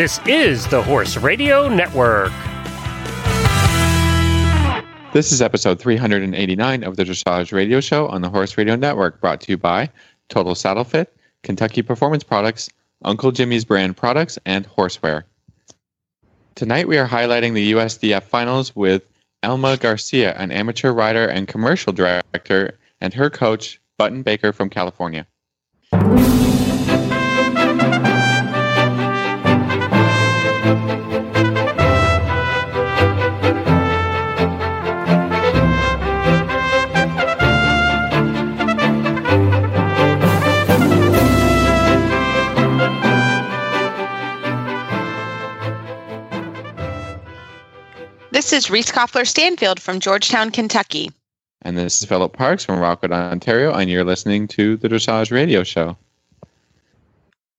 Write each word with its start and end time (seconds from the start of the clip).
This 0.00 0.18
is 0.26 0.66
the 0.68 0.82
Horse 0.82 1.18
Radio 1.18 1.68
Network. 1.68 2.32
This 5.12 5.30
is 5.30 5.42
episode 5.42 5.78
389 5.78 6.84
of 6.84 6.96
the 6.96 7.04
Dressage 7.04 7.52
Radio 7.52 7.80
Show 7.80 8.08
on 8.08 8.22
the 8.22 8.30
Horse 8.30 8.56
Radio 8.56 8.76
Network, 8.76 9.20
brought 9.20 9.42
to 9.42 9.52
you 9.52 9.58
by 9.58 9.90
Total 10.30 10.54
Saddle 10.54 10.84
Fit, 10.84 11.14
Kentucky 11.42 11.82
Performance 11.82 12.24
Products, 12.24 12.70
Uncle 13.04 13.30
Jimmy's 13.30 13.66
Brand 13.66 13.94
Products, 13.94 14.38
and 14.46 14.66
Horseware. 14.66 15.24
Tonight 16.54 16.88
we 16.88 16.96
are 16.96 17.06
highlighting 17.06 17.52
the 17.52 17.72
USDF 17.72 18.22
finals 18.22 18.74
with 18.74 19.06
Elma 19.42 19.76
Garcia, 19.76 20.32
an 20.38 20.50
amateur 20.50 20.92
rider 20.92 21.26
and 21.26 21.46
commercial 21.46 21.92
director, 21.92 22.78
and 23.02 23.12
her 23.12 23.28
coach, 23.28 23.78
Button 23.98 24.22
Baker 24.22 24.54
from 24.54 24.70
California. 24.70 25.26
This 48.40 48.54
is 48.54 48.70
Reese 48.70 48.90
Koffler 48.90 49.26
Stanfield 49.26 49.78
from 49.78 50.00
Georgetown, 50.00 50.50
Kentucky. 50.50 51.10
And 51.60 51.76
this 51.76 52.00
is 52.00 52.08
Philip 52.08 52.32
Parks 52.32 52.64
from 52.64 52.78
Rockwood, 52.78 53.12
Ontario, 53.12 53.74
and 53.74 53.90
you're 53.90 54.02
listening 54.02 54.48
to 54.48 54.78
the 54.78 54.88
Dressage 54.88 55.30
Radio 55.30 55.62
Show. 55.62 55.98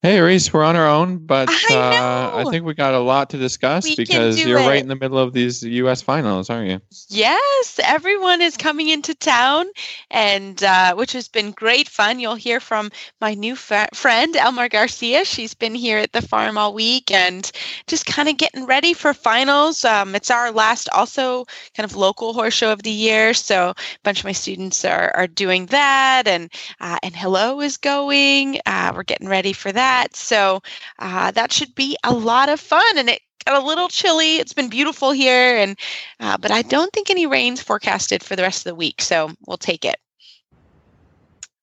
Hey, 0.02 0.20
Reese, 0.20 0.52
we're 0.52 0.64
on 0.64 0.74
our 0.74 0.88
own, 0.88 1.18
but 1.18 1.48
I 1.48 1.74
uh, 1.76 2.32
I 2.38 2.50
think 2.50 2.64
we 2.64 2.74
got 2.74 2.92
a 2.92 2.98
lot 2.98 3.30
to 3.30 3.38
discuss 3.38 3.84
We 3.84 3.94
because 3.94 4.44
you're 4.44 4.58
it. 4.58 4.66
right 4.66 4.82
in 4.82 4.88
the 4.88 4.96
middle 4.96 5.16
of 5.18 5.32
these 5.32 5.62
U.S. 5.62 6.02
finals, 6.02 6.50
aren't 6.50 6.70
you? 6.70 6.80
Yes, 7.08 7.78
everyone 7.84 8.42
is 8.42 8.56
coming 8.56 8.88
into 8.88 9.14
town, 9.14 9.66
and 10.10 10.60
uh, 10.64 10.96
which 10.96 11.12
has 11.12 11.28
been 11.28 11.52
great 11.52 11.88
fun. 11.88 12.18
You'll 12.18 12.34
hear 12.34 12.58
from 12.58 12.90
my 13.20 13.34
new 13.34 13.54
fa- 13.54 13.90
friend 13.94 14.34
Elma 14.34 14.68
Garcia. 14.68 15.24
She's 15.24 15.54
been 15.54 15.74
here 15.74 15.98
at 15.98 16.12
the 16.12 16.22
farm 16.22 16.58
all 16.58 16.74
week 16.74 17.12
and 17.12 17.48
just 17.86 18.04
kind 18.04 18.28
of 18.28 18.36
getting 18.36 18.66
ready 18.66 18.94
for 18.94 19.14
finals. 19.14 19.84
Um, 19.84 20.16
it's 20.16 20.32
our 20.32 20.50
last, 20.50 20.88
also 20.88 21.44
kind 21.76 21.84
of 21.88 21.94
local 21.94 22.32
horse 22.32 22.54
show 22.54 22.72
of 22.72 22.82
the 22.82 22.90
year, 22.90 23.34
so 23.34 23.68
a 23.70 23.74
bunch 24.02 24.18
of 24.18 24.24
my 24.24 24.32
students 24.32 24.84
are 24.84 25.12
are 25.14 25.28
doing 25.28 25.66
that, 25.66 26.26
and 26.26 26.50
uh, 26.80 26.98
and 27.04 27.14
Hello 27.14 27.60
is 27.60 27.76
going. 27.76 28.58
Uh, 28.66 28.92
we're 28.96 29.04
getting 29.04 29.28
ready 29.28 29.52
for 29.52 29.70
that, 29.70 29.91
so 30.12 30.62
uh, 30.98 31.30
that 31.32 31.52
should 31.52 31.74
be 31.74 31.96
a 32.04 32.12
lot 32.12 32.48
of 32.48 32.60
fun, 32.60 32.98
and 32.98 33.08
it 33.08 33.20
got 33.44 33.62
a 33.62 33.66
little 33.66 33.88
chilly. 33.88 34.36
It's 34.36 34.52
been 34.52 34.68
beautiful 34.68 35.12
here, 35.12 35.56
and 35.56 35.78
uh, 36.20 36.36
but 36.38 36.50
I 36.50 36.62
don't 36.62 36.92
think 36.92 37.10
any 37.10 37.26
rain's 37.26 37.62
forecasted 37.62 38.22
for 38.22 38.36
the 38.36 38.42
rest 38.42 38.60
of 38.60 38.70
the 38.70 38.74
week, 38.74 39.00
so 39.00 39.30
we'll 39.46 39.56
take 39.56 39.84
it. 39.84 39.96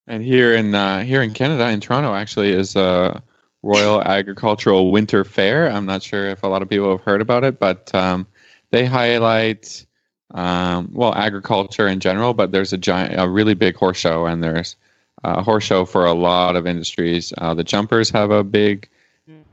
And 0.08 0.24
here 0.24 0.56
in 0.56 0.74
uh, 0.74 1.04
here 1.04 1.22
in 1.22 1.34
Canada, 1.34 1.70
in 1.70 1.80
Toronto, 1.80 2.14
actually, 2.14 2.50
is 2.52 2.76
a 2.76 3.22
Royal 3.62 4.02
Agricultural 4.18 4.92
Winter 4.92 5.24
Fair. 5.24 5.70
I'm 5.70 5.86
not 5.86 6.04
sure 6.04 6.28
if 6.30 6.44
a 6.44 6.48
lot 6.48 6.62
of 6.62 6.70
people 6.70 6.90
have 6.92 7.02
heard 7.02 7.22
about 7.22 7.44
it, 7.44 7.60
but 7.60 7.94
um, 7.94 8.28
they 8.72 8.86
highlight 8.86 9.86
um, 10.32 10.90
well 10.94 11.14
agriculture 11.14 11.88
in 11.88 12.00
general. 12.00 12.34
But 12.34 12.52
there's 12.52 12.74
a 12.74 12.78
giant, 12.78 13.20
a 13.20 13.30
really 13.30 13.54
big 13.54 13.76
horse 13.76 13.98
show, 13.98 14.26
and 14.26 14.44
there's 14.44 14.76
a 15.24 15.42
horse 15.44 15.64
show 15.64 15.86
for 15.86 16.06
a 16.06 16.14
lot 16.14 16.56
of 16.56 16.66
industries. 16.68 17.34
Uh, 17.38 17.54
the 17.54 17.64
jumpers 17.64 18.10
have 18.10 18.32
a 18.32 18.44
big 18.44 18.88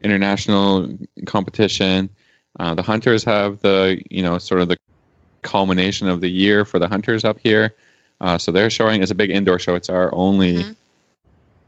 international 0.02 0.96
competition. 1.26 2.08
Uh, 2.58 2.74
the 2.74 2.82
hunters 2.82 3.24
have 3.24 3.60
the 3.60 4.00
you 4.10 4.22
know 4.22 4.38
sort 4.38 4.60
of 4.60 4.68
the 4.68 4.76
culmination 5.42 6.08
of 6.08 6.20
the 6.20 6.28
year 6.28 6.64
for 6.64 6.78
the 6.78 6.88
hunters 6.88 7.24
up 7.24 7.38
here. 7.42 7.74
Uh, 8.20 8.38
so 8.38 8.50
they're 8.50 8.70
showing 8.70 9.02
it's 9.02 9.10
a 9.10 9.14
big 9.14 9.30
indoor 9.30 9.58
show. 9.58 9.74
It's 9.74 9.90
our 9.90 10.14
only 10.14 10.54
Mhm. 10.64 10.76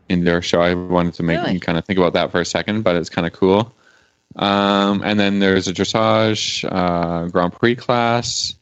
indoor 0.09 0.41
show. 0.43 0.61
I 0.63 0.75
wanted 0.75 1.15
to 1.15 1.23
make 1.23 1.39
Really? 1.41 1.55
you 1.55 1.61
kind 1.61 1.77
of 1.79 1.85
think 1.85 1.99
about 1.99 2.15
that 2.15 2.31
for 2.31 2.41
a 2.41 2.45
second, 2.45 2.83
but 2.83 2.97
it's 2.97 3.11
kind 3.11 3.27
of 3.27 3.33
cool. 3.35 3.73
Um, 4.37 5.03
and 5.05 5.19
then 5.19 5.39
there's 5.41 5.69
a 5.69 5.73
dressage 5.75 6.65
uh, 6.71 7.27
Grand 7.29 7.53
Prix 7.53 7.77
class 7.77 8.55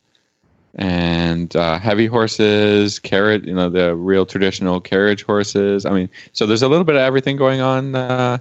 and 0.77 1.57
uh, 1.57 1.79
heavy 1.79 2.07
horses, 2.07 2.99
carrot, 2.99 3.45
you 3.45 3.55
know, 3.55 3.69
the 3.71 3.95
real 3.97 4.27
traditional 4.27 4.81
carriage 4.81 5.23
horses. 5.25 5.87
I 5.87 5.91
mean, 5.91 6.09
so 6.33 6.47
there's 6.47 6.63
a 6.63 6.69
little 6.69 6.85
bit 6.85 6.97
of 6.97 7.01
everything 7.01 7.37
going 7.37 7.61
on 7.61 7.95
uh, 7.95 8.39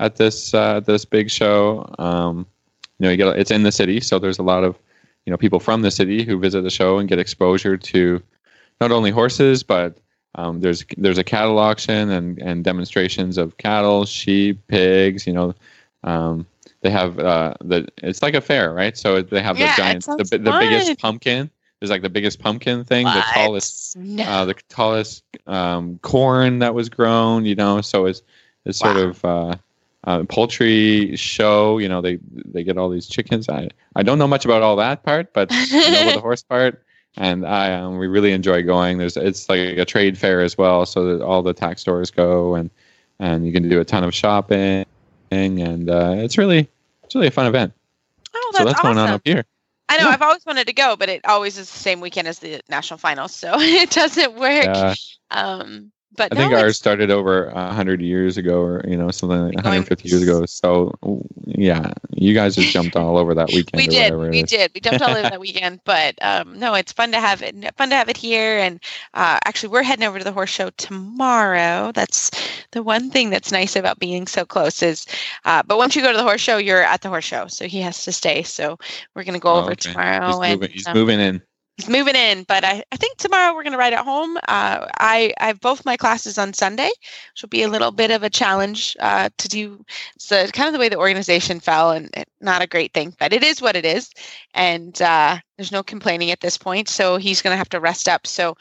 at 0.00 0.16
this 0.16 0.52
uh, 0.52 0.80
this 0.80 1.04
big 1.04 1.30
show. 1.30 1.92
Um, 1.98 2.46
you 2.98 3.04
know, 3.04 3.10
you 3.10 3.16
get 3.16 3.38
it's 3.38 3.50
in 3.50 3.62
the 3.62 3.72
city, 3.72 4.00
so 4.00 4.18
there's 4.18 4.38
a 4.38 4.42
lot 4.42 4.64
of 4.64 4.76
you 5.26 5.30
know 5.30 5.36
people 5.36 5.60
from 5.60 5.82
the 5.82 5.90
city 5.90 6.24
who 6.24 6.38
visit 6.38 6.62
the 6.62 6.70
show 6.70 6.98
and 6.98 7.08
get 7.08 7.18
exposure 7.18 7.76
to 7.76 8.20
not 8.80 8.90
only 8.90 9.10
horses, 9.10 9.62
but 9.62 9.96
um, 10.34 10.60
there's 10.60 10.84
there's 10.96 11.18
a 11.18 11.24
cattle 11.24 11.58
auction 11.58 12.10
and, 12.10 12.38
and 12.40 12.64
demonstrations 12.64 13.38
of 13.38 13.56
cattle, 13.58 14.04
sheep, 14.06 14.66
pigs. 14.66 15.24
You 15.26 15.34
know, 15.34 15.54
um, 16.02 16.46
they 16.80 16.90
have 16.90 17.18
uh, 17.20 17.54
the 17.60 17.86
it's 17.98 18.22
like 18.22 18.34
a 18.34 18.40
fair, 18.40 18.72
right? 18.72 18.96
So 18.96 19.22
they 19.22 19.40
have 19.40 19.56
Yeah, 19.56 19.76
the 19.76 19.82
giant, 19.82 20.04
the, 20.04 20.38
the 20.38 20.50
fun. 20.50 20.60
biggest 20.60 20.98
pumpkin. 20.98 21.50
There's 21.80 21.90
like 21.90 22.02
the 22.02 22.10
biggest 22.10 22.40
pumpkin 22.40 22.84
thing, 22.84 23.06
the 23.06 23.24
tallest 23.34 23.96
No. 23.96 24.22
uh, 24.24 24.44
the 24.44 24.54
tallest 24.68 25.24
um, 25.46 25.98
corn 26.02 26.58
that 26.60 26.74
was 26.74 26.88
grown. 26.90 27.46
You 27.46 27.54
know, 27.54 27.80
so 27.80 28.04
it's 28.06 28.22
it's 28.66 28.78
sort 28.78 28.96
Wow. 28.96 29.02
of 29.02 29.24
uh, 29.24 29.54
uh, 30.04 30.24
poultry 30.24 31.16
show. 31.16 31.78
You 31.78 31.88
know, 31.88 32.00
they 32.02 32.18
they 32.34 32.64
get 32.64 32.76
all 32.76 32.90
these 32.90 33.06
chickens. 33.08 33.48
I 33.48 33.70
I 33.96 34.02
don't 34.02 34.18
know 34.18 34.28
much 34.28 34.44
about 34.44 34.62
all 34.62 34.76
that 34.76 35.02
part, 35.04 35.32
but 35.32 35.48
I 35.52 36.04
know 36.04 36.12
the 36.12 36.20
horse 36.20 36.42
part, 36.42 36.82
and 37.16 37.46
I 37.46 37.72
um, 37.72 37.96
we 37.96 38.06
really 38.08 38.32
enjoy 38.32 38.62
going. 38.62 38.98
There's 38.98 39.16
it's 39.16 39.48
like 39.48 39.60
a 39.78 39.84
trade 39.86 40.18
fair 40.18 40.42
as 40.42 40.58
well, 40.58 40.84
so 40.84 41.16
that 41.16 41.24
all 41.24 41.42
the 41.42 41.54
tack 41.54 41.78
stores 41.78 42.10
go 42.10 42.54
and 42.56 42.70
and 43.18 43.46
you 43.46 43.52
can 43.54 43.68
do 43.68 43.80
a 43.80 43.84
ton 43.86 44.04
of 44.04 44.14
shopping, 44.14 44.84
and 45.30 45.88
uh, 45.88 46.14
it's 46.18 46.36
really 46.36 46.68
it's 47.04 47.14
really 47.14 47.28
a 47.28 47.30
fun 47.30 47.46
event. 47.46 47.72
oh, 48.34 48.50
that's 48.52 48.58
so 48.58 48.64
that's, 48.64 48.74
that's 48.76 48.84
awesome. 48.84 48.96
going 48.96 49.08
on 49.08 49.14
up 49.14 49.22
here. 49.24 49.44
I 49.90 49.98
know. 49.98 50.08
Yeah. 50.08 50.10
I've 50.10 50.22
always 50.22 50.46
wanted 50.46 50.68
to 50.68 50.74
go, 50.74 50.96
but 50.96 51.10
it 51.10 51.22
always 51.26 51.58
is 51.58 51.70
the 51.70 51.78
same 51.78 52.00
weekend 52.00 52.28
as 52.28 52.40
the 52.40 52.62
national 52.70 52.98
finals, 52.98 53.34
so 53.34 53.54
it 53.60 53.90
doesn't 53.90 54.36
work. 54.36 54.72
Uh, 54.76 54.96
Um, 55.30 55.92
but 56.16 56.32
I 56.32 56.36
think 56.36 56.52
ours 56.52 56.76
started 56.76 57.10
over 57.10 57.46
a 57.46 57.72
hundred 57.72 58.00
years 58.00 58.36
ago, 58.36 58.60
or 58.60 58.84
you 58.88 58.96
know, 58.96 59.10
something 59.10 59.40
like 59.46 59.54
150 59.54 60.08
years 60.08 60.22
ago. 60.22 60.44
So 60.46 60.92
yeah, 61.46 61.92
you 62.14 62.34
guys 62.34 62.54
just 62.54 62.70
jumped 62.70 62.96
all 62.96 63.16
over 63.18 63.34
that 63.34 63.50
weekend. 63.52 63.80
we 63.80 63.86
did 63.88 64.14
we 64.30 64.42
did 64.42 64.70
we 64.74 64.80
jumped 64.80 65.02
all 65.02 65.14
over 65.16 65.22
that 65.30 65.40
weekend 65.40 65.80
but 65.84 66.14
um 66.22 66.58
no 66.58 66.74
it's 66.74 66.92
fun 66.92 67.12
to 67.12 67.20
have 67.20 67.42
it 67.42 67.54
fun 67.76 67.90
to 67.90 67.94
have 67.96 68.08
it 68.08 68.16
here 68.16 68.58
and 68.58 68.80
uh 69.14 69.38
actually 69.44 69.68
we're 69.70 69.82
heading 69.82 70.06
over 70.06 70.18
to 70.18 70.24
the 70.24 70.32
horse 70.32 70.50
show 70.50 70.70
tomorrow 70.76 71.90
that's 71.92 72.30
the 72.72 72.82
one 72.82 73.10
thing 73.10 73.30
that's 73.30 73.52
nice 73.52 73.76
about 73.76 73.98
being 73.98 74.26
so 74.26 74.44
close 74.44 74.82
is 74.82 75.06
uh 75.44 75.62
but 75.66 75.78
once 75.78 75.94
you 75.96 76.02
go 76.02 76.10
to 76.12 76.16
the 76.16 76.22
horse 76.22 76.40
show 76.40 76.56
you're 76.58 76.82
at 76.82 77.00
the 77.02 77.08
horse 77.08 77.24
show 77.24 77.46
so 77.46 77.66
he 77.66 77.80
has 77.80 78.04
to 78.04 78.12
stay 78.12 78.42
so 78.42 78.78
we're 79.14 79.24
going 79.24 79.34
to 79.34 79.40
go 79.40 79.54
Oh, 79.54 79.58
over 79.58 79.72
okay. 79.72 79.74
tomorrow 79.74 80.26
He's, 80.26 80.40
and 80.40 80.60
moving, 80.60 80.70
he's 80.70 80.86
um, 80.86 80.94
moving 80.94 81.20
in. 81.20 81.42
He's 81.76 81.88
moving 81.88 82.14
in 82.14 82.44
but 82.44 82.64
I, 82.64 82.82
I 82.92 82.96
think 82.96 83.16
tomorrow 83.16 83.54
we're 83.54 83.62
going 83.62 83.72
to 83.72 83.78
ride 83.78 83.92
at 83.92 84.04
home. 84.04 84.36
Uh, 84.36 84.86
I, 84.98 85.32
I 85.38 85.46
have 85.46 85.60
both 85.60 85.84
my 85.84 85.96
classes 85.96 86.38
on 86.38 86.52
sunday 86.52 86.88
which 86.88 87.42
will 87.42 87.48
be 87.48 87.62
a 87.62 87.68
little 87.68 87.90
bit 87.90 88.10
of 88.10 88.22
a 88.22 88.30
challenge 88.30 88.96
uh, 89.00 89.28
to 89.38 89.48
do 89.48 89.84
so 90.18 90.36
it's 90.36 90.52
kind 90.52 90.66
of 90.66 90.72
the 90.72 90.78
way 90.78 90.88
the 90.88 90.98
organization 90.98 91.60
fell 91.60 91.92
and 91.92 92.10
not 92.40 92.62
a 92.62 92.66
great 92.66 92.92
thing 92.92 93.14
but 93.18 93.32
it 93.32 93.42
is 93.42 93.60
what 93.60 93.76
it 93.76 93.84
is. 93.84 94.10
And 94.54 95.00
uh, 95.02 95.38
there's 95.56 95.72
no 95.72 95.82
complaining 95.82 96.30
at 96.30 96.40
this 96.40 96.58
point 96.58 96.88
so 96.88 97.16
he's 97.16 97.42
going 97.42 97.52
to 97.52 97.58
have 97.58 97.68
to 97.70 97.80
rest 97.80 98.08
up. 98.08 98.26
So 98.26 98.56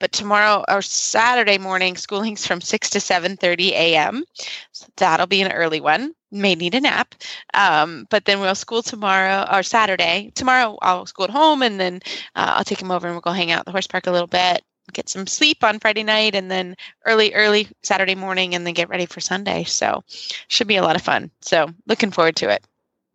but 0.00 0.12
tomorrow 0.12 0.64
or 0.68 0.82
saturday 0.82 1.58
morning 1.58 1.96
schooling's 1.96 2.46
from 2.46 2.60
6 2.60 2.90
to 2.90 2.98
7.30 2.98 3.70
a.m 3.70 4.24
so 4.72 4.86
that'll 4.96 5.26
be 5.26 5.42
an 5.42 5.52
early 5.52 5.80
one 5.80 6.14
may 6.34 6.54
need 6.54 6.74
a 6.74 6.80
nap 6.80 7.14
um, 7.54 8.06
but 8.10 8.24
then 8.24 8.40
we'll 8.40 8.54
school 8.54 8.82
tomorrow 8.82 9.46
or 9.50 9.62
saturday 9.62 10.30
tomorrow 10.34 10.76
i'll 10.82 11.06
school 11.06 11.24
at 11.24 11.30
home 11.30 11.62
and 11.62 11.80
then 11.80 12.00
uh, 12.34 12.54
I'll 12.56 12.64
take 12.64 12.80
him 12.80 12.90
over 12.90 13.06
and 13.06 13.14
we'll 13.14 13.20
go 13.20 13.32
hang 13.32 13.50
out 13.50 13.60
at 13.60 13.66
the 13.66 13.72
horse 13.72 13.86
park 13.86 14.06
a 14.06 14.10
little 14.10 14.26
bit, 14.26 14.62
get 14.92 15.08
some 15.08 15.26
sleep 15.26 15.62
on 15.62 15.80
Friday 15.80 16.02
night, 16.02 16.34
and 16.34 16.50
then 16.50 16.76
early, 17.06 17.34
early 17.34 17.68
Saturday 17.82 18.14
morning, 18.14 18.54
and 18.54 18.66
then 18.66 18.74
get 18.74 18.88
ready 18.88 19.06
for 19.06 19.20
Sunday. 19.20 19.64
So, 19.64 20.02
should 20.48 20.68
be 20.68 20.76
a 20.76 20.82
lot 20.82 20.96
of 20.96 21.02
fun. 21.02 21.30
So, 21.40 21.68
looking 21.86 22.10
forward 22.10 22.36
to 22.36 22.50
it. 22.50 22.64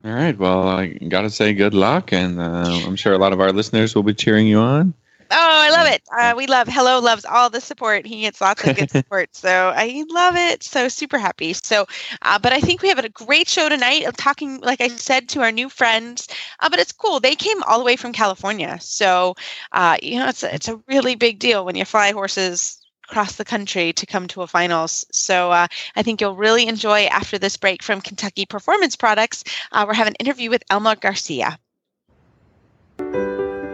All 0.03 0.13
right. 0.13 0.37
Well, 0.37 0.67
I 0.67 0.87
got 0.87 1.21
to 1.21 1.29
say 1.29 1.53
good 1.53 1.73
luck, 1.73 2.13
and 2.13 2.39
uh, 2.39 2.79
I'm 2.85 2.95
sure 2.95 3.13
a 3.13 3.17
lot 3.17 3.33
of 3.33 3.41
our 3.41 3.51
listeners 3.51 3.95
will 3.95 4.03
be 4.03 4.13
cheering 4.13 4.47
you 4.47 4.59
on. 4.59 4.93
Oh, 5.31 5.35
I 5.37 5.69
love 5.69 5.87
it. 5.87 6.01
Uh, 6.11 6.33
we 6.35 6.47
love 6.47 6.67
Hello 6.67 6.99
loves 6.99 7.23
all 7.23 7.49
the 7.51 7.61
support. 7.61 8.05
He 8.05 8.21
gets 8.21 8.41
lots 8.41 8.65
of 8.65 8.75
good 8.75 8.89
support. 8.91 9.35
So 9.35 9.71
I 9.75 10.03
love 10.09 10.35
it. 10.35 10.63
So 10.63 10.87
super 10.87 11.19
happy. 11.19 11.53
So, 11.53 11.85
uh, 12.23 12.39
but 12.39 12.51
I 12.51 12.59
think 12.59 12.81
we 12.81 12.89
have 12.89 12.97
a 12.97 13.09
great 13.09 13.47
show 13.47 13.69
tonight. 13.69 14.05
of 14.05 14.17
Talking, 14.17 14.59
like 14.61 14.81
I 14.81 14.87
said, 14.87 15.29
to 15.29 15.41
our 15.41 15.51
new 15.51 15.69
friends. 15.69 16.27
Uh, 16.59 16.69
but 16.69 16.79
it's 16.79 16.91
cool. 16.91 17.19
They 17.19 17.35
came 17.35 17.61
all 17.63 17.77
the 17.77 17.85
way 17.85 17.95
from 17.95 18.11
California. 18.11 18.77
So, 18.81 19.35
uh, 19.71 19.97
you 20.01 20.17
know, 20.17 20.29
it's 20.29 20.43
a, 20.43 20.53
it's 20.53 20.67
a 20.67 20.81
really 20.87 21.15
big 21.15 21.37
deal 21.37 21.63
when 21.63 21.75
you 21.75 21.85
fly 21.85 22.11
horses 22.11 22.79
across 23.09 23.35
the 23.35 23.45
country 23.45 23.93
to 23.93 24.05
come 24.05 24.27
to 24.29 24.41
a 24.41 24.47
finals. 24.47 25.05
So 25.11 25.51
uh, 25.51 25.67
I 25.95 26.03
think 26.03 26.21
you'll 26.21 26.35
really 26.35 26.67
enjoy 26.67 27.05
after 27.05 27.37
this 27.37 27.57
break 27.57 27.83
from 27.83 28.01
Kentucky 28.01 28.45
Performance 28.45 28.95
Products. 28.95 29.43
Uh, 29.71 29.85
we're 29.87 29.93
having 29.93 30.13
an 30.19 30.25
interview 30.25 30.49
with 30.49 30.63
Elma 30.69 30.95
Garcia. 30.95 31.59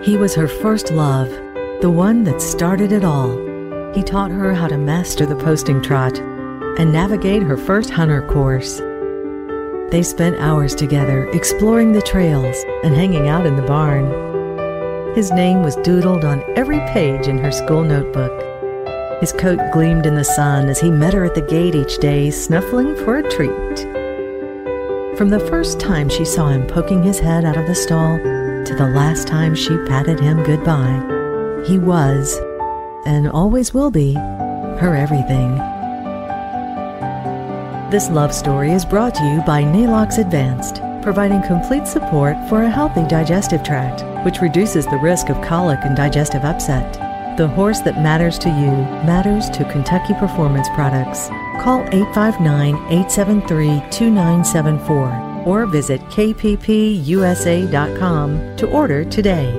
He 0.06 0.18
was 0.18 0.36
her 0.36 0.48
first 0.48 0.92
love, 0.92 1.32
the 1.82 1.90
one 1.90 2.26
that 2.26 2.40
started 2.40 2.92
it 2.92 3.04
all. 3.04 3.32
He 3.92 4.04
taught 4.04 4.30
her 4.30 4.54
how 4.54 4.68
to 4.68 4.78
master 4.78 5.26
the 5.26 5.36
posting 5.36 5.82
trot 5.82 6.20
and 6.78 6.94
navigate 6.94 7.42
her 7.42 7.58
first 7.58 7.90
hunter 7.90 8.22
course. 8.22 8.78
They 9.90 10.04
spent 10.04 10.38
hours 10.38 10.76
together 10.76 11.28
exploring 11.30 11.92
the 11.92 12.04
trails 12.04 12.56
and 12.84 12.94
hanging 12.94 13.30
out 13.30 13.48
in 13.48 13.56
the 13.56 13.64
barn. 13.64 15.16
His 15.16 15.32
name 15.32 15.64
was 15.64 15.76
doodled 15.78 16.24
on 16.24 16.44
every 16.56 16.82
page 16.92 17.28
in 17.28 17.40
her 17.40 17.52
school 17.52 17.84
notebook. 17.84 18.32
His 19.22 19.34
coat 19.34 19.60
gleamed 19.74 20.06
in 20.06 20.14
the 20.14 20.24
sun 20.24 20.70
as 20.70 20.80
he 20.80 20.92
met 20.92 21.16
her 21.16 21.26
at 21.26 21.34
the 21.34 21.42
gate 21.42 21.74
each 21.74 21.98
day, 21.98 22.30
snuffling 22.30 22.96
for 22.96 23.18
a 23.18 23.24
treat. 23.32 23.80
From 25.18 25.30
the 25.30 25.44
first 25.50 25.80
time 25.80 26.10
she 26.10 26.26
saw 26.26 26.50
him 26.50 26.68
poking 26.68 27.02
his 27.02 27.18
head 27.18 27.44
out 27.44 27.58
of 27.58 27.66
the 27.66 27.74
stall 27.74 28.20
to 28.66 28.74
the 28.76 28.88
last 28.88 29.28
time 29.28 29.54
she 29.54 29.78
patted 29.86 30.20
him 30.20 30.44
goodbye. 30.44 31.64
He 31.68 31.78
was, 31.78 32.36
and 33.06 33.30
always 33.30 33.74
will 33.74 33.92
be, 33.92 34.14
her 34.14 34.96
everything. 34.96 35.56
This 37.92 38.10
love 38.10 38.34
story 38.34 38.72
is 38.72 38.84
brought 38.84 39.14
to 39.16 39.24
you 39.24 39.42
by 39.42 39.64
Neigh-Lox 39.64 40.18
Advanced, 40.18 40.82
providing 41.04 41.44
complete 41.44 41.86
support 41.86 42.36
for 42.50 42.64
a 42.64 42.70
healthy 42.70 43.06
digestive 43.08 43.62
tract, 43.64 44.04
which 44.26 44.42
reduces 44.42 44.86
the 44.88 44.98
risk 44.98 45.30
of 45.30 45.40
colic 45.44 45.80
and 45.84 45.96
digestive 45.96 46.44
upset. 46.44 47.38
The 47.38 47.48
horse 47.48 47.82
that 47.82 48.02
matters 48.02 48.40
to 48.40 48.50
you 48.50 48.72
matters 49.06 49.48
to 49.52 49.72
Kentucky 49.72 50.16
Performance 50.16 50.70
Products. 50.70 51.28
Call 51.62 51.82
859 51.92 52.76
873 52.76 53.68
2974 53.92 55.35
or 55.46 55.66
visit 55.66 56.02
kppusa.com 56.02 56.56
to 58.58 58.68
order 58.70 59.06
today. 59.06 59.54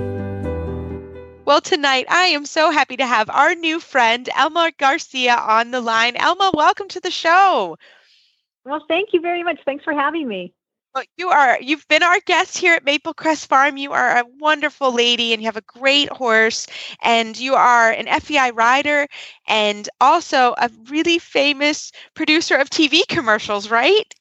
Well, 1.47 1.61
tonight 1.61 2.07
I 2.11 2.27
am 2.27 2.45
so 2.45 2.73
happy 2.73 2.97
to 2.97 3.07
have 3.07 3.31
our 3.31 3.55
new 3.55 3.79
friend, 3.79 4.29
Elma 4.35 4.73
Garcia, 4.79 5.37
on 5.37 5.71
the 5.71 5.81
line. 5.81 6.17
Elma, 6.17 6.51
welcome 6.53 6.89
to 6.89 6.99
the 6.99 7.13
show. 7.13 7.77
Well, 8.65 8.85
thank 8.89 9.11
you 9.13 9.21
very 9.21 9.45
much. 9.45 9.61
Thanks 9.65 9.85
for 9.85 9.93
having 9.93 10.27
me. 10.27 10.53
Well, 10.93 11.05
you 11.19 11.29
are 11.29 11.61
you've 11.61 11.87
been 11.89 12.03
our 12.03 12.19
guest 12.21 12.59
here 12.59 12.75
at 12.75 12.85
Maple 12.85 13.15
Crest 13.15 13.47
Farm. 13.49 13.77
You 13.77 13.93
are 13.93 14.17
a 14.17 14.25
wonderful 14.41 14.93
lady 14.93 15.33
and 15.35 15.43
you 15.43 15.47
have 15.47 15.57
a 15.57 15.61
great 15.61 16.09
horse 16.09 16.67
and 17.03 17.39
you 17.39 17.55
are 17.55 17.93
an 17.93 18.07
FEI 18.21 18.51
rider 18.51 19.07
and 19.47 19.89
also 20.01 20.55
a 20.59 20.71
really 20.89 21.19
famous 21.19 21.93
producer 22.15 22.57
of 22.57 22.71
TV 22.71 23.03
commercials, 23.09 23.71
right? 23.71 24.13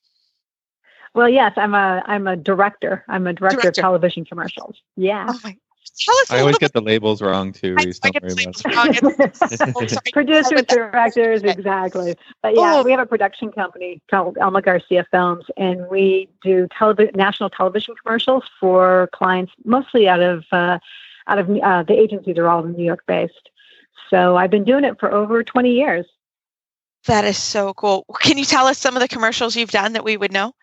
Well, 1.16 1.30
yes, 1.30 1.54
I'm 1.56 1.74
a 1.74 2.04
I'm 2.06 2.28
a 2.28 2.36
director. 2.36 3.04
I'm 3.08 3.26
a 3.26 3.34
director, 3.34 3.62
director. 3.62 3.82
of 3.82 3.84
television 3.84 4.26
commercials. 4.26 4.82
Yeah. 4.96 5.26
Oh 5.30 5.40
my 5.44 5.58
Tell 5.98 6.16
us 6.20 6.32
I 6.32 6.40
always 6.42 6.58
get 6.58 6.74
the 6.74 6.82
labels 6.82 7.22
wrong 7.22 7.54
too. 7.54 7.76
I, 7.78 7.86
I 8.04 8.10
get 8.10 8.22
the 8.22 8.36
labels 8.36 8.62
wrong. 8.66 9.88
Producers, 10.14 10.62
directors, 10.64 11.44
exactly. 11.44 12.16
But 12.42 12.56
yeah, 12.56 12.78
oh. 12.78 12.84
we 12.84 12.92
have 12.92 13.00
a 13.00 13.06
production 13.06 13.52
company 13.52 14.02
called 14.12 14.38
Elma 14.38 14.62
Garcia 14.62 15.06
Films, 15.10 15.46
and 15.56 15.88
we 15.90 16.28
do 16.44 16.68
television, 16.78 17.14
national 17.16 17.50
television 17.50 17.96
commercials 18.04 18.44
for 18.60 19.10
clients, 19.14 19.54
mostly 19.64 20.10
out 20.10 20.20
of 20.20 20.44
uh, 20.52 20.80
out 21.28 21.40
of 21.40 21.50
uh, 21.50 21.84
the 21.84 21.98
agencies 21.98 22.38
are 22.38 22.50
all 22.50 22.66
in 22.66 22.74
New 22.74 22.84
York 22.84 23.04
based. 23.08 23.50
So 24.10 24.36
I've 24.36 24.52
been 24.52 24.66
doing 24.66 24.84
it 24.84 25.00
for 25.00 25.14
over 25.14 25.44
20 25.44 25.72
years. 25.72 26.06
That 27.06 27.24
is 27.24 27.38
so 27.38 27.74
cool. 27.74 28.06
Can 28.20 28.38
you 28.38 28.46
tell 28.46 28.68
us 28.68 28.78
some 28.78 28.96
of 28.96 29.02
the 29.02 29.08
commercials 29.08 29.56
you've 29.56 29.72
done 29.72 29.94
that 29.94 30.04
we 30.04 30.18
would 30.18 30.34
know? 30.34 30.54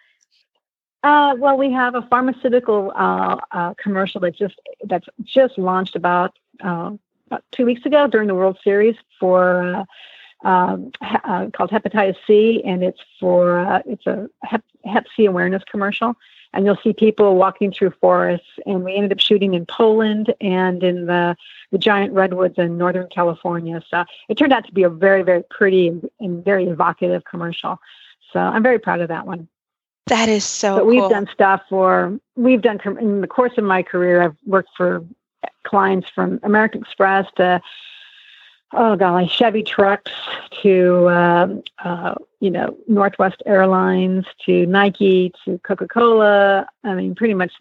Uh, 1.02 1.34
well, 1.36 1.56
we 1.56 1.72
have 1.72 1.94
a 1.94 2.02
pharmaceutical 2.02 2.92
uh, 2.94 3.36
uh, 3.50 3.74
commercial 3.74 4.20
that 4.20 4.36
just 4.36 4.60
that's 4.84 5.08
just 5.24 5.58
launched 5.58 5.96
about, 5.96 6.38
uh, 6.64 6.92
about 7.26 7.44
two 7.50 7.66
weeks 7.66 7.84
ago 7.84 8.06
during 8.06 8.28
the 8.28 8.34
World 8.34 8.56
Series 8.62 8.94
for 9.18 9.84
uh, 10.44 10.48
um, 10.48 10.92
uh, 11.00 11.48
called 11.52 11.70
Hepatitis 11.70 12.16
C, 12.26 12.62
and 12.64 12.84
it's 12.84 13.00
for 13.18 13.82
it's 13.84 14.06
a 14.06 14.28
Hep, 14.42 14.62
Hep 14.84 15.06
C 15.16 15.26
awareness 15.26 15.62
commercial. 15.64 16.14
And 16.54 16.66
you'll 16.66 16.78
see 16.84 16.92
people 16.92 17.36
walking 17.36 17.72
through 17.72 17.94
forests, 17.98 18.46
and 18.66 18.84
we 18.84 18.94
ended 18.94 19.10
up 19.10 19.20
shooting 19.20 19.54
in 19.54 19.64
Poland 19.66 20.34
and 20.40 20.84
in 20.84 21.06
the 21.06 21.34
the 21.72 21.78
giant 21.78 22.12
redwoods 22.12 22.58
in 22.58 22.78
Northern 22.78 23.08
California. 23.08 23.82
So 23.90 24.04
it 24.28 24.36
turned 24.36 24.52
out 24.52 24.66
to 24.66 24.72
be 24.72 24.84
a 24.84 24.90
very 24.90 25.22
very 25.22 25.42
pretty 25.50 25.88
and, 25.88 26.08
and 26.20 26.44
very 26.44 26.66
evocative 26.66 27.24
commercial. 27.24 27.80
So 28.32 28.38
I'm 28.38 28.62
very 28.62 28.78
proud 28.78 29.00
of 29.00 29.08
that 29.08 29.26
one. 29.26 29.48
That 30.06 30.28
is 30.28 30.44
so. 30.44 30.76
But 30.76 30.86
we've 30.86 31.00
cool. 31.00 31.08
done 31.08 31.28
stuff 31.32 31.62
for 31.68 32.18
we've 32.36 32.62
done 32.62 32.80
in 33.00 33.20
the 33.20 33.26
course 33.26 33.52
of 33.56 33.64
my 33.64 33.82
career. 33.82 34.22
I've 34.22 34.36
worked 34.46 34.70
for 34.76 35.04
clients 35.64 36.08
from 36.14 36.40
American 36.42 36.82
Express 36.82 37.26
to 37.36 37.60
oh 38.72 38.96
golly 38.96 39.28
Chevy 39.28 39.62
trucks 39.62 40.10
to 40.62 41.08
um, 41.08 41.62
uh, 41.84 42.14
you 42.40 42.50
know 42.50 42.76
Northwest 42.88 43.42
Airlines 43.46 44.24
to 44.44 44.66
Nike 44.66 45.32
to 45.44 45.58
Coca 45.58 45.86
Cola. 45.86 46.66
I 46.82 46.94
mean, 46.94 47.14
pretty 47.14 47.34
much 47.34 47.52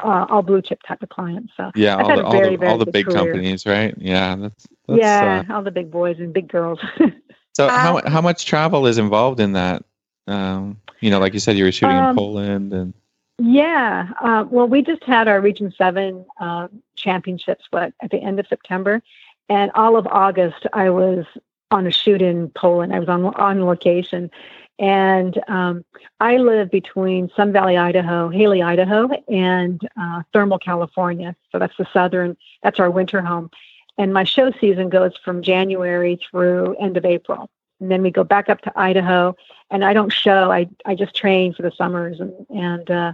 uh, 0.00 0.26
all 0.28 0.42
blue 0.42 0.62
chip 0.62 0.82
type 0.82 1.02
of 1.02 1.10
clients. 1.10 1.52
So 1.56 1.70
yeah, 1.76 1.96
all 1.96 2.16
the, 2.16 2.24
all 2.24 2.32
very, 2.32 2.56
the, 2.56 2.66
all 2.66 2.78
the 2.78 2.86
big 2.86 3.06
career. 3.06 3.16
companies, 3.16 3.66
right? 3.66 3.94
Yeah, 3.98 4.34
that's, 4.34 4.66
that's 4.88 5.00
yeah, 5.00 5.44
uh, 5.48 5.54
all 5.54 5.62
the 5.62 5.70
big 5.70 5.92
boys 5.92 6.18
and 6.18 6.32
big 6.32 6.48
girls. 6.48 6.80
so 7.54 7.68
how 7.68 8.02
how 8.08 8.20
much 8.20 8.46
travel 8.46 8.86
is 8.86 8.98
involved 8.98 9.38
in 9.38 9.52
that? 9.52 9.84
Um, 10.26 10.80
you 11.00 11.10
know, 11.10 11.18
like 11.18 11.34
you 11.34 11.40
said, 11.40 11.56
you 11.56 11.64
were 11.64 11.72
shooting 11.72 11.96
um, 11.96 12.10
in 12.10 12.16
Poland 12.16 12.72
and. 12.72 12.94
Yeah, 13.38 14.10
uh, 14.20 14.44
well, 14.48 14.68
we 14.68 14.82
just 14.82 15.02
had 15.02 15.26
our 15.26 15.40
Region 15.40 15.74
Seven 15.76 16.24
uh, 16.38 16.68
championships, 16.94 17.64
what 17.70 17.92
at 18.00 18.10
the 18.10 18.18
end 18.18 18.38
of 18.38 18.46
September, 18.46 19.02
and 19.48 19.72
all 19.74 19.96
of 19.96 20.06
August 20.06 20.68
I 20.72 20.90
was 20.90 21.26
on 21.72 21.88
a 21.88 21.90
shoot 21.90 22.22
in 22.22 22.50
Poland. 22.50 22.94
I 22.94 23.00
was 23.00 23.08
on 23.08 23.24
on 23.26 23.64
location, 23.64 24.30
and 24.78 25.36
um, 25.48 25.84
I 26.20 26.36
live 26.36 26.70
between 26.70 27.28
Sun 27.34 27.52
Valley, 27.52 27.76
Idaho, 27.76 28.28
Hailey, 28.28 28.62
Idaho, 28.62 29.08
and 29.26 29.80
uh, 30.00 30.22
Thermal, 30.32 30.60
California. 30.60 31.34
So 31.50 31.58
that's 31.58 31.76
the 31.76 31.88
southern. 31.92 32.36
That's 32.62 32.78
our 32.78 32.88
winter 32.88 33.20
home, 33.20 33.50
and 33.98 34.14
my 34.14 34.22
show 34.22 34.52
season 34.60 34.90
goes 34.90 35.16
from 35.24 35.42
January 35.42 36.20
through 36.30 36.76
end 36.76 36.96
of 36.96 37.04
April 37.04 37.50
and 37.80 37.90
then 37.90 38.02
we 38.02 38.10
go 38.10 38.24
back 38.24 38.48
up 38.48 38.60
to 38.62 38.72
Idaho. 38.76 39.36
And 39.70 39.84
I 39.84 39.92
don't 39.92 40.12
show; 40.12 40.50
I 40.50 40.68
I 40.84 40.94
just 40.94 41.14
train 41.14 41.54
for 41.54 41.62
the 41.62 41.72
summers, 41.72 42.20
and 42.20 42.32
and 42.50 42.90
uh, 42.90 43.12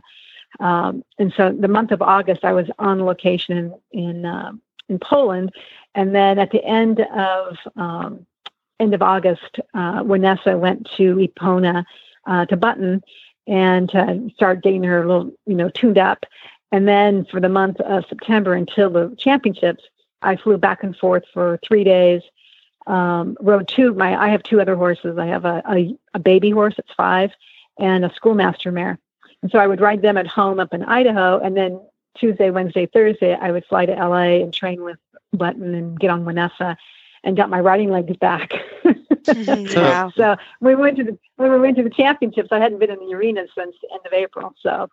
um, 0.59 1.05
and 1.19 1.33
so 1.37 1.53
the 1.53 1.69
month 1.69 1.93
of 1.93 2.03
August 2.03 2.45
I 2.45 2.53
was 2.53 2.67
on 2.79 3.05
location 3.05 3.57
in 3.93 4.09
in, 4.09 4.25
uh, 4.25 4.53
in 4.89 4.99
Poland, 4.99 5.53
and 5.95 6.15
then 6.15 6.39
at 6.39 6.51
the 6.51 6.65
end 6.65 7.01
of 7.01 7.57
um, 7.77 8.27
end 8.79 8.95
of 8.95 9.03
August, 9.03 9.61
uh, 9.75 10.03
Vanessa 10.05 10.59
went 10.59 10.89
to 10.97 11.17
Epona 11.17 11.85
uh, 12.27 12.47
to 12.47 12.57
Button 12.57 13.03
and 13.47 13.95
uh, 13.95 14.15
start 14.35 14.63
getting 14.63 14.83
her 14.83 15.03
a 15.03 15.07
little 15.07 15.33
you 15.47 15.55
know 15.55 15.71
tuned 15.71 15.99
up, 15.99 16.27
and 16.73 16.87
then 16.87 17.25
for 17.27 17.41
the 17.41 17.49
month 17.49 17.81
of 17.81 18.05
September 18.09 18.55
until 18.55 18.91
the 18.91 19.15
championships, 19.17 19.85
I 20.21 20.37
flew 20.37 20.59
back 20.59 20.83
and 20.83 20.97
forth 20.97 21.25
for 21.33 21.59
three 21.67 21.85
days 21.85 22.23
um, 22.87 23.37
rode 23.41 23.69
two. 23.69 23.95
My 23.95 24.21
I 24.21 24.29
have 24.29 24.43
two 24.43 24.61
other 24.61 24.77
horses. 24.77 25.19
I 25.19 25.27
have 25.27 25.45
a, 25.45 25.63
a, 25.69 25.97
a 26.15 26.19
baby 26.19 26.51
horse 26.51 26.75
that's 26.77 26.93
five, 26.97 27.31
and 27.79 28.05
a 28.05 28.13
schoolmaster 28.15 28.73
mare. 28.73 28.99
And 29.43 29.51
so 29.51 29.59
I 29.59 29.67
would 29.67 29.81
ride 29.81 30.03
them 30.03 30.17
at 30.17 30.27
home 30.27 30.61
up 30.61 30.75
in 30.75 30.83
Idaho, 30.85 31.39
and 31.39 31.57
then 31.57 31.81
Tuesday, 32.17 32.51
Wednesday, 32.51 32.87
Thursday, 32.87 33.35
I 33.35 33.51
would 33.53 33.65
fly 33.67 33.87
to 33.87 33.93
LA 33.93 34.43
and 34.43 34.53
train 34.53 34.83
with 34.83 34.99
Button 35.33 35.75
and 35.75 35.99
get 35.99 36.11
on 36.11 36.25
Vanessa, 36.25 36.77
and 37.25 37.37
got 37.37 37.51
my 37.51 37.61
riding 37.61 37.91
legs 37.91 38.17
back. 38.17 38.53
wow. 39.37 40.13
So 40.17 40.37
we 40.61 40.75
went 40.75 40.97
to 40.97 41.05
the 41.05 41.19
when 41.37 41.53
we 41.53 41.59
went 41.59 41.77
to 41.77 41.83
the 41.83 41.91
championships. 41.91 42.49
I 42.53 42.59
hadn't 42.59 42.79
been 42.79 42.91
in 42.91 42.99
the 42.99 43.15
arena 43.15 43.47
since 43.57 43.77
the 43.83 43.89
end 43.93 44.01
of 44.07 44.13
April. 44.13 44.55
So 44.61 44.89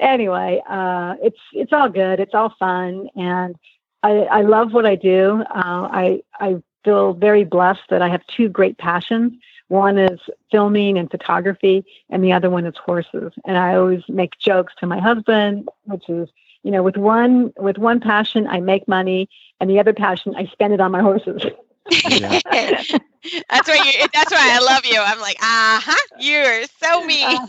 anyway, 0.00 0.62
uh, 0.68 1.14
it's 1.22 1.38
it's 1.52 1.72
all 1.72 1.88
good. 1.88 2.20
It's 2.20 2.34
all 2.34 2.54
fun, 2.58 3.08
and 3.16 3.56
I, 4.02 4.10
I 4.10 4.40
love 4.42 4.72
what 4.72 4.86
I 4.86 4.96
do. 4.96 5.42
Uh, 5.42 5.88
I 5.90 6.22
I 6.40 6.62
feel 6.84 7.12
very 7.14 7.44
blessed 7.44 7.82
that 7.90 8.02
I 8.02 8.08
have 8.08 8.26
two 8.26 8.48
great 8.48 8.78
passions. 8.78 9.34
One 9.68 9.98
is 9.98 10.18
filming 10.50 10.98
and 10.98 11.10
photography, 11.10 11.84
and 12.10 12.24
the 12.24 12.32
other 12.32 12.50
one 12.50 12.64
is 12.66 12.76
horses. 12.76 13.32
And 13.44 13.56
I 13.56 13.74
always 13.74 14.02
make 14.08 14.38
jokes 14.38 14.74
to 14.80 14.86
my 14.86 14.98
husband, 14.98 15.68
which 15.84 16.08
is, 16.08 16.28
you 16.62 16.70
know, 16.70 16.82
with 16.82 16.96
one 16.96 17.52
with 17.58 17.78
one 17.78 18.00
passion 18.00 18.46
I 18.46 18.60
make 18.60 18.88
money, 18.88 19.28
and 19.60 19.68
the 19.68 19.78
other 19.78 19.92
passion 19.92 20.34
I 20.36 20.46
spend 20.46 20.72
it 20.72 20.80
on 20.80 20.90
my 20.90 21.00
horses. 21.00 21.42
that's 21.90 23.68
why 23.68 23.76
you. 23.76 24.06
That's 24.12 24.30
why 24.32 24.50
I 24.54 24.58
love 24.60 24.84
you. 24.84 25.00
I'm 25.00 25.20
like, 25.20 25.38
ah, 25.42 25.78
uh-huh, 25.78 26.06
you're 26.18 26.64
so 26.82 27.02
me. 27.04 27.38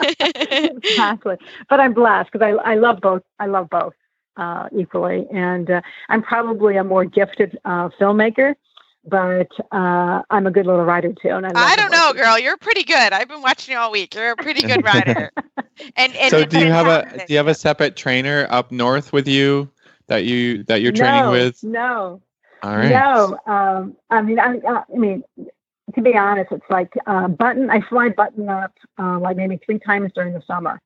exactly. 0.00 1.36
But 1.68 1.80
I'm 1.80 1.94
blessed 1.94 2.30
because 2.32 2.44
I 2.44 2.72
I 2.72 2.74
love 2.76 3.00
both. 3.00 3.22
I 3.38 3.46
love 3.46 3.68
both 3.70 3.94
uh, 4.36 4.68
equally. 4.76 5.26
And 5.32 5.70
uh, 5.70 5.80
I'm 6.08 6.22
probably 6.22 6.76
a 6.76 6.84
more 6.84 7.04
gifted 7.04 7.58
uh, 7.64 7.88
filmmaker. 8.00 8.54
but 9.06 9.48
uh, 9.72 10.22
I'm 10.30 10.46
a 10.46 10.50
good 10.50 10.66
little 10.66 10.84
rider 10.84 11.12
too. 11.12 11.30
And 11.30 11.46
I, 11.46 11.72
I 11.72 11.76
don't 11.76 11.90
know, 11.90 12.12
girl. 12.12 12.38
You're 12.38 12.56
pretty 12.56 12.84
good. 12.84 13.12
I've 13.12 13.28
been 13.28 13.42
watching 13.42 13.72
you 13.72 13.78
all 13.78 13.90
week. 13.90 14.14
You're 14.14 14.32
a 14.32 14.36
pretty 14.36 14.62
good 14.62 14.84
rider. 14.84 15.30
and, 15.96 16.14
and 16.16 16.30
so, 16.30 16.44
do 16.44 16.60
you 16.60 16.70
have 16.70 16.86
a 16.86 17.24
do 17.26 17.32
you 17.32 17.36
have 17.38 17.48
a 17.48 17.54
separate 17.54 17.96
trainer 17.96 18.46
up 18.50 18.70
north 18.70 19.12
with 19.12 19.26
you 19.26 19.70
that 20.08 20.24
you 20.24 20.64
that 20.64 20.82
you're 20.82 20.92
training 20.92 21.22
no, 21.22 21.30
with? 21.30 21.62
No. 21.64 22.22
All 22.62 22.76
right. 22.76 22.90
No. 22.90 23.38
Um, 23.46 23.96
I 24.10 24.20
mean, 24.20 24.38
I, 24.38 24.58
I 24.66 24.96
mean, 24.96 25.22
to 25.94 26.02
be 26.02 26.14
honest, 26.16 26.52
it's 26.52 26.64
like 26.68 26.92
uh, 27.06 27.28
button. 27.28 27.70
I 27.70 27.80
fly 27.88 28.10
button 28.10 28.48
up 28.48 28.72
uh, 28.98 29.18
like 29.18 29.36
maybe 29.36 29.58
three 29.64 29.78
times 29.78 30.12
during 30.14 30.34
the 30.34 30.42
summer. 30.46 30.80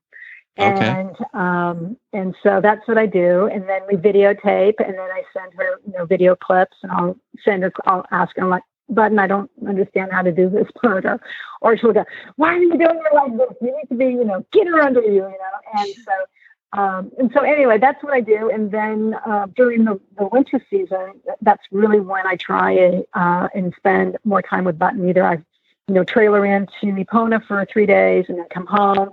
Okay. 0.57 0.87
And 0.87 1.15
um, 1.33 1.97
and 2.13 2.33
so 2.41 2.61
that's 2.61 2.87
what 2.87 2.97
I 2.97 3.07
do, 3.07 3.47
and 3.47 3.67
then 3.67 3.81
we 3.89 3.97
videotape, 3.97 4.75
and 4.79 4.93
then 4.93 4.99
I 5.11 5.21
send 5.33 5.53
her, 5.57 5.81
you 5.85 5.91
know, 5.97 6.05
video 6.05 6.33
clips, 6.33 6.77
and 6.81 6.91
I'll 6.93 7.17
send 7.43 7.63
her, 7.63 7.73
I'll 7.85 8.05
ask 8.11 8.33
her, 8.37 8.47
like, 8.47 8.63
Button, 8.87 9.19
I 9.19 9.27
don't 9.27 9.51
understand 9.67 10.13
how 10.13 10.21
to 10.21 10.31
do 10.31 10.49
this 10.49 10.67
part, 10.81 11.05
or, 11.05 11.19
or 11.59 11.77
she'll 11.77 11.91
go, 11.91 12.05
why 12.37 12.53
are 12.53 12.57
you 12.57 12.69
doing 12.69 13.01
it 13.05 13.13
like 13.13 13.37
this? 13.37 13.57
You 13.61 13.75
need 13.75 13.89
to 13.89 13.95
be, 13.95 14.05
you 14.05 14.23
know, 14.23 14.45
get 14.53 14.67
her 14.67 14.81
under 14.81 15.01
you, 15.01 15.13
you 15.13 15.19
know, 15.21 15.79
and 15.79 15.89
so, 16.05 16.79
um, 16.79 17.11
and 17.17 17.31
so 17.33 17.41
anyway, 17.41 17.77
that's 17.77 18.01
what 18.01 18.13
I 18.13 18.21
do, 18.21 18.49
and 18.49 18.71
then 18.71 19.13
uh, 19.25 19.47
during 19.57 19.83
the, 19.83 19.99
the 20.17 20.27
winter 20.27 20.61
season, 20.69 21.19
that's 21.41 21.63
really 21.71 21.99
when 21.99 22.25
I 22.25 22.37
try 22.37 23.03
uh, 23.13 23.49
and 23.53 23.73
spend 23.75 24.17
more 24.23 24.41
time 24.41 24.63
with 24.63 24.79
Button. 24.79 25.09
Either 25.09 25.25
I, 25.25 25.33
you 25.87 25.95
know, 25.95 26.05
trailer 26.05 26.45
into 26.45 26.85
Epona 26.85 27.45
for 27.45 27.65
three 27.65 27.85
days 27.85 28.25
and 28.29 28.37
then 28.37 28.47
come 28.49 28.67
home 28.67 29.09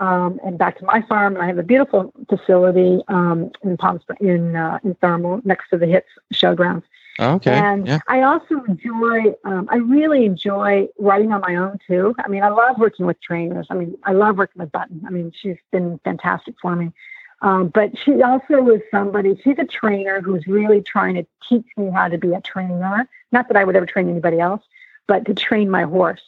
um, 0.00 0.40
and 0.44 0.58
back 0.58 0.78
to 0.78 0.84
my 0.84 1.02
farm. 1.02 1.34
And 1.34 1.42
I 1.42 1.46
have 1.46 1.58
a 1.58 1.62
beautiful 1.62 2.12
facility 2.28 3.02
um, 3.08 3.50
in 3.62 3.76
Palm 3.76 4.00
Springs, 4.00 4.20
in 4.20 4.56
uh, 4.56 4.78
in 4.84 4.94
Thermal, 4.96 5.40
next 5.44 5.70
to 5.70 5.78
the 5.78 5.86
HITS 5.86 6.08
showgrounds. 6.32 6.84
Okay. 7.20 7.52
And 7.52 7.86
yeah. 7.86 8.00
I 8.08 8.22
also 8.22 8.62
enjoy, 8.66 9.34
um, 9.44 9.68
I 9.70 9.76
really 9.76 10.24
enjoy 10.24 10.88
riding 10.98 11.32
on 11.32 11.42
my 11.42 11.54
own 11.54 11.78
too. 11.86 12.14
I 12.18 12.28
mean, 12.28 12.42
I 12.42 12.48
love 12.48 12.78
working 12.78 13.06
with 13.06 13.20
trainers. 13.20 13.68
I 13.70 13.74
mean, 13.74 13.96
I 14.02 14.12
love 14.12 14.36
working 14.36 14.60
with 14.60 14.72
Button. 14.72 15.02
I 15.06 15.10
mean, 15.10 15.32
she's 15.34 15.56
been 15.70 16.00
fantastic 16.04 16.56
for 16.60 16.74
me. 16.74 16.92
Um, 17.40 17.68
but 17.68 17.96
she 17.98 18.22
also 18.22 18.68
is 18.70 18.80
somebody, 18.90 19.38
she's 19.44 19.58
a 19.58 19.64
trainer 19.64 20.20
who's 20.20 20.46
really 20.46 20.82
trying 20.82 21.14
to 21.14 21.26
teach 21.48 21.66
me 21.76 21.90
how 21.90 22.08
to 22.08 22.18
be 22.18 22.32
a 22.32 22.40
trainer. 22.40 23.08
Not 23.30 23.48
that 23.48 23.56
I 23.56 23.64
would 23.64 23.76
ever 23.76 23.86
train 23.86 24.08
anybody 24.08 24.40
else, 24.40 24.62
but 25.06 25.26
to 25.26 25.34
train 25.34 25.70
my 25.70 25.82
horse 25.82 26.22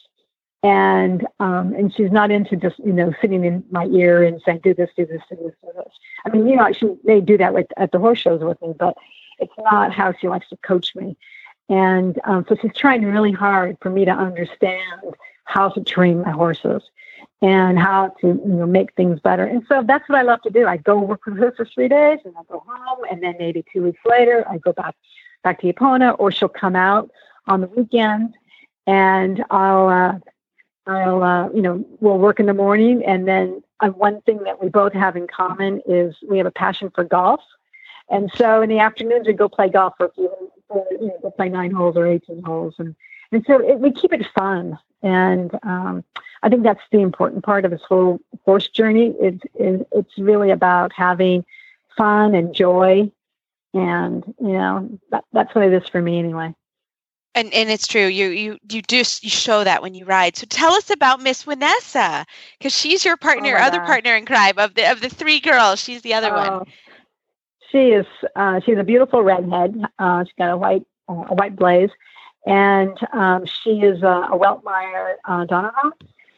and 0.63 1.25
um, 1.39 1.73
and 1.73 1.93
she's 1.93 2.11
not 2.11 2.31
into 2.31 2.55
just 2.55 2.79
you 2.79 2.93
know 2.93 3.13
sitting 3.21 3.45
in 3.45 3.63
my 3.69 3.85
ear 3.87 4.23
and 4.23 4.41
saying 4.45 4.61
do 4.63 4.73
this, 4.73 4.89
do 4.97 5.05
this, 5.05 5.21
do 5.29 5.35
this, 5.35 5.53
do 5.63 5.71
this. 5.75 5.93
I 6.25 6.29
mean, 6.29 6.47
you 6.47 6.55
know, 6.55 6.71
she 6.71 6.95
may 7.03 7.21
do 7.21 7.37
that 7.37 7.53
with, 7.53 7.67
at 7.77 7.91
the 7.91 7.99
horse 7.99 8.19
shows 8.19 8.41
with 8.41 8.61
me, 8.61 8.73
but 8.77 8.97
it's 9.39 9.53
not 9.59 9.93
how 9.93 10.13
she 10.13 10.27
likes 10.27 10.49
to 10.49 10.57
coach 10.57 10.95
me. 10.95 11.15
And 11.69 12.19
um, 12.23 12.45
so 12.47 12.55
she's 12.61 12.73
trying 12.75 13.05
really 13.05 13.31
hard 13.31 13.77
for 13.81 13.89
me 13.89 14.05
to 14.05 14.11
understand 14.11 15.03
how 15.43 15.69
to 15.69 15.83
train 15.83 16.21
my 16.21 16.31
horses 16.31 16.81
and 17.41 17.77
how 17.77 18.09
to 18.21 18.27
you 18.27 18.41
know 18.45 18.65
make 18.65 18.93
things 18.95 19.19
better. 19.19 19.43
And 19.43 19.63
so 19.69 19.83
that's 19.85 20.07
what 20.09 20.17
I 20.17 20.23
love 20.23 20.41
to 20.41 20.49
do. 20.49 20.65
I 20.65 20.77
go 20.77 20.99
work 20.99 21.25
with 21.25 21.37
her 21.37 21.53
for 21.55 21.65
three 21.65 21.87
days, 21.87 22.19
and 22.25 22.33
I 22.35 22.41
go 22.51 22.63
home, 22.67 23.05
and 23.11 23.21
then 23.21 23.35
maybe 23.37 23.63
two 23.71 23.83
weeks 23.83 24.01
later, 24.05 24.43
I 24.49 24.57
go 24.57 24.73
back 24.73 24.95
back 25.43 25.61
to 25.61 25.71
Epona, 25.71 26.15
or 26.17 26.31
she'll 26.31 26.49
come 26.49 26.75
out 26.75 27.11
on 27.47 27.61
the 27.61 27.67
weekend, 27.67 28.35
and 28.87 29.45
I'll. 29.51 29.87
Uh, 29.89 30.19
I'll, 30.87 31.23
uh, 31.23 31.49
you 31.51 31.61
know, 31.61 31.85
we'll 31.99 32.17
work 32.17 32.39
in 32.39 32.45
the 32.45 32.53
morning. 32.53 33.03
And 33.05 33.27
then 33.27 33.63
uh, 33.79 33.89
one 33.89 34.21
thing 34.21 34.43
that 34.43 34.61
we 34.61 34.69
both 34.69 34.93
have 34.93 35.15
in 35.15 35.27
common 35.27 35.81
is 35.85 36.15
we 36.27 36.37
have 36.37 36.47
a 36.47 36.51
passion 36.51 36.89
for 36.93 37.03
golf. 37.03 37.41
And 38.09 38.31
so 38.35 38.61
in 38.61 38.69
the 38.69 38.79
afternoons, 38.79 39.27
we 39.27 39.33
go 39.33 39.49
play 39.49 39.69
golf 39.69 39.95
for 39.97 40.05
a 40.05 40.11
few, 40.13 40.51
for, 40.67 40.85
you 40.91 41.11
know, 41.23 41.31
play 41.31 41.49
nine 41.49 41.71
holes 41.71 41.97
or 41.97 42.07
18 42.07 42.41
holes. 42.43 42.75
And, 42.77 42.95
and 43.31 43.43
so 43.45 43.59
it, 43.59 43.79
we 43.79 43.91
keep 43.91 44.13
it 44.13 44.25
fun. 44.33 44.79
And 45.03 45.51
um, 45.63 46.03
I 46.41 46.49
think 46.49 46.63
that's 46.63 46.81
the 46.91 47.01
important 47.01 47.43
part 47.43 47.65
of 47.65 47.71
this 47.71 47.83
whole 47.87 48.19
horse 48.45 48.69
journey. 48.69 49.13
It's, 49.19 49.43
it, 49.55 49.87
it's 49.91 50.17
really 50.17 50.51
about 50.51 50.93
having 50.93 51.45
fun 51.97 52.33
and 52.33 52.53
joy. 52.53 53.11
And, 53.73 54.23
you 54.39 54.53
know, 54.53 54.99
that, 55.11 55.25
that's 55.33 55.53
what 55.53 55.65
it 55.65 55.73
is 55.73 55.89
for 55.89 56.01
me 56.01 56.17
anyway 56.17 56.55
and 57.35 57.53
and 57.53 57.69
it's 57.69 57.87
true 57.87 58.07
you 58.07 58.27
you 58.27 58.57
you 58.69 58.81
do 58.81 58.97
you 58.97 59.03
show 59.03 59.63
that 59.63 59.81
when 59.81 59.93
you 59.93 60.05
ride 60.05 60.35
so 60.35 60.45
tell 60.49 60.73
us 60.73 60.89
about 60.89 61.21
miss 61.21 61.43
vanessa 61.43 62.25
because 62.57 62.75
she's 62.75 63.05
your 63.05 63.17
partner 63.17 63.57
oh 63.57 63.61
other 63.61 63.79
gosh. 63.79 63.87
partner 63.87 64.15
in 64.15 64.25
crime 64.25 64.57
of 64.57 64.73
the 64.75 64.89
of 64.91 65.01
the 65.01 65.09
three 65.09 65.39
girls 65.39 65.79
she's 65.81 66.01
the 66.01 66.13
other 66.13 66.31
Oh, 66.31 66.33
one 66.33 66.63
She 67.71 67.89
is. 67.91 68.05
Uh, 68.35 68.59
she's 68.65 68.77
a 68.77 68.83
beautiful 68.83 69.23
redhead. 69.23 69.75
Uh, 69.99 70.23
she's 70.23 70.33
got 70.37 70.51
a 70.51 70.57
white 70.57 70.85
uh, 71.09 71.25
a 71.29 71.35
white 71.35 71.55
blaze, 71.55 71.89
and 72.45 72.97
um, 73.13 73.45
she 73.45 73.81
is 73.81 74.01
a, 74.03 74.29
a 74.31 74.37
Weltmeyer 74.37 75.15
uh, 75.25 75.45
Donovan. 75.45 75.91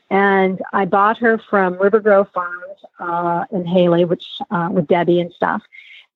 And 0.10 0.62
I 0.74 0.86
bought 0.86 1.18
her 1.20 1.38
from 1.38 1.78
River 1.80 2.00
Grove 2.00 2.30
Farms 2.34 2.80
uh, 3.00 3.46
in 3.52 3.66
Hailey, 3.66 4.06
which 4.06 4.26
uh, 4.52 4.70
with 4.72 4.88
Debbie 4.88 5.20
and 5.20 5.32
stuff. 5.34 5.64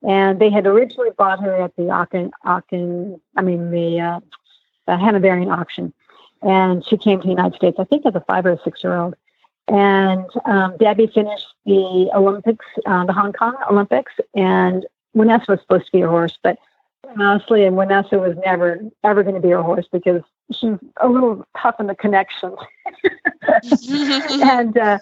And 0.03 0.39
they 0.39 0.50
had 0.50 0.65
originally 0.68 1.12
bought 1.18 1.42
her 1.42 1.56
at 1.62 1.75
the 1.75 1.89
Aachen, 1.89 2.32
Aachen 2.46 3.20
I 3.36 3.42
mean 3.42 3.72
the 3.72 4.00
uh, 4.00 4.20
the 4.88 4.98
Hanoverian 4.98 5.50
auction, 5.50 5.94
and 6.42 6.86
she 6.86 6.98
came 6.98 7.20
to 7.20 7.24
the 7.24 7.32
United 7.32 7.56
States, 7.56 7.78
I 7.80 7.86
think, 7.86 8.06
as 8.06 8.16
a 8.16 8.22
five 8.22 8.46
or 8.46 8.52
a 8.52 8.60
six 8.63 8.84
year 8.84 8.96
old. 8.96 9.16
And 9.70 10.25
um, 10.46 10.75
Debbie 10.78 11.08
finished 11.08 11.48
the 11.66 12.10
Olympics, 12.13 12.66
uh, 12.86 13.06
the 13.06 13.13
Hong 13.13 13.32
Kong 13.32 13.56
Olympics, 13.70 14.13
and 14.36 14.86
Vanessa 15.16 15.54
was 15.54 15.62
supposed 15.62 15.86
to 15.86 15.92
be 15.92 16.02
her 16.02 16.10
horse, 16.10 16.38
but 16.44 16.58
honestly, 17.20 17.66
and 17.66 17.75
Vanessa 17.75 18.18
was 18.18 18.36
never 18.46 18.80
ever 19.04 19.24
going 19.24 19.36
to 19.36 19.42
be 19.42 19.50
her 19.50 19.62
horse 19.62 19.88
because 19.92 20.22
she's 20.52 20.78
a 21.02 21.08
little 21.08 21.46
tough 21.58 21.75
in 21.80 21.88
the 21.88 21.96
connection. 21.96 22.56
and 24.42 24.78
uh, 24.78 25.00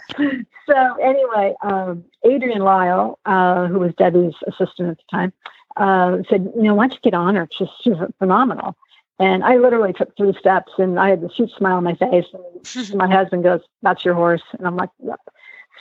so, 0.70 0.96
anyway, 1.02 1.56
um, 1.64 2.04
Adrienne 2.26 2.62
Lyle, 2.62 3.20
uh, 3.26 3.68
who 3.68 3.80
was 3.80 3.94
Debbie's 3.96 4.36
assistant 4.48 4.90
at 4.90 4.98
the 4.98 5.04
time, 5.12 5.34
uh, 5.78 6.18
said, 6.30 6.52
"You 6.56 6.64
know, 6.64 6.76
why 6.76 6.88
don't 6.88 6.94
you 6.94 7.12
get 7.12 7.14
on 7.14 7.36
her? 7.36 7.48
She's, 7.52 7.70
she's 7.82 7.98
phenomenal." 8.20 8.76
And 9.22 9.44
I 9.44 9.58
literally 9.58 9.94
took 9.94 10.18
three 10.18 10.36
steps 10.40 10.74
and 10.80 11.00
I 11.00 11.10
had 11.10 11.22
this 11.22 11.34
huge 11.36 11.54
smile 11.54 11.78
on 11.78 11.84
my 11.84 11.94
face. 11.94 12.26
And 12.34 12.96
my 12.96 13.08
husband 13.08 13.44
goes, 13.44 13.62
That's 13.84 14.04
your 14.04 14.16
horse. 14.16 14.42
And 14.58 14.66
I'm 14.66 14.76
like, 14.76 14.90
Yep. 15.04 15.20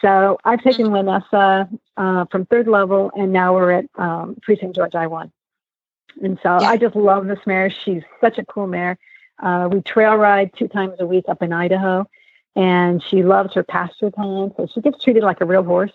So 0.02 0.38
I've 0.44 0.62
taken 0.62 0.90
Vanessa 0.90 1.68
uh, 1.96 2.24
from 2.30 2.46
third 2.46 2.68
level 2.68 3.10
and 3.16 3.32
now 3.32 3.54
we're 3.54 3.72
at 3.72 3.86
um, 3.96 4.36
St. 4.46 4.74
George 4.74 4.94
I 4.94 5.06
1. 5.06 5.32
And 6.22 6.38
so 6.42 6.60
Yeah. 6.60 6.68
I 6.68 6.76
just 6.76 6.94
love 6.94 7.26
this 7.26 7.40
mare. 7.46 7.70
She's 7.70 8.02
such 8.20 8.36
a 8.36 8.44
cool 8.44 8.66
mare. 8.66 8.98
Uh, 9.42 9.70
we 9.72 9.80
trail 9.80 10.16
ride 10.16 10.52
two 10.54 10.68
times 10.68 10.96
a 11.00 11.06
week 11.06 11.24
up 11.26 11.42
in 11.42 11.50
Idaho 11.52 12.06
and 12.56 13.02
she 13.02 13.22
loves 13.22 13.54
her 13.54 13.62
pasture 13.62 14.10
time. 14.10 14.52
So 14.56 14.66
she 14.66 14.82
gets 14.82 15.02
treated 15.02 15.22
like 15.22 15.40
a 15.40 15.46
real 15.46 15.64
horse. 15.64 15.92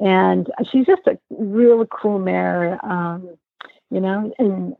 And 0.00 0.50
she's 0.68 0.86
just 0.86 1.06
a 1.06 1.16
real 1.30 1.86
cool 1.86 2.18
mare, 2.18 2.84
um, 2.84 3.36
you 3.90 4.00
know, 4.00 4.32
and 4.38 4.74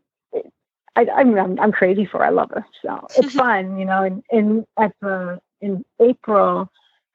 I, 0.96 1.06
I'm, 1.14 1.38
I'm 1.38 1.60
I'm 1.60 1.72
crazy 1.72 2.04
for. 2.04 2.18
Her. 2.18 2.26
I 2.26 2.30
love 2.30 2.50
her, 2.50 2.66
so 2.82 3.06
it's 3.16 3.34
fun, 3.34 3.78
you 3.78 3.84
know. 3.84 4.02
And, 4.02 4.22
and 4.30 4.66
at 4.78 4.92
the 5.00 5.40
in 5.60 5.84
April, 6.00 6.70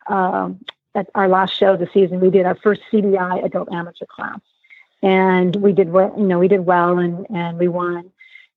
um, 0.07 0.59
at 0.95 1.09
our 1.15 1.27
last 1.27 1.53
show 1.53 1.73
of 1.73 1.79
the 1.79 1.89
season, 1.93 2.19
we 2.19 2.29
did 2.29 2.45
our 2.45 2.55
first 2.55 2.81
CDI 2.91 3.43
adult 3.45 3.71
amateur 3.71 4.05
class, 4.05 4.39
and 5.03 5.55
we 5.57 5.73
did 5.73 5.89
well. 5.89 6.13
You 6.17 6.25
know, 6.25 6.39
we 6.39 6.47
did 6.47 6.65
well, 6.65 6.97
and 6.97 7.27
and 7.29 7.59
we 7.59 7.67
won. 7.67 8.11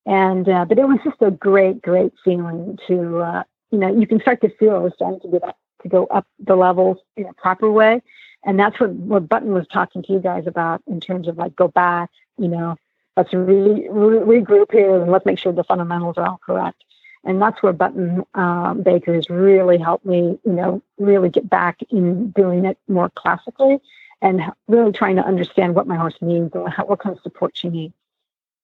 And 0.07 0.49
uh, 0.49 0.65
but 0.65 0.79
it 0.79 0.89
was 0.89 0.99
just 1.05 1.21
a 1.21 1.31
great, 1.31 1.83
great 1.83 2.13
feeling 2.25 2.79
to 2.87 3.19
uh, 3.19 3.43
you 3.71 3.79
know 3.79 3.95
you 3.95 4.07
can 4.07 4.21
start 4.21 4.41
to 4.41 4.49
feel 4.57 4.77
it 4.77 4.83
was 4.83 4.93
starting 4.95 5.21
to 5.21 5.29
get 5.29 5.45
up 5.45 5.59
to 5.83 5.89
go 5.89 6.07
up 6.07 6.27
the 6.39 6.57
levels 6.57 6.99
in 7.17 7.27
a 7.27 7.35
proper 7.35 7.71
way, 7.71 8.01
and 8.45 8.59
that's 8.59 8.81
what 8.81 8.91
what 8.91 9.29
Button 9.29 9.53
was 9.53 9.67
talking 9.69 10.03
to 10.03 10.13
you 10.15 10.19
guys 10.19 10.47
about 10.47 10.83
in 10.87 11.01
terms 11.01 11.29
of 11.29 11.37
like 11.37 11.55
go 11.55 11.69
back, 11.69 12.09
you 12.39 12.49
know, 12.49 12.77
let's 13.17 13.33
re, 13.33 13.89
re, 13.91 14.41
regroup 14.41 14.73
here 14.73 15.03
and 15.03 15.11
let's 15.11 15.27
make 15.27 15.39
sure 15.39 15.53
the 15.53 15.65
fundamentals 15.65 16.17
are 16.17 16.27
all 16.27 16.41
correct. 16.45 16.85
And 17.25 17.41
that's 17.41 17.63
where 17.63 17.73
Button 17.73 18.25
um, 18.35 18.83
Baker 18.83 19.15
has 19.15 19.29
really 19.29 19.77
helped 19.77 20.07
me, 20.07 20.39
you 20.45 20.53
know, 20.53 20.83
really 20.99 21.29
get 21.29 21.51
back 21.51 21.79
in 21.91 22.31
doing 22.31 22.65
it 22.65 22.79
more 22.89 23.11
classically 23.11 23.79
and 24.23 24.41
really 24.69 24.93
trying 24.93 25.17
to 25.17 25.27
understand 25.27 25.75
what 25.75 25.87
my 25.87 25.97
horse 25.97 26.17
needs 26.23 26.55
and 26.55 26.69
how, 26.69 26.87
what 26.87 27.01
kind 27.01 27.15
of 27.15 27.23
support 27.23 27.57
she 27.57 27.69
needs. 27.69 27.95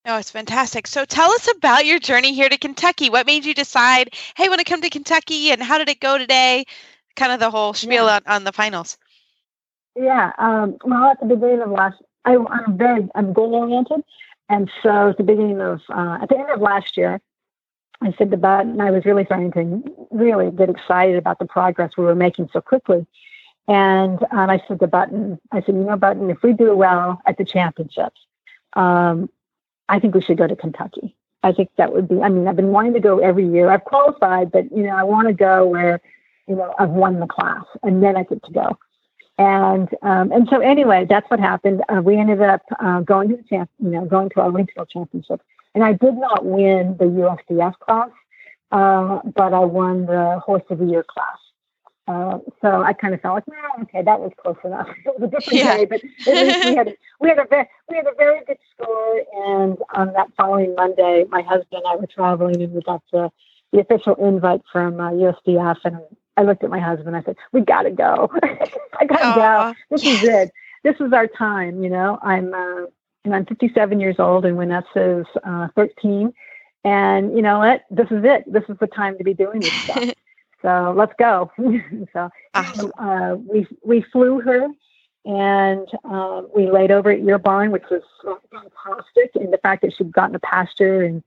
Oh, 0.06 0.16
it's 0.18 0.30
fantastic. 0.30 0.86
So 0.86 1.04
tell 1.04 1.30
us 1.32 1.48
about 1.56 1.84
your 1.84 1.98
journey 1.98 2.32
here 2.32 2.48
to 2.48 2.56
Kentucky. 2.56 3.10
What 3.10 3.26
made 3.26 3.44
you 3.44 3.52
decide, 3.54 4.14
hey, 4.36 4.44
I 4.44 4.48
want 4.48 4.60
to 4.60 4.64
come 4.64 4.80
to 4.82 4.88
Kentucky 4.88 5.50
and 5.50 5.62
how 5.62 5.78
did 5.78 5.88
it 5.88 6.00
go 6.00 6.16
today? 6.16 6.64
Kind 7.16 7.32
of 7.32 7.40
the 7.40 7.50
whole 7.50 7.74
spiel 7.74 8.06
Yeah. 8.06 8.16
on, 8.16 8.22
on 8.26 8.44
the 8.44 8.52
finals. 8.52 8.96
Yeah. 9.96 10.32
Um, 10.38 10.76
well, 10.84 11.10
at 11.10 11.20
the 11.20 11.26
beginning 11.26 11.62
of 11.62 11.70
last, 11.70 12.00
I, 12.24 12.36
I'm 12.36 12.78
very, 12.78 13.08
I'm 13.14 13.32
goal 13.32 13.54
oriented. 13.54 14.02
And 14.48 14.70
so 14.82 15.10
at 15.10 15.16
the 15.16 15.24
beginning 15.24 15.60
of, 15.60 15.80
uh, 15.88 16.18
at 16.22 16.28
the 16.28 16.38
end 16.38 16.50
of 16.50 16.60
last 16.60 16.96
year, 16.96 17.20
I 18.02 18.14
said 18.18 18.30
the 18.30 18.36
Button, 18.36 18.80
I 18.80 18.90
was 18.90 19.04
really 19.04 19.24
starting 19.24 19.52
to 19.52 20.06
really 20.10 20.50
get 20.50 20.68
excited 20.68 21.16
about 21.16 21.38
the 21.38 21.46
progress 21.46 21.92
we 21.96 22.04
were 22.04 22.14
making 22.14 22.50
so 22.52 22.60
quickly. 22.60 23.06
And 23.68 24.22
um, 24.30 24.50
I 24.50 24.62
said 24.68 24.78
to 24.80 24.86
Button, 24.86 25.40
I 25.50 25.60
said, 25.62 25.74
you 25.74 25.84
know, 25.84 25.96
Button, 25.96 26.30
if 26.30 26.42
we 26.42 26.52
do 26.52 26.76
well 26.76 27.20
at 27.26 27.36
the 27.38 27.44
championships, 27.44 28.20
um, 28.74 29.28
I 29.88 29.98
think 29.98 30.14
we 30.14 30.20
should 30.20 30.38
go 30.38 30.46
to 30.46 30.54
Kentucky. 30.54 31.16
I 31.42 31.52
think 31.52 31.70
that 31.76 31.92
would 31.92 32.08
be. 32.08 32.20
I 32.20 32.28
mean, 32.28 32.48
I've 32.48 32.56
been 32.56 32.72
wanting 32.72 32.94
to 32.94 33.00
go 33.00 33.18
every 33.18 33.46
year. 33.48 33.70
I've 33.70 33.84
qualified, 33.84 34.50
but 34.50 34.70
you 34.72 34.82
know, 34.82 34.96
I 34.96 35.04
want 35.04 35.28
to 35.28 35.34
go 35.34 35.66
where 35.66 36.00
you 36.48 36.56
know 36.56 36.74
I've 36.78 36.90
won 36.90 37.20
the 37.20 37.26
class, 37.26 37.64
and 37.82 38.02
then 38.02 38.16
I 38.16 38.24
get 38.24 38.42
to 38.44 38.52
go. 38.52 38.78
And 39.38 39.88
um, 40.02 40.32
and 40.32 40.48
so 40.50 40.60
anyway, 40.60 41.06
that's 41.08 41.28
what 41.30 41.40
happened. 41.40 41.82
Uh, 41.88 42.00
we 42.00 42.18
ended 42.18 42.40
up 42.40 42.62
uh, 42.80 43.00
going 43.00 43.28
to 43.28 43.36
the 43.36 43.42
champ, 43.42 43.70
you 43.78 43.90
know, 43.90 44.06
going 44.06 44.30
to 44.30 44.40
our 44.40 44.50
regional 44.50 44.86
championship, 44.86 45.42
and 45.74 45.84
I 45.84 45.92
did 45.92 46.14
not 46.14 46.44
win 46.44 46.96
the 46.98 47.04
USDF 47.04 47.78
class, 47.80 48.08
uh, 48.72 49.20
but 49.34 49.52
I 49.52 49.60
won 49.60 50.06
the 50.06 50.40
horse 50.44 50.62
of 50.70 50.78
the 50.78 50.86
year 50.86 51.04
class. 51.04 51.36
Uh, 52.08 52.38
so 52.62 52.82
I 52.82 52.92
kind 52.92 53.14
of 53.14 53.20
felt 53.20 53.34
like, 53.34 53.44
oh, 53.48 53.82
okay, 53.82 54.00
that 54.02 54.20
was 54.20 54.30
close 54.38 54.56
enough. 54.64 54.88
It 55.04 55.20
was 55.20 55.28
a 55.28 55.30
different 55.30 55.58
yeah. 55.58 55.76
day, 55.76 55.84
but 55.86 56.00
at 56.28 56.46
least 56.46 56.64
we 56.64 56.74
had 56.76 56.96
we 57.20 57.28
had 57.28 57.38
a 57.38 57.46
very 57.46 57.68
we 57.90 57.96
had 57.96 58.06
a 58.06 58.14
very 58.16 58.44
good 58.46 58.58
score. 58.72 59.22
And 59.44 59.76
on 59.94 60.12
that 60.12 60.28
following 60.36 60.74
Monday, 60.76 61.24
my 61.28 61.42
husband 61.42 61.82
and 61.84 61.86
I 61.86 61.96
were 61.96 62.06
traveling, 62.06 62.62
and 62.62 62.72
we 62.72 62.80
got 62.80 63.02
the 63.12 63.30
the 63.72 63.80
official 63.80 64.14
invite 64.14 64.62
from 64.72 65.00
uh, 65.00 65.10
USDF. 65.10 65.78
And 65.84 65.98
I 66.36 66.42
looked 66.42 66.64
at 66.64 66.70
my 66.70 66.80
husband. 66.80 67.16
I 67.16 67.22
said, 67.22 67.36
"We 67.52 67.62
got 67.62 67.82
to 67.82 67.90
go. 67.90 68.30
I 68.42 69.04
got 69.06 69.34
to 69.34 69.40
go. 69.40 69.74
This 69.90 70.04
yes. 70.04 70.22
is 70.22 70.28
it. 70.28 70.52
This 70.82 70.96
is 71.00 71.12
our 71.12 71.26
time." 71.26 71.82
You 71.82 71.90
know, 71.90 72.18
I'm 72.22 72.52
uh, 72.52 72.86
and 73.26 73.34
I'm 73.34 73.44
57 73.44 74.00
years 74.00 74.16
old, 74.18 74.46
and 74.46 74.56
Vanessa's 74.56 75.26
uh, 75.44 75.68
13. 75.74 76.32
And 76.84 77.36
you 77.36 77.42
know 77.42 77.58
what? 77.58 77.84
This 77.90 78.06
is 78.10 78.24
it. 78.24 78.50
This 78.50 78.62
is 78.68 78.76
the 78.78 78.86
time 78.86 79.18
to 79.18 79.24
be 79.24 79.34
doing 79.34 79.60
this 79.60 79.72
stuff. 79.72 80.10
So 80.62 80.94
let's 80.96 81.12
go. 81.18 81.52
so 82.12 82.30
awesome. 82.54 82.90
uh, 82.98 83.36
we 83.36 83.68
we 83.84 84.00
flew 84.10 84.40
her, 84.40 84.66
and 85.24 85.86
um, 86.02 86.48
we 86.56 86.70
laid 86.70 86.90
over 86.90 87.10
at 87.10 87.22
your 87.22 87.38
barn, 87.38 87.70
which 87.70 87.84
was 87.90 88.02
fantastic. 88.50 89.30
And 89.36 89.52
the 89.52 89.58
fact 89.58 89.82
that 89.82 89.92
she'd 89.92 90.10
gotten 90.10 90.34
a 90.34 90.40
pasture 90.40 91.02
and 91.02 91.22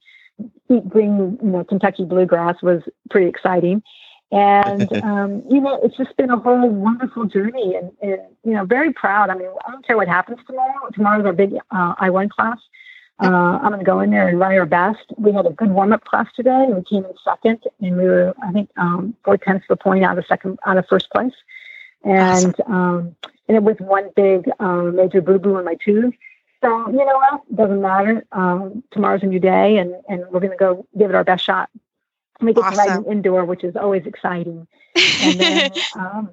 eat 0.70 0.90
green, 0.90 1.38
you 1.42 1.50
know, 1.52 1.64
Kentucky 1.64 2.06
bluegrass 2.06 2.62
was 2.62 2.82
pretty 3.12 3.28
exciting. 3.28 3.84
And 4.32 4.92
um, 5.04 5.44
you 5.50 5.62
know, 5.62 5.80
it's 5.84 5.98
just 5.98 6.16
been 6.18 6.30
a 6.30 6.38
whole 6.38 6.70
wonderful 6.70 7.26
journey, 7.26 7.76
and, 7.76 7.92
and, 8.02 8.22
you 8.44 8.54
know, 8.54 8.66
very 8.66 8.94
proud. 8.94 9.30
I 9.30 9.36
mean, 9.36 9.50
I 9.68 9.72
don't 9.72 9.86
care 9.86 9.98
what 9.98 10.08
happens 10.08 10.40
tomorrow. 10.46 10.90
Tomorrow's 10.94 11.26
our 11.26 11.34
big 11.34 11.56
uh, 11.72 11.96
I 11.98 12.10
one 12.10 12.30
class, 12.30 12.60
uh, 13.22 13.60
I'm 13.62 13.72
going 13.72 13.80
to 13.80 13.86
go 13.86 14.00
in 14.00 14.12
there 14.12 14.30
and 14.30 14.40
run 14.40 14.54
our 14.54 14.66
best. 14.66 15.12
We 15.18 15.34
had 15.34 15.46
a 15.46 15.50
good 15.50 15.72
warm 15.72 15.92
up 15.92 16.06
class 16.06 16.28
today. 16.36 16.68
We 16.70 16.84
came 16.84 17.04
in 17.04 17.14
second, 17.24 17.60
and 17.82 17.98
we 17.98 18.04
were, 18.06 18.34
I 18.42 18.52
think, 18.54 18.70
um, 18.78 19.14
four 19.26 19.38
tenths 19.38 19.66
of 19.70 19.78
a 19.78 19.84
point 19.84 20.06
out 20.06 20.18
of 20.18 20.26
second, 20.26 20.58
out 20.66 20.78
of 20.78 20.88
first 20.88 21.10
place. 21.10 21.34
And 22.04 22.56
awesome. 22.60 22.74
um, 22.74 23.16
and 23.50 23.58
it 23.58 23.64
was 23.64 23.76
one 23.80 24.10
big 24.16 24.50
um, 24.60 24.96
major 24.96 25.22
boo 25.22 25.38
boo 25.38 25.58
in 25.58 25.66
my 25.66 25.76
tooth. 25.84 26.14
So 26.64 26.90
you 26.90 26.98
know 26.98 27.06
what? 27.06 27.56
Doesn't 27.56 27.82
matter. 27.82 28.26
Um, 28.32 28.84
tomorrow's 28.92 29.24
a 29.24 29.26
new 29.26 29.40
day, 29.40 29.78
and 29.78 29.96
and 30.08 30.22
we're 30.30 30.40
going 30.40 30.52
to 30.52 30.58
go 30.58 30.86
give 30.98 31.10
it 31.10 31.16
our 31.16 31.26
best 31.26 31.44
shot. 31.44 31.70
We 32.42 32.54
get 32.54 32.64
awesome. 32.64 32.86
to 32.86 32.92
ride 32.92 33.12
indoor, 33.12 33.46
which 33.46 33.64
is 33.64 33.76
always 33.76 34.06
exciting. 34.06 34.68
And 35.22 35.40
then. 35.40 35.72
um, 35.96 36.30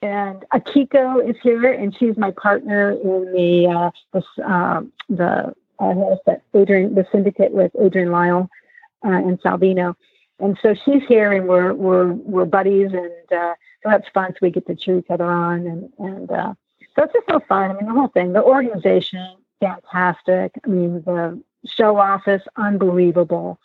and 0.00 0.44
Akiko 0.52 1.28
is 1.28 1.36
here, 1.42 1.72
and 1.72 1.96
she's 1.96 2.16
my 2.16 2.30
partner 2.30 2.92
in 2.92 3.32
the 3.32 3.66
uh, 3.66 3.90
this, 4.12 4.24
uh, 4.46 4.82
the 5.08 5.52
uh, 5.80 6.16
that 6.26 6.42
Adrienne, 6.54 6.94
the 6.94 7.06
syndicate 7.10 7.52
with 7.52 7.72
Adrienne 7.74 8.12
Lyle 8.12 8.48
uh, 9.04 9.10
and 9.10 9.40
Salvino. 9.42 9.94
And 10.40 10.56
so 10.62 10.74
she's 10.74 11.02
here, 11.08 11.32
and 11.32 11.48
we're 11.48 11.74
we're 11.74 12.12
we're 12.12 12.44
buddies, 12.44 12.92
and 12.92 13.32
uh, 13.32 13.54
so 13.82 13.90
that's 13.90 14.08
fun. 14.10 14.32
So 14.32 14.38
we 14.42 14.50
get 14.50 14.66
to 14.68 14.76
cheer 14.76 14.98
each 14.98 15.10
other 15.10 15.24
on, 15.24 15.66
and 15.66 15.92
and 15.98 16.30
uh, 16.30 16.54
so 16.94 17.02
it's 17.02 17.12
just 17.12 17.26
so 17.28 17.40
fun. 17.48 17.72
I 17.72 17.74
mean, 17.74 17.86
the 17.86 17.92
whole 17.92 18.08
thing, 18.08 18.32
the 18.32 18.42
organization, 18.42 19.36
fantastic. 19.58 20.52
I 20.64 20.68
mean, 20.68 21.02
the 21.02 21.42
show 21.66 21.98
office, 21.98 22.42
unbelievable, 22.56 23.58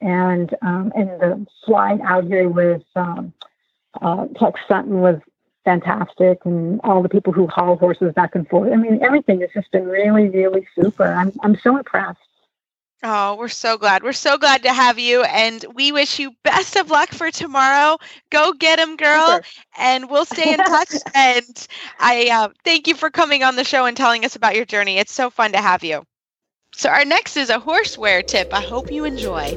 and 0.00 0.54
um, 0.62 0.92
and 0.94 1.08
the 1.20 1.46
flying 1.64 2.02
out 2.02 2.24
here 2.24 2.48
with 2.48 2.82
um, 2.96 3.32
uh, 4.00 4.26
Tex 4.38 4.60
Sutton 4.68 5.00
was 5.00 5.20
fantastic 5.64 6.38
and 6.44 6.80
all 6.82 7.02
the 7.02 7.08
people 7.08 7.32
who 7.32 7.46
haul 7.46 7.76
horses 7.76 8.12
back 8.14 8.34
and 8.34 8.48
forth. 8.48 8.72
I 8.72 8.76
mean, 8.76 9.00
everything 9.02 9.40
has 9.42 9.50
just 9.52 9.70
been 9.70 9.86
really, 9.86 10.28
really 10.30 10.66
super. 10.74 11.04
I'm, 11.04 11.32
I'm 11.42 11.58
so 11.58 11.76
impressed. 11.76 12.18
Oh, 13.02 13.36
we're 13.36 13.48
so 13.48 13.76
glad. 13.76 14.02
We're 14.02 14.12
so 14.12 14.38
glad 14.38 14.62
to 14.64 14.72
have 14.72 14.98
you. 14.98 15.22
And 15.22 15.64
we 15.74 15.92
wish 15.92 16.18
you 16.18 16.32
best 16.42 16.74
of 16.76 16.90
luck 16.90 17.10
for 17.10 17.30
tomorrow. 17.30 17.98
Go 18.30 18.52
get 18.54 18.80
him, 18.80 18.96
girl. 18.96 19.40
And 19.78 20.10
we'll 20.10 20.24
stay 20.24 20.54
in 20.54 20.58
touch. 20.58 20.94
and 21.14 21.68
I 22.00 22.28
uh, 22.32 22.48
thank 22.64 22.88
you 22.88 22.94
for 22.94 23.10
coming 23.10 23.44
on 23.44 23.56
the 23.56 23.62
show 23.62 23.84
and 23.84 23.96
telling 23.96 24.24
us 24.24 24.34
about 24.34 24.56
your 24.56 24.64
journey. 24.64 24.98
It's 24.98 25.12
so 25.12 25.30
fun 25.30 25.52
to 25.52 25.58
have 25.58 25.84
you. 25.84 26.02
So, 26.74 26.88
our 26.90 27.04
next 27.04 27.36
is 27.36 27.50
a 27.50 27.58
horseware 27.58 28.26
tip. 28.26 28.52
I 28.52 28.60
hope 28.60 28.90
you 28.90 29.04
enjoy. 29.04 29.56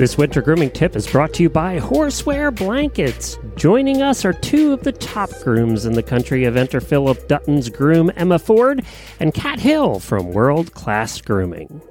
This 0.00 0.16
winter 0.16 0.40
grooming 0.40 0.70
tip 0.70 0.96
is 0.96 1.06
brought 1.06 1.34
to 1.34 1.42
you 1.42 1.50
by 1.50 1.78
Horseware 1.78 2.56
Blankets. 2.56 3.38
Joining 3.56 4.00
us 4.00 4.24
are 4.24 4.32
two 4.32 4.72
of 4.72 4.82
the 4.82 4.92
top 4.92 5.28
grooms 5.42 5.84
in 5.84 5.92
the 5.92 6.02
country 6.02 6.44
Eventer 6.44 6.82
Phillip 6.82 7.28
Dutton's 7.28 7.68
groom, 7.68 8.10
Emma 8.16 8.38
Ford, 8.38 8.82
and 9.18 9.34
Kat 9.34 9.60
Hill 9.60 10.00
from 10.00 10.32
World 10.32 10.72
Class 10.72 11.20
Grooming. 11.20 11.82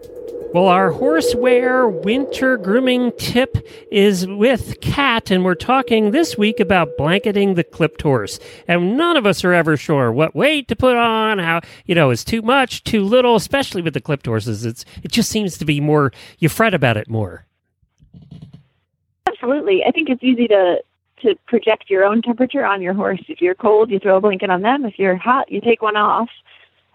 Well, 0.55 0.65
our 0.65 0.91
horseware 0.91 2.03
winter 2.03 2.57
grooming 2.57 3.11
tip 3.19 3.63
is 3.91 4.25
with 4.25 4.81
Kat, 4.81 5.29
and 5.29 5.45
we're 5.45 5.53
talking 5.53 6.09
this 6.09 6.35
week 6.35 6.59
about 6.59 6.97
blanketing 6.97 7.53
the 7.53 7.63
clipped 7.63 8.01
horse. 8.01 8.39
And 8.67 8.97
none 8.97 9.17
of 9.17 9.27
us 9.27 9.43
are 9.43 9.53
ever 9.53 9.77
sure 9.77 10.11
what 10.11 10.33
weight 10.33 10.67
to 10.69 10.75
put 10.75 10.95
on, 10.95 11.37
how, 11.37 11.61
you 11.85 11.93
know, 11.93 12.09
is 12.09 12.23
too 12.23 12.41
much, 12.41 12.83
too 12.83 13.03
little, 13.03 13.35
especially 13.35 13.83
with 13.83 13.93
the 13.93 14.01
clipped 14.01 14.25
horses. 14.25 14.65
It's, 14.65 14.83
it 15.03 15.11
just 15.11 15.29
seems 15.29 15.59
to 15.59 15.65
be 15.65 15.79
more, 15.79 16.11
you 16.39 16.49
fret 16.49 16.73
about 16.73 16.97
it 16.97 17.07
more. 17.07 17.45
Absolutely. 19.41 19.83
I 19.85 19.91
think 19.91 20.09
it's 20.09 20.23
easy 20.23 20.47
to 20.47 20.81
to 21.21 21.35
project 21.47 21.89
your 21.89 22.05
own 22.05 22.21
temperature 22.21 22.65
on 22.65 22.81
your 22.81 22.93
horse. 22.93 23.19
If 23.27 23.41
you're 23.41 23.55
cold, 23.55 23.89
you 23.89 23.99
throw 23.99 24.17
a 24.17 24.21
blanket 24.21 24.49
on 24.49 24.61
them. 24.61 24.85
If 24.85 24.97
you're 24.97 25.17
hot, 25.17 25.51
you 25.51 25.59
take 25.59 25.81
one 25.81 25.97
off. 25.97 26.29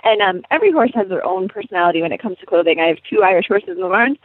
And 0.02 0.22
um, 0.22 0.42
every 0.50 0.72
horse 0.72 0.92
has 0.94 1.08
their 1.08 1.24
own 1.24 1.46
personality 1.48 2.00
when 2.00 2.12
it 2.12 2.22
comes 2.22 2.38
to 2.38 2.46
clothing. 2.46 2.80
I 2.80 2.86
have 2.86 2.98
two 3.08 3.22
Irish 3.22 3.48
horses 3.48 3.76
in 3.76 3.82
the 3.82 3.88
barn. 3.88 4.16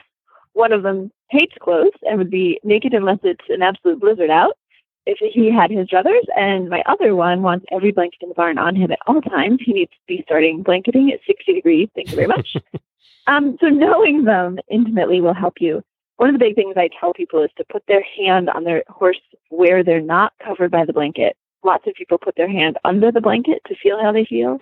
One 0.53 0.71
of 0.71 0.84
them 0.84 1.12
hates 1.29 1.53
clothes 1.60 1.91
and 2.03 2.17
would 2.17 2.32
be 2.32 2.62
naked 2.63 2.93
unless 2.93 3.19
it's 3.23 3.43
an 3.49 3.62
absolute 3.62 3.99
blizzard 3.99 4.29
out 4.29 4.58
if 5.05 5.17
he 5.19 5.51
had 5.51 5.69
his 5.69 5.88
druthers. 5.88 6.23
And 6.36 6.69
my 6.69 6.82
other 6.86 7.13
one 7.13 7.41
wants 7.41 7.65
every 7.69 7.91
blanket 7.91 8.19
in 8.21 8.29
the 8.29 8.36
barn 8.36 8.58
on 8.58 8.75
him 8.75 8.91
at 8.91 8.99
all 9.05 9.21
times. 9.21 9.60
He 9.62 9.73
needs 9.73 9.91
to 9.91 9.97
be 10.08 10.23
starting 10.25 10.63
blanketing 10.63 11.12
at 11.12 11.19
60 11.27 11.53
degrees. 11.53 11.89
Thank 11.93 12.10
you 12.10 12.15
very 12.15 12.27
much. 12.27 12.55
um, 13.27 13.58
so 13.60 13.67
knowing 13.67 14.23
them 14.23 14.60
intimately 14.69 15.19
will 15.19 15.34
help 15.34 15.55
you 15.60 15.84
one 16.19 16.27
of 16.27 16.34
the 16.34 16.45
big 16.45 16.55
things 16.55 16.73
I 16.75 16.89
tell 16.99 17.13
people 17.13 17.41
is 17.43 17.49
to 17.55 17.63
put 17.63 17.82
their 17.88 18.03
hand 18.03 18.49
on 18.49 18.65
their 18.65 18.84
horse 18.89 19.21
where 19.47 19.86
they're 19.86 20.01
not 20.01 20.34
covered 20.45 20.69
by 20.69 20.84
the 20.84 20.91
blanket. 20.91 21.38
Lots 21.63 21.88
of 21.88 21.93
people 21.93 22.17
put 22.17 22.36
their 22.36 22.49
hand 22.49 22.77
under 22.84 23.10
the 23.10 23.21
blanket 23.21 23.62
to 23.67 23.75
feel 23.82 23.97
how 24.01 24.12
they 24.12 24.25
feel. 24.25 24.60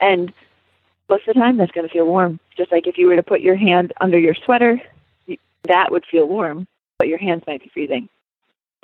And 0.00 0.32
most 1.08 1.26
of 1.26 1.34
the 1.34 1.40
time, 1.40 1.56
that's 1.56 1.72
going 1.72 1.88
to 1.88 1.92
feel 1.92 2.06
warm. 2.06 2.38
Just 2.56 2.70
like 2.70 2.86
if 2.86 2.98
you 2.98 3.08
were 3.08 3.16
to 3.16 3.22
put 3.24 3.40
your 3.40 3.56
hand 3.56 3.92
under 4.00 4.16
your 4.16 4.36
sweater, 4.44 4.80
that 5.64 5.90
would 5.90 6.04
feel 6.08 6.28
warm, 6.28 6.68
but 6.98 7.08
your 7.08 7.18
hands 7.18 7.42
might 7.48 7.64
be 7.64 7.70
freezing. 7.74 8.08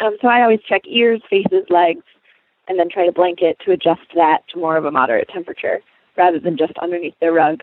Um, 0.01 0.17
so 0.21 0.27
I 0.27 0.43
always 0.43 0.61
check 0.69 0.83
ears, 0.87 1.23
faces, 1.31 1.67
legs, 1.71 2.03
and 2.67 2.81
then 2.81 2.89
try 2.91 3.07
to 3.07 3.13
blanket 3.13 3.59
to 3.65 3.71
adjust 3.71 4.03
that 4.17 4.43
to 4.49 4.59
more 4.59 4.77
of 4.77 4.85
a 4.85 4.91
moderate 4.91 5.29
temperature 5.29 5.83
rather 6.17 6.41
than 6.41 6.57
just 6.57 6.77
underneath 6.79 7.15
their 7.21 7.33
rug. 7.33 7.63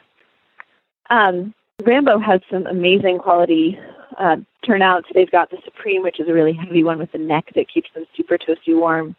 Um, 1.09 1.53
Rambo 1.83 2.19
has 2.19 2.41
some 2.49 2.65
amazing 2.67 3.19
quality 3.19 3.77
uh, 4.17 4.37
turnouts. 4.65 5.07
They've 5.13 5.29
got 5.29 5.51
the 5.51 5.57
Supreme, 5.65 6.03
which 6.03 6.19
is 6.19 6.27
a 6.27 6.33
really 6.33 6.53
heavy 6.53 6.83
one 6.83 6.97
with 6.97 7.13
a 7.13 7.17
neck 7.17 7.49
that 7.55 7.71
keeps 7.71 7.89
them 7.93 8.05
super 8.15 8.37
toasty 8.37 8.77
warm. 8.77 9.15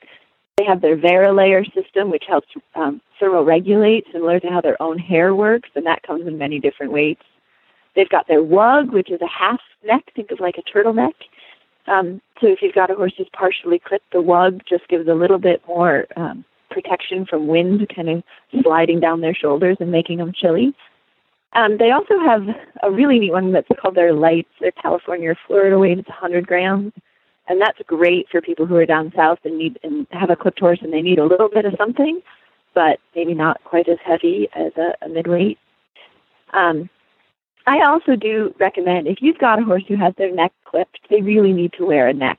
They 0.56 0.64
have 0.64 0.80
their 0.80 0.96
Vari-Layer 0.96 1.64
system, 1.66 2.10
which 2.10 2.24
helps 2.26 2.48
um, 2.74 3.02
thermoregulate, 3.20 4.04
similar 4.10 4.40
to 4.40 4.48
how 4.48 4.62
their 4.62 4.80
own 4.80 4.98
hair 4.98 5.34
works, 5.34 5.68
and 5.74 5.84
that 5.84 6.02
comes 6.02 6.26
in 6.26 6.38
many 6.38 6.58
different 6.58 6.92
weights. 6.92 7.22
They've 7.94 8.08
got 8.08 8.26
their 8.26 8.42
Wug, 8.42 8.90
which 8.90 9.10
is 9.10 9.20
a 9.20 9.28
half 9.28 9.60
neck, 9.84 10.04
think 10.14 10.30
of 10.30 10.40
like 10.40 10.56
a 10.56 10.62
turtleneck. 10.62 11.12
Um, 11.86 12.22
so 12.40 12.46
if 12.48 12.60
you've 12.62 12.74
got 12.74 12.90
a 12.90 12.94
horse 12.94 13.12
who's 13.18 13.28
partially 13.34 13.78
clipped, 13.78 14.12
the 14.12 14.18
Wug 14.18 14.62
just 14.66 14.88
gives 14.88 15.06
a 15.08 15.14
little 15.14 15.38
bit 15.38 15.62
more 15.68 16.06
um, 16.16 16.44
protection 16.70 17.26
from 17.26 17.46
wind 17.48 17.86
kind 17.94 18.08
of 18.08 18.22
sliding 18.62 18.98
down 18.98 19.20
their 19.20 19.34
shoulders 19.34 19.76
and 19.78 19.92
making 19.92 20.18
them 20.18 20.32
chilly. 20.34 20.74
Um, 21.56 21.78
they 21.78 21.90
also 21.90 22.18
have 22.20 22.42
a 22.82 22.90
really 22.90 23.18
neat 23.18 23.32
one 23.32 23.50
that's 23.50 23.66
called 23.80 23.94
their 23.94 24.12
lights. 24.12 24.50
Their 24.60 24.72
California 24.72 25.30
or 25.30 25.36
Florida 25.46 25.78
weight. 25.78 25.98
It's 25.98 26.08
100 26.08 26.46
grams, 26.46 26.92
and 27.48 27.60
that's 27.60 27.78
great 27.86 28.28
for 28.30 28.42
people 28.42 28.66
who 28.66 28.76
are 28.76 28.84
down 28.84 29.10
south 29.16 29.38
and 29.44 29.56
need 29.56 29.78
and 29.82 30.06
have 30.10 30.28
a 30.28 30.36
clipped 30.36 30.60
horse 30.60 30.80
and 30.82 30.92
they 30.92 31.00
need 31.00 31.18
a 31.18 31.24
little 31.24 31.48
bit 31.48 31.64
of 31.64 31.74
something, 31.78 32.20
but 32.74 33.00
maybe 33.14 33.32
not 33.32 33.64
quite 33.64 33.88
as 33.88 33.96
heavy 34.04 34.48
as 34.54 34.72
a, 34.76 35.06
a 35.06 35.08
midweight. 35.08 35.58
Um, 36.52 36.90
I 37.66 37.80
also 37.88 38.16
do 38.16 38.54
recommend 38.60 39.06
if 39.06 39.22
you've 39.22 39.38
got 39.38 39.58
a 39.58 39.64
horse 39.64 39.82
who 39.88 39.96
has 39.96 40.14
their 40.18 40.32
neck 40.32 40.52
clipped, 40.66 41.00
they 41.08 41.22
really 41.22 41.54
need 41.54 41.72
to 41.78 41.86
wear 41.86 42.06
a 42.06 42.12
neck. 42.12 42.38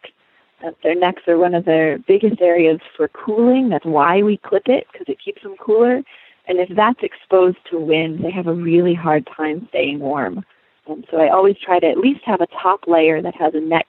Uh, 0.64 0.72
their 0.84 0.96
necks 0.96 1.24
are 1.28 1.38
one 1.38 1.56
of 1.56 1.66
their 1.66 1.98
biggest 1.98 2.40
areas 2.40 2.80
for 2.96 3.08
cooling. 3.08 3.70
That's 3.70 3.86
why 3.86 4.22
we 4.22 4.38
clip 4.38 4.64
it 4.68 4.86
because 4.92 5.08
it 5.10 5.18
keeps 5.24 5.42
them 5.42 5.56
cooler. 5.60 6.04
And 6.48 6.60
if 6.60 6.70
that's 6.76 7.04
exposed 7.04 7.58
to 7.70 7.80
wind, 7.80 8.24
they 8.24 8.32
have 8.32 8.48
a 8.48 8.54
really 8.54 8.94
hard 8.94 9.28
time 9.36 9.68
staying 9.70 10.00
warm. 10.00 10.46
And 10.88 11.06
so 11.12 11.18
I 11.18 11.30
always 11.30 11.58
try 11.58 11.80
to 11.80 11.88
at 11.88 11.98
least 11.98 12.22
have 12.26 12.42
a 12.42 12.48
top 12.48 12.88
layer 12.88 13.22
that 13.22 13.36
has 13.36 13.54
a 13.54 13.60
neck 13.60 13.88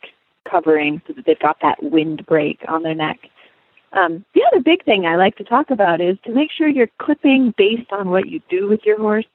covering 0.51 1.01
so 1.07 1.13
that 1.13 1.25
they've 1.25 1.39
got 1.39 1.59
that 1.63 1.83
wind 1.83 2.27
break 2.27 2.61
on 2.67 2.83
their 2.83 2.95
neck. 2.95 3.19
Um, 3.93 4.25
the 4.35 4.45
other 4.47 4.61
big 4.61 4.85
thing 4.85 5.07
I 5.07 5.17
like 5.17 5.37
to 5.37 5.45
talk 5.45 5.71
about 5.71 6.01
is 6.01 6.19
to 6.25 6.35
make 6.35 6.51
sure 6.51 6.69
you're 6.69 6.91
clipping 6.99 7.55
based 7.57 7.91
on 7.93 8.11
what 8.11 8.29
you 8.29 8.41
do 8.51 8.69
with 8.69 8.81
your 8.85 8.99
horse, 8.99 9.27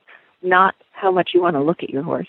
not 0.41 0.75
how 0.91 1.11
much 1.11 1.31
you 1.33 1.41
want 1.41 1.55
to 1.55 1.63
look 1.63 1.81
at 1.81 1.89
your 1.89 2.03
horse. 2.03 2.27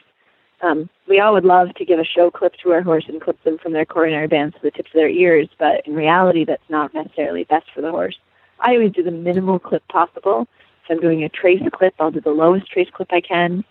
Um, 0.63 0.89
we 1.09 1.21
all 1.21 1.35
would 1.35 1.45
love 1.45 1.75
to 1.75 1.85
give 1.85 1.99
a 1.99 2.05
show 2.05 2.31
clip 2.31 2.55
to 2.63 2.73
our 2.73 2.81
horse 2.81 3.05
and 3.09 3.21
clip 3.21 3.43
them 3.43 3.59
from 3.59 3.73
their 3.73 3.85
coronary 3.85 4.29
bands 4.29 4.55
to 4.55 4.63
the 4.63 4.71
tips 4.71 4.91
of 4.91 4.99
their 4.99 5.09
ears, 5.09 5.49
but 5.59 5.87
in 5.87 5.95
reality, 5.95 6.45
that's 6.45 6.63
not 6.71 6.95
necessarily 6.95 7.45
best 7.45 7.67
for 7.75 7.83
the 7.83 7.91
horse. 7.91 8.17
I 8.61 8.75
always 8.75 8.93
do 8.93 9.03
the 9.03 9.11
minimal 9.11 9.59
clip 9.59 9.87
possible. 9.89 10.49
So 10.87 10.95
I'm 10.95 11.01
doing 11.01 11.25
a 11.25 11.29
trace 11.29 11.63
clip. 11.73 11.95
I'll 11.99 12.11
do 12.11 12.21
the 12.21 12.31
lowest 12.31 12.71
trace 12.71 12.89
clip 12.93 13.09
I 13.13 13.21
can, 13.21 13.65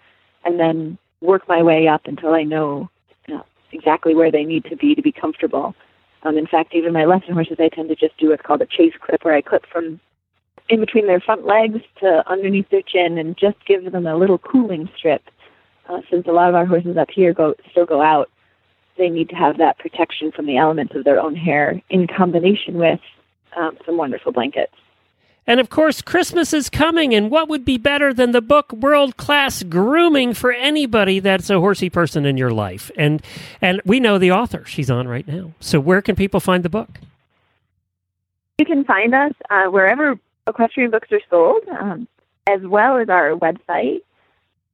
and 0.44 0.60
then 0.60 0.98
work 1.22 1.48
my 1.48 1.62
way 1.62 1.88
up 1.88 2.02
until 2.06 2.34
I 2.34 2.44
know 2.44 2.90
you 3.28 3.36
know, 3.36 3.46
exactly 3.72 4.16
where 4.16 4.32
they 4.32 4.44
need 4.44 4.66
to 4.66 4.76
be 4.76 4.96
to 4.96 5.02
be 5.02 5.12
comfortable. 5.12 5.76
Um, 6.24 6.38
in 6.38 6.48
fact, 6.48 6.74
even 6.74 6.94
my 6.94 7.06
lesson 7.06 7.34
horses, 7.34 7.58
I 7.60 7.70
tend 7.70 7.90
to 7.90 7.96
just 7.96 8.18
do 8.18 8.30
what's 8.30 8.42
called 8.42 8.62
a 8.62 8.66
chase 8.66 8.94
clip, 9.00 9.24
where 9.24 9.36
I 9.36 9.42
clip 9.42 9.66
from 9.72 10.00
in 10.70 10.80
between 10.80 11.08
their 11.08 11.20
front 11.20 11.46
legs 11.46 11.80
to 12.00 12.24
underneath 12.30 12.70
their 12.70 12.82
chin, 12.82 13.18
and 13.18 13.38
just 13.38 13.58
give 13.66 13.92
them 13.92 14.08
a 14.08 14.16
little 14.16 14.38
cooling 14.38 14.90
strip. 14.96 15.24
Uh, 15.90 16.00
since 16.10 16.26
a 16.28 16.32
lot 16.32 16.48
of 16.48 16.56
our 16.56 16.66
horses 16.66 16.96
up 16.96 17.10
here 17.12 17.34
go 17.34 17.54
still 17.72 17.86
go 17.86 18.02
out, 18.02 18.30
they 18.98 19.10
need 19.10 19.30
to 19.30 19.36
have 19.36 19.58
that 19.58 19.78
protection 19.80 20.32
from 20.32 20.46
the 20.46 20.58
elements 20.58 20.96
of 20.96 21.04
their 21.04 21.20
own 21.20 21.36
hair 21.36 21.82
in 21.90 22.08
combination 22.08 22.76
with 22.76 23.02
um, 23.58 23.78
some 23.86 23.98
wonderful 23.98 24.32
blankets. 24.32 24.74
And 25.46 25.60
of 25.60 25.70
course, 25.70 26.02
Christmas 26.02 26.54
is 26.54 26.70
coming, 26.70 27.14
and 27.14 27.30
what 27.30 27.50
would 27.50 27.66
be 27.66 27.78
better 27.78 28.14
than 28.14 28.32
the 28.32 28.42
book 28.42 28.72
World 28.72 29.18
Class 29.18 29.62
Grooming 29.64 30.34
for 30.34 30.54
anybody 30.54 31.20
that's 31.20 31.50
a 31.50 31.60
horsey 31.60 31.90
person 31.90 32.26
in 32.26 32.38
your 32.38 32.52
life? 32.52 32.90
And 32.98 33.22
and 33.62 33.82
we 33.86 34.00
know 34.00 34.18
the 34.18 34.32
author; 34.32 34.64
she's 34.66 34.90
on 34.90 35.08
right 35.08 35.28
now. 35.28 35.52
So, 35.60 35.80
where 35.80 36.02
can 36.02 36.16
people 36.16 36.40
find 36.40 36.64
the 36.64 36.70
book? 36.70 37.00
You 38.58 38.66
can 38.66 38.86
find 38.86 39.14
us 39.14 39.34
uh, 39.50 39.66
wherever 39.66 40.18
equestrian 40.48 40.92
books 40.92 41.12
are 41.12 41.22
sold, 41.30 41.64
um, 41.78 42.08
as 42.48 42.62
well 42.62 42.98
as 42.98 43.10
our 43.10 43.32
website. 43.32 44.02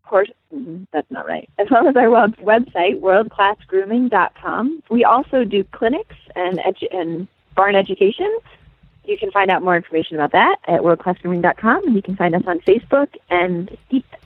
Horse, 0.03 0.29
mm, 0.53 0.87
that's 0.91 1.09
not 1.09 1.27
right. 1.27 1.49
As 1.57 1.67
well 1.69 1.87
as 1.87 1.95
our 1.95 2.09
web- 2.09 2.37
website, 2.37 2.99
worldclassgrooming.com. 2.99 4.83
We 4.89 5.03
also 5.03 5.43
do 5.43 5.63
clinics 5.65 6.15
and 6.35 6.59
edu- 6.59 6.93
and 6.93 7.27
barn 7.55 7.75
education 7.75 8.35
you 9.03 9.17
can 9.17 9.31
find 9.31 9.49
out 9.49 9.63
more 9.63 9.75
information 9.75 10.15
about 10.15 10.31
that 10.33 10.57
at 10.67 10.81
worldclassgrooming.com, 10.81 11.87
and 11.87 11.95
you 11.95 12.01
can 12.01 12.15
find 12.15 12.35
us 12.35 12.43
on 12.45 12.59
Facebook 12.59 13.09
and 13.29 13.75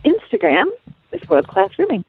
Instagram 0.06 0.66
with 1.12 1.30
World 1.30 1.48
Class 1.48 1.70
Grooming. 1.76 2.04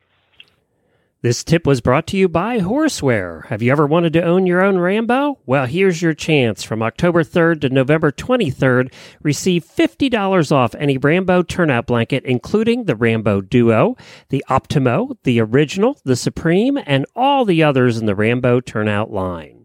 This 1.24 1.42
tip 1.42 1.66
was 1.66 1.80
brought 1.80 2.06
to 2.08 2.18
you 2.18 2.28
by 2.28 2.58
Horseware. 2.58 3.46
Have 3.46 3.62
you 3.62 3.72
ever 3.72 3.86
wanted 3.86 4.12
to 4.12 4.22
own 4.22 4.44
your 4.44 4.62
own 4.62 4.76
Rambo? 4.76 5.38
Well, 5.46 5.64
here's 5.64 6.02
your 6.02 6.12
chance. 6.12 6.62
From 6.62 6.82
October 6.82 7.24
3rd 7.24 7.62
to 7.62 7.70
November 7.70 8.12
23rd, 8.12 8.92
receive 9.22 9.64
$50 9.64 10.52
off 10.52 10.74
any 10.74 10.98
Rambo 10.98 11.42
turnout 11.42 11.86
blanket, 11.86 12.26
including 12.26 12.84
the 12.84 12.94
Rambo 12.94 13.40
Duo, 13.40 13.96
the 14.28 14.44
Optimo, 14.50 15.16
the 15.22 15.40
Original, 15.40 15.98
the 16.04 16.14
Supreme, 16.14 16.78
and 16.84 17.06
all 17.16 17.46
the 17.46 17.62
others 17.62 17.96
in 17.96 18.04
the 18.04 18.14
Rambo 18.14 18.60
turnout 18.60 19.10
line. 19.10 19.63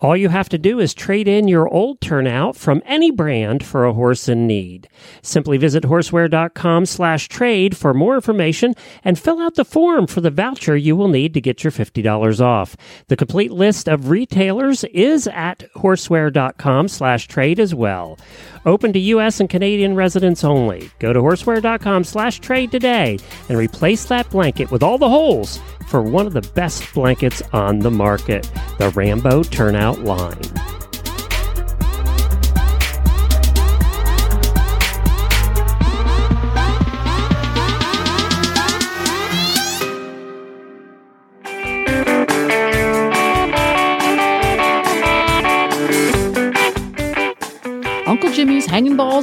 All 0.00 0.16
you 0.16 0.28
have 0.28 0.48
to 0.50 0.58
do 0.58 0.80
is 0.80 0.92
trade 0.92 1.28
in 1.28 1.48
your 1.48 1.68
old 1.68 2.00
turnout 2.00 2.56
from 2.56 2.82
any 2.84 3.10
brand 3.10 3.64
for 3.64 3.84
a 3.84 3.92
horse 3.92 4.28
in 4.28 4.46
need. 4.46 4.88
Simply 5.22 5.56
visit 5.56 5.84
horseware.com 5.84 6.86
slash 6.86 7.28
trade 7.28 7.76
for 7.76 7.94
more 7.94 8.14
information 8.14 8.74
and 9.04 9.18
fill 9.18 9.40
out 9.40 9.54
the 9.54 9.64
form 9.64 10.06
for 10.06 10.20
the 10.20 10.30
voucher 10.30 10.76
you 10.76 10.96
will 10.96 11.08
need 11.08 11.34
to 11.34 11.40
get 11.40 11.64
your 11.64 11.70
$50 11.70 12.40
off. 12.40 12.76
The 13.08 13.16
complete 13.16 13.52
list 13.52 13.88
of 13.88 14.10
retailers 14.10 14.84
is 14.84 15.26
at 15.28 15.64
horseware.com 15.74 16.88
slash 16.88 17.26
trade 17.28 17.60
as 17.60 17.74
well. 17.74 18.18
Open 18.66 18.92
to 18.92 18.98
U.S. 18.98 19.40
and 19.40 19.48
Canadian 19.48 19.94
residents 19.94 20.44
only. 20.44 20.90
Go 20.98 21.12
to 21.12 21.20
horseware.com 21.20 22.04
slash 22.04 22.40
trade 22.40 22.70
today 22.70 23.18
and 23.48 23.58
replace 23.58 24.06
that 24.06 24.30
blanket 24.30 24.70
with 24.70 24.82
all 24.82 24.98
the 24.98 25.08
holes 25.08 25.60
for 25.88 26.02
one 26.02 26.26
of 26.26 26.32
the 26.32 26.42
best 26.54 26.92
blankets 26.94 27.42
on 27.52 27.80
the 27.80 27.90
market, 27.90 28.50
the 28.78 28.90
Rambo 28.90 29.42
Turnout 29.42 30.00
line. 30.00 30.40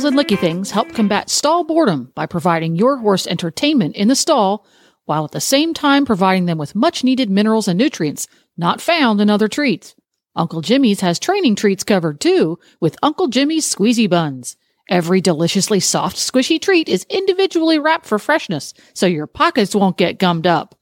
And 0.04 0.18
Licky 0.18 0.38
Things 0.38 0.72
help 0.72 0.94
combat 0.94 1.30
stall 1.30 1.64
boredom 1.64 2.12
by 2.16 2.26
providing 2.26 2.76
your 2.76 2.98
horse 2.98 3.28
entertainment 3.28 3.96
in 3.96 4.08
the 4.08 4.16
stall 4.16 4.66
while 5.06 5.26
at 5.26 5.32
the 5.32 5.40
same 5.40 5.76
time 5.76 6.06
providing 6.06 6.46
them 6.46 6.58
with 6.58 6.74
much 6.74 7.04
needed 7.04 7.30
minerals 7.30 7.68
and 7.68 7.78
nutrients 7.78 8.28
not 8.58 8.82
found 8.82 9.22
in 9.22 9.30
other 9.30 9.48
treats. 9.48 9.96
Uncle 10.36 10.62
Jimmy's 10.62 11.02
has 11.02 11.20
training 11.20 11.56
treats 11.56 11.84
covered 11.84 12.20
too 12.20 12.58
with 12.80 12.98
Uncle 13.04 13.28
Jimmy's 13.28 13.72
Squeezy 13.72 14.10
Buns. 14.10 14.58
Every 14.90 15.22
deliciously 15.22 15.80
soft, 15.80 16.18
squishy 16.18 16.60
treat 16.60 16.90
is 16.90 17.06
individually 17.08 17.78
wrapped 17.78 18.08
for 18.08 18.18
freshness, 18.18 18.74
so 18.96 19.06
your 19.06 19.28
pockets 19.28 19.76
won't 19.76 19.98
get 19.98 20.18
gummed 20.18 20.48
up. 20.48 20.74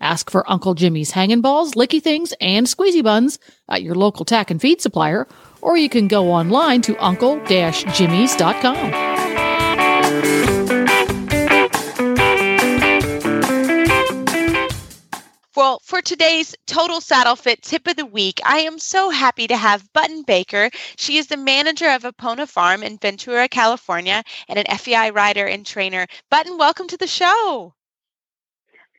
Ask 0.00 0.30
for 0.30 0.48
Uncle 0.48 0.74
Jimmy's 0.74 1.10
hanging 1.10 1.40
balls, 1.40 1.72
licky 1.72 2.00
things, 2.00 2.32
and 2.40 2.66
squeezy 2.66 3.02
buns 3.02 3.40
at 3.68 3.82
your 3.82 3.96
local 3.96 4.24
tack 4.24 4.52
and 4.52 4.60
feed 4.60 4.80
supplier, 4.80 5.26
or 5.60 5.76
you 5.76 5.88
can 5.88 6.08
go 6.08 6.30
online 6.30 6.82
to 6.82 6.96
uncle-jimmys.com. 7.02 9.08
Well, 15.58 15.80
for 15.82 16.00
today's 16.00 16.54
Total 16.68 17.00
Saddle 17.00 17.34
Fit 17.34 17.62
tip 17.62 17.88
of 17.88 17.96
the 17.96 18.06
week, 18.06 18.40
I 18.44 18.58
am 18.58 18.78
so 18.78 19.10
happy 19.10 19.48
to 19.48 19.56
have 19.56 19.92
Button 19.92 20.22
Baker. 20.22 20.70
She 20.96 21.18
is 21.18 21.26
the 21.26 21.36
manager 21.36 21.90
of 21.90 22.04
Epona 22.04 22.48
Farm 22.48 22.84
in 22.84 22.96
Ventura, 22.96 23.48
California, 23.48 24.22
and 24.48 24.58
an 24.58 24.78
FEI 24.78 25.10
rider 25.10 25.46
and 25.46 25.66
trainer. 25.66 26.06
Button, 26.30 26.58
welcome 26.58 26.86
to 26.86 26.96
the 26.96 27.08
show. 27.08 27.74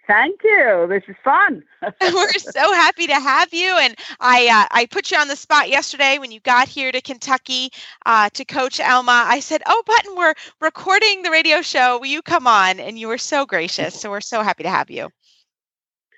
Thank 0.10 0.41
you. 0.43 0.88
This 0.89 1.04
is 1.08 1.15
fun. 1.24 1.62
We're 2.02 2.34
so 2.34 2.74
happy 2.74 3.06
to 3.06 3.13
have 3.13 3.54
you. 3.54 3.78
And 3.78 3.95
I 4.19 4.48
uh, 4.48 4.67
I 4.72 4.88
put 4.88 5.12
you 5.12 5.17
on 5.19 5.28
the 5.28 5.36
spot 5.36 5.69
yesterday 5.69 6.17
when 6.17 6.32
you 6.32 6.39
got 6.39 6.67
here 6.67 6.91
to 6.91 7.00
Kentucky 7.00 7.69
uh, 8.08 8.28
to 8.34 8.43
coach 8.43 8.80
Alma. 8.80 9.26
I 9.28 9.39
said, 9.39 9.62
"Oh, 9.67 9.84
Button, 9.86 10.15
we're 10.15 10.34
recording 10.62 11.22
the 11.22 11.30
radio 11.30 11.62
show. 11.62 12.00
Will 12.00 12.08
you 12.08 12.24
come 12.24 12.48
on?" 12.48 12.80
And 12.80 12.98
you 12.98 13.08
were 13.08 13.19
so 13.19 13.45
gracious. 13.45 14.02
So 14.02 14.10
we're 14.10 14.19
so 14.19 14.41
happy 14.41 14.63
to 14.63 14.69
have 14.72 14.89
you. 14.89 15.10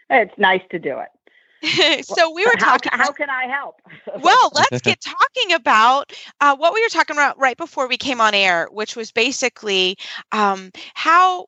It's 0.10 0.38
nice 0.38 0.64
to 0.72 0.80
do 0.80 0.98
it. 1.00 1.10
so 2.06 2.34
we 2.34 2.46
were 2.46 2.54
how, 2.60 2.78
talking. 2.78 2.92
How, 2.94 3.12
can 3.12 3.30
I 3.30 3.46
help? 3.46 3.82
well, 4.22 4.52
let's 4.56 4.82
get 4.82 5.02
talking 5.02 5.54
about 5.54 6.14
uh, 6.40 6.56
what 6.56 6.74
we 6.74 6.82
were 6.82 6.90
talking 6.90 7.18
about 7.18 7.38
right 7.38 7.58
before 7.58 7.90
we 7.90 7.98
came 7.98 8.22
on 8.22 8.34
air, 8.34 8.70
which 8.72 8.96
was 8.96 9.12
basically 9.12 9.98
um, 10.32 10.72
how 10.94 11.48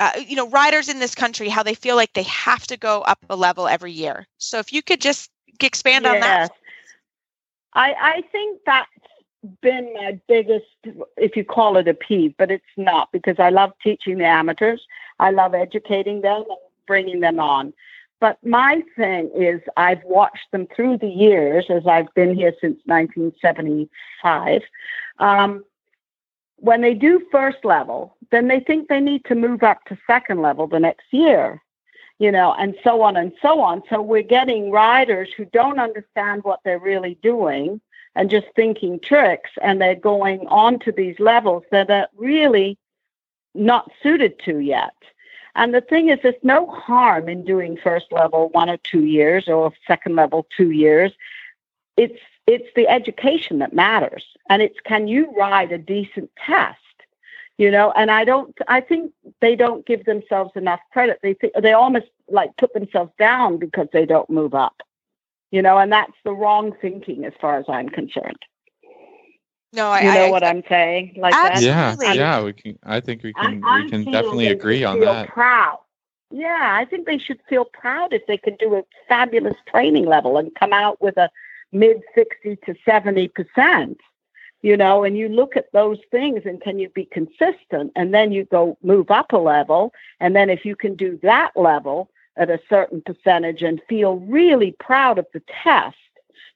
uh, 0.00 0.12
you 0.26 0.36
know 0.36 0.48
riders 0.50 0.88
in 0.88 0.98
this 0.98 1.14
country 1.14 1.48
how 1.48 1.62
they 1.62 1.74
feel 1.74 1.96
like 1.96 2.12
they 2.12 2.24
have 2.24 2.66
to 2.66 2.76
go 2.76 3.02
up 3.02 3.18
a 3.30 3.36
level 3.36 3.68
every 3.68 3.92
year. 3.92 4.26
So 4.38 4.58
if 4.58 4.72
you 4.72 4.82
could 4.82 5.00
just 5.00 5.30
expand 5.60 6.04
yes. 6.04 6.14
on 6.14 6.20
that. 6.20 6.50
I 7.74 7.94
I 7.94 8.22
think 8.32 8.60
that's 8.66 8.90
been 9.60 9.92
my 9.94 10.20
biggest, 10.28 10.66
if 11.16 11.36
you 11.36 11.44
call 11.44 11.76
it 11.76 11.88
a 11.88 11.94
peeve, 11.94 12.34
but 12.38 12.50
it's 12.50 12.64
not 12.76 13.10
because 13.12 13.36
I 13.38 13.50
love 13.50 13.72
teaching 13.82 14.18
the 14.18 14.24
amateurs. 14.24 14.84
I 15.18 15.30
love 15.30 15.54
educating 15.54 16.20
them 16.20 16.44
and 16.48 16.58
bringing 16.86 17.20
them 17.20 17.38
on. 17.38 17.72
But 18.18 18.38
my 18.44 18.82
thing 18.96 19.30
is, 19.36 19.60
I've 19.76 20.02
watched 20.04 20.50
them 20.50 20.66
through 20.74 20.98
the 20.98 21.08
years 21.08 21.66
as 21.68 21.86
I've 21.86 22.12
been 22.14 22.34
here 22.34 22.54
since 22.60 22.80
1975. 22.86 24.62
Um, 25.18 25.64
when 26.58 26.80
they 26.80 26.94
do 26.94 27.20
first 27.30 27.64
level, 27.64 28.16
then 28.30 28.48
they 28.48 28.60
think 28.60 28.88
they 28.88 29.00
need 29.00 29.24
to 29.26 29.34
move 29.34 29.62
up 29.62 29.84
to 29.84 29.98
second 30.06 30.42
level 30.42 30.66
the 30.66 30.80
next 30.80 31.06
year, 31.12 31.62
you 32.18 32.32
know, 32.32 32.54
and 32.54 32.74
so 32.82 33.02
on 33.02 33.16
and 33.16 33.32
so 33.42 33.60
on. 33.60 33.82
So 33.90 34.00
we're 34.00 34.22
getting 34.22 34.70
riders 34.70 35.28
who 35.36 35.44
don't 35.46 35.78
understand 35.78 36.44
what 36.44 36.60
they're 36.64 36.78
really 36.78 37.18
doing 37.22 37.80
and 38.14 38.30
just 38.30 38.46
thinking 38.56 38.98
tricks, 38.98 39.50
and 39.62 39.80
they're 39.80 39.94
going 39.94 40.46
on 40.48 40.78
to 40.80 40.92
these 40.92 41.18
levels 41.20 41.64
that 41.70 41.90
are 41.90 42.08
really 42.16 42.78
not 43.54 43.90
suited 44.02 44.38
to 44.40 44.58
yet. 44.58 44.94
And 45.54 45.74
the 45.74 45.82
thing 45.82 46.08
is, 46.08 46.18
there's 46.22 46.34
no 46.42 46.66
harm 46.66 47.28
in 47.28 47.44
doing 47.44 47.76
first 47.76 48.06
level 48.10 48.48
one 48.50 48.70
or 48.70 48.78
two 48.78 49.04
years 49.04 49.48
or 49.48 49.72
second 49.86 50.16
level 50.16 50.46
two 50.56 50.70
years. 50.70 51.12
it's 51.96 52.18
it's 52.46 52.68
the 52.76 52.88
education 52.88 53.58
that 53.58 53.72
matters, 53.72 54.24
and 54.48 54.62
it's 54.62 54.78
can 54.84 55.08
you 55.08 55.32
ride 55.36 55.72
a 55.72 55.78
decent 55.78 56.30
test, 56.44 56.78
you 57.58 57.70
know? 57.70 57.92
And 57.92 58.10
I 58.10 58.24
don't, 58.24 58.56
I 58.68 58.80
think 58.80 59.12
they 59.40 59.56
don't 59.56 59.84
give 59.86 60.04
themselves 60.04 60.52
enough 60.54 60.80
credit. 60.92 61.18
They 61.22 61.34
think 61.34 61.54
they 61.60 61.72
almost 61.72 62.06
like 62.28 62.56
put 62.56 62.72
themselves 62.72 63.12
down 63.18 63.58
because 63.58 63.88
they 63.92 64.06
don't 64.06 64.30
move 64.30 64.54
up, 64.54 64.80
you 65.50 65.62
know, 65.62 65.78
and 65.78 65.90
that's 65.90 66.16
the 66.24 66.32
wrong 66.32 66.72
thinking 66.80 67.24
as 67.24 67.32
far 67.40 67.58
as 67.58 67.64
I'm 67.68 67.88
concerned. 67.88 68.38
No, 69.72 69.88
I 69.90 70.00
You 70.00 70.14
know 70.14 70.26
I, 70.26 70.30
what 70.30 70.44
I'm 70.44 70.62
saying? 70.68 71.14
Like 71.18 71.34
that. 71.34 71.60
Yeah, 71.60 71.96
yeah, 72.14 72.42
we 72.42 72.52
can. 72.52 72.78
I 72.84 73.00
think 73.00 73.22
we 73.22 73.32
can. 73.32 73.62
I 73.64 73.82
we 73.82 73.90
can 73.90 74.04
definitely 74.04 74.48
agree 74.48 74.84
on 74.84 74.98
feel 74.98 75.12
that. 75.12 75.28
Proud. 75.28 75.80
Yeah, 76.30 76.76
I 76.80 76.84
think 76.84 77.06
they 77.06 77.18
should 77.18 77.40
feel 77.48 77.64
proud 77.64 78.12
if 78.12 78.26
they 78.26 78.38
can 78.38 78.56
do 78.56 78.74
a 78.74 78.82
fabulous 79.08 79.54
training 79.68 80.06
level 80.06 80.38
and 80.38 80.50
come 80.58 80.72
out 80.72 81.00
with 81.00 81.16
a 81.16 81.30
mid 81.78 82.02
60 82.14 82.56
to 82.66 82.74
70 82.84 83.28
percent. 83.28 84.00
You 84.62 84.76
know, 84.76 85.04
and 85.04 85.16
you 85.16 85.28
look 85.28 85.56
at 85.56 85.70
those 85.72 85.98
things 86.10 86.42
and 86.44 86.60
can 86.60 86.78
you 86.78 86.88
be 86.88 87.04
consistent? 87.04 87.92
And 87.94 88.12
then 88.12 88.32
you 88.32 88.46
go 88.46 88.76
move 88.82 89.10
up 89.10 89.32
a 89.32 89.36
level. 89.36 89.92
And 90.18 90.34
then 90.34 90.50
if 90.50 90.64
you 90.64 90.74
can 90.74 90.96
do 90.96 91.20
that 91.22 91.52
level 91.54 92.10
at 92.36 92.50
a 92.50 92.60
certain 92.68 93.02
percentage 93.02 93.62
and 93.62 93.80
feel 93.88 94.16
really 94.16 94.74
proud 94.80 95.18
of 95.18 95.26
the 95.32 95.42
test, 95.62 95.96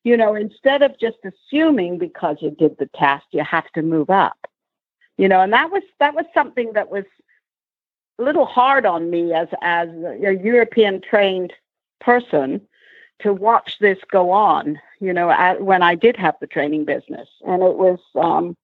you 0.03 0.17
know, 0.17 0.35
instead 0.35 0.83
of 0.83 0.99
just 0.99 1.19
assuming 1.25 1.99
because 1.99 2.39
you 2.41 2.51
did 2.51 2.77
the 2.79 2.89
test, 2.95 3.27
you 3.33 3.45
have 3.45 3.71
to 3.73 3.83
move 3.83 4.11
up. 4.11 4.47
You 5.17 5.29
know, 5.29 5.43
and 5.43 5.53
that 5.53 5.71
was 5.71 5.83
that 5.99 6.15
was 6.15 6.25
something 6.33 6.73
that 6.73 6.91
was 6.91 7.05
a 8.19 8.23
little 8.23 8.47
hard 8.47 8.87
on 8.87 9.11
me 9.11 9.35
as 9.35 9.49
as 9.61 9.89
a 9.89 10.39
European 10.43 11.03
trained 11.03 11.53
person 12.01 12.63
to 13.23 13.33
watch 13.33 13.79
this 13.81 13.99
go 14.11 14.31
on. 14.31 14.81
You 15.01 15.13
know, 15.13 15.31
at, 15.31 15.63
when 15.63 15.83
I 15.83 15.95
did 15.95 16.17
have 16.17 16.37
the 16.41 16.47
training 16.47 16.85
business, 16.85 17.29
and 17.47 17.63
it 17.63 17.77
was, 17.77 17.99
um, 18.15 18.57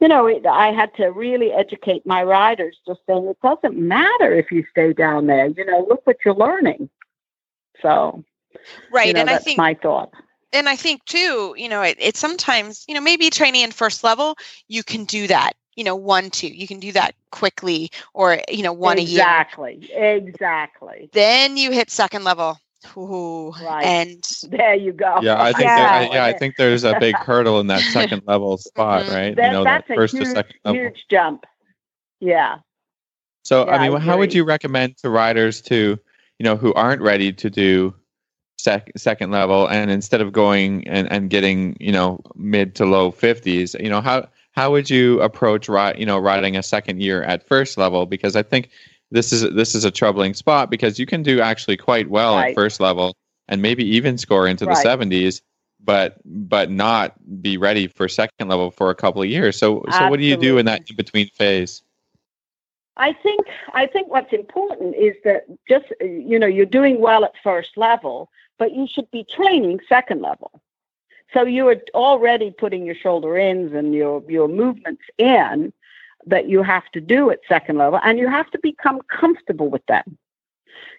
you 0.00 0.08
know, 0.08 0.26
it, 0.26 0.44
I 0.46 0.72
had 0.72 0.94
to 0.96 1.08
really 1.08 1.52
educate 1.52 2.04
my 2.04 2.22
riders, 2.22 2.76
just 2.86 3.00
saying 3.06 3.26
it 3.26 3.38
doesn't 3.42 3.76
matter 3.78 4.32
if 4.32 4.50
you 4.52 4.64
stay 4.70 4.92
down 4.92 5.26
there. 5.26 5.46
You 5.46 5.64
know, 5.64 5.86
look 5.88 6.06
what 6.06 6.18
you're 6.24 6.34
learning. 6.34 6.90
So, 7.80 8.24
right. 8.92 9.06
you 9.08 9.14
know, 9.14 9.20
and 9.20 9.30
I 9.30 9.34
that's 9.34 9.44
think 9.44 9.58
my 9.58 9.74
thought. 9.74 10.12
and 10.52 10.68
I 10.68 10.76
think 10.76 11.04
too, 11.04 11.54
you 11.56 11.68
know, 11.68 11.82
it, 11.82 11.96
it's 11.98 12.18
sometimes, 12.18 12.84
you 12.88 12.94
know, 12.94 13.00
maybe 13.00 13.30
training 13.30 13.62
in 13.62 13.70
first 13.70 14.02
level, 14.04 14.36
you 14.68 14.82
can 14.82 15.04
do 15.04 15.26
that, 15.26 15.52
you 15.76 15.84
know, 15.84 15.96
one, 15.96 16.30
two, 16.30 16.48
you 16.48 16.66
can 16.66 16.80
do 16.80 16.92
that 16.92 17.14
quickly 17.30 17.90
or, 18.14 18.40
you 18.48 18.62
know, 18.62 18.72
one 18.72 18.98
a 18.98 19.02
year. 19.02 19.20
exactly, 19.20 19.90
exactly. 19.92 21.10
Then 21.12 21.56
you 21.56 21.70
hit 21.70 21.90
second 21.90 22.24
level. 22.24 22.58
Ooh, 22.96 23.52
Right. 23.62 23.84
and 23.84 24.24
There 24.50 24.74
you 24.74 24.92
go. 24.92 25.18
Yeah, 25.22 25.40
I 25.42 25.52
think. 25.52 25.64
Yeah. 25.64 25.76
There, 25.76 26.10
I- 26.10 26.14
yeah, 26.14 26.24
I 26.26 26.32
think 26.32 26.56
there's 26.56 26.84
a 26.84 26.98
big 27.00 27.16
hurdle 27.16 27.60
in 27.60 27.66
that 27.68 27.80
second 27.92 28.22
level 28.26 28.56
spot, 28.58 29.04
Mhm. 29.06 29.14
right? 29.14 29.36
That, 29.36 29.46
you 29.46 29.52
know, 29.52 29.64
that 29.64 29.86
first 29.86 30.14
a 30.14 30.18
to 30.20 30.26
second 30.26 30.54
level. 30.64 30.80
huge 30.82 31.04
jump. 31.10 31.44
Yeah. 32.20 32.58
So, 33.44 33.64
Yeah, 33.66 33.72
I 33.72 33.76
I 33.76 33.88
mean, 33.88 34.00
how 34.00 34.18
would 34.18 34.32
you 34.34 34.44
recommend 34.44 34.96
to 34.98 35.10
riders 35.10 35.60
to, 35.62 35.98
you 36.38 36.44
know, 36.44 36.56
who 36.56 36.72
aren't 36.74 37.02
ready 37.02 37.32
to 37.32 37.50
do 37.50 37.94
sec- 38.58 38.92
second 38.96 39.30
level, 39.30 39.66
and 39.68 39.90
instead 39.90 40.20
of 40.20 40.32
going 40.32 40.86
and, 40.88 41.10
and 41.10 41.30
getting, 41.30 41.76
you 41.80 41.92
know, 41.92 42.20
mid 42.36 42.74
to 42.76 42.84
low 42.84 43.10
fifties, 43.10 43.74
you 43.78 43.88
know, 43.90 44.00
how 44.00 44.28
how 44.52 44.72
would 44.72 44.90
you 44.90 45.20
approach 45.20 45.68
ri- 45.68 45.94
you 45.98 46.04
know, 46.06 46.18
riding 46.18 46.56
a 46.56 46.62
second 46.62 47.00
year 47.00 47.22
at 47.22 47.46
first 47.46 47.78
level? 47.78 48.06
Because 48.06 48.34
I 48.36 48.42
think 48.42 48.70
this 49.10 49.32
is 49.32 49.42
this 49.54 49.74
is 49.74 49.84
a 49.84 49.90
troubling 49.90 50.34
spot 50.34 50.70
because 50.70 50.98
you 50.98 51.06
can 51.06 51.22
do 51.22 51.40
actually 51.40 51.76
quite 51.76 52.08
well 52.10 52.36
Right. 52.36 52.50
at 52.50 52.54
first 52.54 52.80
level 52.80 53.16
and 53.48 53.62
maybe 53.62 53.84
even 53.84 54.18
score 54.18 54.46
into 54.46 54.66
the 54.66 54.74
seventies. 54.74 55.42
But 55.84 56.18
but 56.24 56.70
not 56.70 57.14
be 57.40 57.56
ready 57.56 57.86
for 57.86 58.08
second 58.08 58.48
level 58.48 58.70
for 58.70 58.90
a 58.90 58.94
couple 58.94 59.22
of 59.22 59.28
years. 59.28 59.56
So 59.56 59.84
so 59.92 60.08
what 60.08 60.18
do 60.18 60.24
you 60.24 60.36
do 60.36 60.58
in 60.58 60.66
that 60.66 60.82
in 60.90 60.96
between 60.96 61.28
phase? 61.28 61.82
I 62.96 63.12
think 63.12 63.46
I 63.74 63.86
think 63.86 64.08
what's 64.08 64.32
important 64.32 64.96
is 64.96 65.14
that 65.24 65.46
just 65.68 65.86
you 66.00 66.38
know 66.38 66.48
you're 66.48 66.66
doing 66.66 67.00
well 67.00 67.24
at 67.24 67.32
first 67.42 67.76
level, 67.76 68.28
but 68.58 68.74
you 68.74 68.86
should 68.88 69.08
be 69.12 69.24
training 69.24 69.78
second 69.88 70.20
level. 70.20 70.60
So 71.32 71.42
you 71.42 71.68
are 71.68 71.76
already 71.94 72.50
putting 72.50 72.84
your 72.84 72.96
shoulder 72.96 73.36
ins 73.36 73.72
and 73.72 73.94
your 73.94 74.22
your 74.28 74.48
movements 74.48 75.02
in 75.16 75.72
that 76.28 76.48
you 76.48 76.62
have 76.62 76.88
to 76.92 77.00
do 77.00 77.30
at 77.30 77.40
second 77.48 77.78
level, 77.78 78.00
and 78.02 78.18
you 78.18 78.28
have 78.28 78.50
to 78.50 78.58
become 78.62 79.00
comfortable 79.08 79.68
with 79.68 79.84
them. 79.86 80.18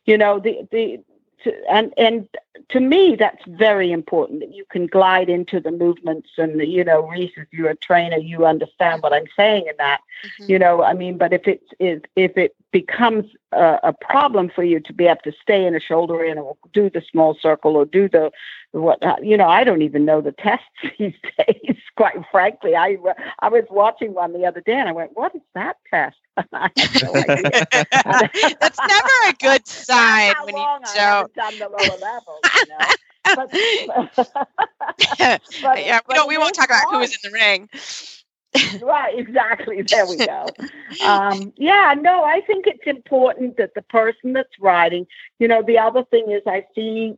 You 0.06 0.18
know 0.18 0.40
the 0.40 0.68
the 0.72 1.00
to, 1.44 1.54
and 1.70 1.94
and 1.98 2.28
to 2.70 2.80
me 2.80 3.16
that's 3.16 3.44
very 3.48 3.92
important 3.92 4.40
that 4.42 4.54
you 4.54 4.66
can 4.70 4.86
glide 4.88 5.30
into 5.30 5.60
the 5.60 5.72
movements 5.72 6.30
and 6.38 6.60
you 6.62 6.84
know 6.84 7.08
Reese, 7.08 7.32
if 7.38 7.48
you're 7.52 7.70
a 7.70 7.76
trainer, 7.76 8.18
you 8.18 8.46
understand 8.46 9.02
what 9.04 9.14
I'm 9.14 9.28
saying 9.36 9.68
in 9.68 9.76
that. 9.78 10.02
Mhm. 10.20 10.50
you 10.50 10.60
know 10.60 10.84
i 10.84 10.94
mean 10.94 11.18
but 11.18 11.32
if 11.32 11.48
it 11.48 11.62
is 11.80 12.02
if 12.16 12.32
if 12.32 12.38
it 12.38 12.56
becomes 12.72 13.26
a, 13.54 13.80
a 13.84 13.94
problem 13.94 14.50
for 14.54 14.64
you 14.64 14.80
to 14.82 14.94
be 14.94 15.06
able 15.08 15.22
to 15.24 15.32
stay 15.42 15.66
in 15.66 15.74
a 15.76 15.80
shoulder 15.80 16.24
in 16.24 16.38
or 16.38 16.58
do 16.74 16.90
the 16.90 17.02
small 17.10 17.38
circle 17.42 17.78
or 17.78 17.86
do 17.86 18.10
the 18.10 18.30
what 18.72 19.02
uh, 19.02 19.16
you 19.22 19.38
know 19.38 19.48
i 19.48 19.64
don't 19.64 19.82
even 19.82 20.04
know 20.04 20.20
the 20.22 20.34
tests 20.34 20.66
these 21.00 21.14
days 21.38 21.78
quite 21.96 22.18
frankly. 22.32 22.76
I 22.76 22.98
i 23.40 23.48
was 23.50 23.64
watching 23.70 24.14
one 24.14 24.34
the 24.34 24.46
other 24.46 24.62
day 24.62 24.74
and 24.74 24.90
i 24.90 24.92
went 24.92 25.12
what 25.16 25.34
is 25.36 25.42
that 25.56 25.78
test 25.90 26.18
I 26.54 26.70
had 26.78 27.04
no 27.04 27.14
idea. 27.14 27.68
That's 28.60 28.80
never 28.80 29.30
a 29.30 29.34
good 29.40 29.68
sign 29.68 30.34
when 30.44 30.56
you 30.56 30.66
don't. 30.96 31.34
done 31.34 31.60
the 31.60 31.70
lower 31.70 31.98
levels 31.98 32.40
you 32.56 32.68
know 32.68 32.86
but, 33.36 33.52
but- 35.62 35.86
yeah, 35.86 36.00
we 36.08 36.16
don't. 36.16 36.28
We 36.28 36.38
won't 36.38 36.56
talk 36.56 36.70
about 36.70 36.92
who 36.92 37.00
was 37.00 37.12
in 37.12 37.32
the 37.32 37.34
ring. 37.34 37.70
right 38.82 39.20
exactly 39.20 39.84
there 39.84 40.08
we 40.08 40.18
go 40.18 40.48
um, 41.06 41.54
yeah 41.56 41.94
no 41.96 42.24
i 42.24 42.42
think 42.42 42.66
it's 42.66 42.88
important 42.88 43.58
that 43.58 43.76
the 43.76 43.82
person 43.84 44.34
that's 44.34 44.60
riding, 44.60 45.06
you 45.38 45.48
know 45.48 45.62
the 45.62 45.78
other 45.78 46.04
thing 46.06 46.32
is 46.32 46.42
i 46.48 46.66
see 46.74 47.14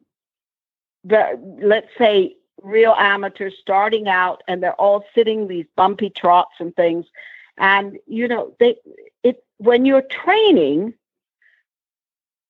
the 1.05 1.39
let's 1.61 1.87
say 1.97 2.35
real 2.61 2.93
amateurs 2.97 3.55
starting 3.61 4.09
out 4.09 4.43
and 4.49 4.61
they're 4.61 4.73
all 4.79 5.05
sitting 5.15 5.47
these 5.47 5.65
bumpy 5.77 6.09
trots 6.09 6.55
and 6.59 6.75
things 6.75 7.05
and 7.57 7.97
you 8.07 8.27
know 8.27 8.53
they 8.59 8.75
when 9.61 9.85
you're 9.85 10.01
training 10.03 10.93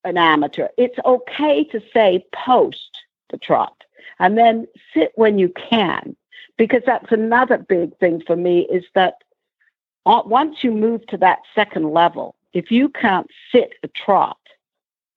an 0.04 0.18
amateur 0.18 0.68
it's 0.78 0.98
okay 1.06 1.64
to 1.66 1.82
say 1.94 2.26
post 2.34 2.90
the 3.30 3.38
trot 3.38 3.84
and 4.20 4.38
then 4.38 4.66
sit 4.94 5.12
when 5.16 5.38
you 5.38 5.50
can 5.50 6.16
because 6.58 6.82
that's 6.86 7.12
another 7.12 7.58
big 7.58 7.98
thing 8.00 8.22
for 8.26 8.36
me 8.36 8.68
is 8.72 8.84
that 8.96 9.16
once 10.06 10.64
you 10.64 10.72
move 10.72 11.06
to 11.08 11.18
that 11.18 11.40
second 11.54 11.92
level, 11.92 12.36
if 12.54 12.72
you 12.72 12.90
can't 12.90 13.28
sit 13.52 13.74
a 13.84 13.88
trot, 13.90 14.38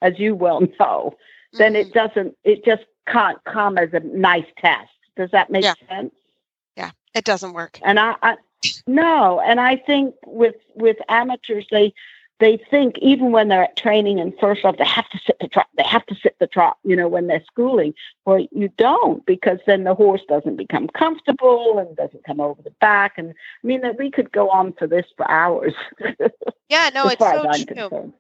as 0.02 0.18
you 0.18 0.34
well 0.34 0.60
know, 0.78 1.14
then 1.54 1.72
Mhm. 1.74 1.80
it 1.80 1.92
doesn't, 1.92 2.36
it 2.44 2.64
just 2.64 2.84
can't 3.06 3.42
come 3.44 3.78
as 3.78 3.92
a 3.92 4.00
nice 4.00 4.46
test. 4.58 4.92
Does 5.16 5.30
that 5.30 5.50
make 5.50 5.64
Yeah. 5.64 5.74
sense? 5.88 6.14
Yeah, 6.76 6.90
it 7.14 7.24
doesn't 7.24 7.52
work. 7.54 7.78
And 7.82 7.98
I, 7.98 8.16
I, 8.22 8.36
no, 8.86 9.40
and 9.40 9.60
I 9.60 9.76
think 9.76 10.14
with 10.26 10.56
with 10.74 10.96
amateurs, 11.08 11.66
they 11.70 11.94
they 12.40 12.56
think 12.56 12.98
even 12.98 13.30
when 13.30 13.48
they're 13.48 13.64
at 13.64 13.76
training 13.76 14.18
and 14.18 14.32
first 14.40 14.64
off, 14.64 14.76
they 14.76 14.84
have 14.84 15.08
to 15.10 15.18
sit 15.24 15.36
the 15.40 15.48
trot. 15.48 15.68
They 15.76 15.84
have 15.84 16.04
to 16.06 16.14
sit 16.16 16.36
the 16.40 16.46
trot. 16.46 16.78
You 16.84 16.96
know, 16.96 17.08
when 17.08 17.26
they're 17.26 17.44
schooling, 17.46 17.94
well, 18.24 18.44
you 18.50 18.70
don't 18.76 19.24
because 19.24 19.60
then 19.66 19.84
the 19.84 19.94
horse 19.94 20.22
doesn't 20.28 20.56
become 20.56 20.88
comfortable 20.88 21.78
and 21.78 21.96
doesn't 21.96 22.24
come 22.24 22.40
over 22.40 22.60
the 22.60 22.72
back. 22.80 23.14
And 23.16 23.30
I 23.30 23.66
mean, 23.66 23.82
that 23.82 23.98
we 23.98 24.10
could 24.10 24.32
go 24.32 24.50
on 24.50 24.72
for 24.72 24.86
this 24.86 25.06
for 25.16 25.30
hours. 25.30 25.74
Yeah, 26.70 26.90
no, 26.92 27.08
it's 27.08 27.20
so 27.20 27.42
true. 27.42 27.66
concerned. 27.66 28.12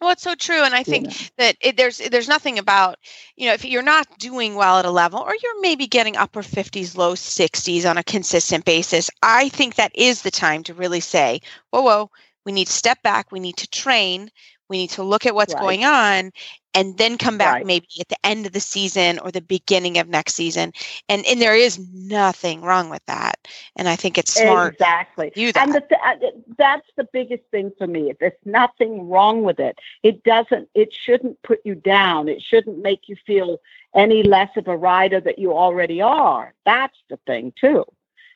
Well, 0.00 0.12
it's 0.12 0.22
so 0.22 0.34
true, 0.34 0.62
and 0.62 0.74
I 0.74 0.82
think 0.82 1.10
that 1.36 1.56
it, 1.60 1.76
there's 1.76 1.98
there's 1.98 2.28
nothing 2.28 2.58
about 2.58 2.98
you 3.36 3.46
know 3.46 3.52
if 3.54 3.64
you're 3.64 3.82
not 3.82 4.06
doing 4.18 4.54
well 4.54 4.78
at 4.78 4.86
a 4.86 4.90
level 4.90 5.20
or 5.20 5.34
you're 5.42 5.60
maybe 5.60 5.86
getting 5.86 6.16
upper 6.16 6.42
50s 6.42 6.96
low 6.96 7.14
60s 7.14 7.88
on 7.88 7.98
a 7.98 8.04
consistent 8.04 8.64
basis 8.64 9.10
i 9.22 9.48
think 9.50 9.74
that 9.74 9.92
is 9.94 10.22
the 10.22 10.30
time 10.30 10.62
to 10.64 10.74
really 10.74 11.00
say 11.00 11.40
whoa 11.70 11.82
whoa 11.82 12.10
we 12.46 12.52
need 12.52 12.66
to 12.66 12.72
step 12.72 13.02
back 13.02 13.30
we 13.32 13.40
need 13.40 13.56
to 13.58 13.68
train 13.68 14.30
we 14.70 14.78
need 14.78 14.90
to 14.90 15.04
look 15.04 15.26
at 15.26 15.34
what's 15.34 15.54
Right. 15.54 15.64
going 15.64 15.84
on 15.84 16.32
and 16.74 16.98
then 16.98 17.18
come 17.18 17.38
back 17.38 17.58
Right. 17.58 17.64
maybe 17.64 17.86
at 18.00 18.08
the 18.08 18.16
end 18.24 18.46
of 18.46 18.52
the 18.52 18.60
season 18.60 19.18
or 19.20 19.30
the 19.32 19.42
beginning 19.42 19.98
of 19.98 20.08
next 20.08 20.34
season 20.34 20.72
and 21.08 21.24
and 21.26 21.40
there 21.42 21.56
is 21.56 21.78
nothing 21.94 22.62
wrong 22.62 22.90
with 22.90 23.04
that 23.06 23.36
and 23.76 23.88
i 23.88 23.96
think 23.96 24.18
it's 24.18 24.32
smart 24.32 24.76
Exactly. 24.76 25.32
to 25.34 25.40
do 25.40 25.52
that 25.52 25.66
And 25.66 25.74
the, 25.74 25.80
th- 25.80 26.00
uh, 26.04 26.16
that's 26.56 26.86
the 26.96 27.06
biggest 27.12 27.44
thing 27.50 27.72
for 27.78 27.86
me. 27.86 28.12
There's 28.20 28.32
nothing 28.44 29.08
wrong 29.08 29.42
with 29.42 29.58
it. 29.60 29.78
It 30.02 30.22
doesn't. 30.24 30.68
It 30.74 30.92
shouldn't 30.92 31.42
put 31.42 31.60
you 31.64 31.74
down. 31.74 32.28
It 32.28 32.40
shouldn't 32.42 32.78
make 32.82 33.08
you 33.08 33.16
feel 33.26 33.58
any 33.94 34.22
less 34.22 34.50
of 34.56 34.68
a 34.68 34.76
rider 34.76 35.20
that 35.20 35.38
you 35.38 35.52
already 35.52 36.00
are. 36.00 36.54
That's 36.64 36.96
the 37.10 37.18
thing 37.26 37.52
too. 37.60 37.84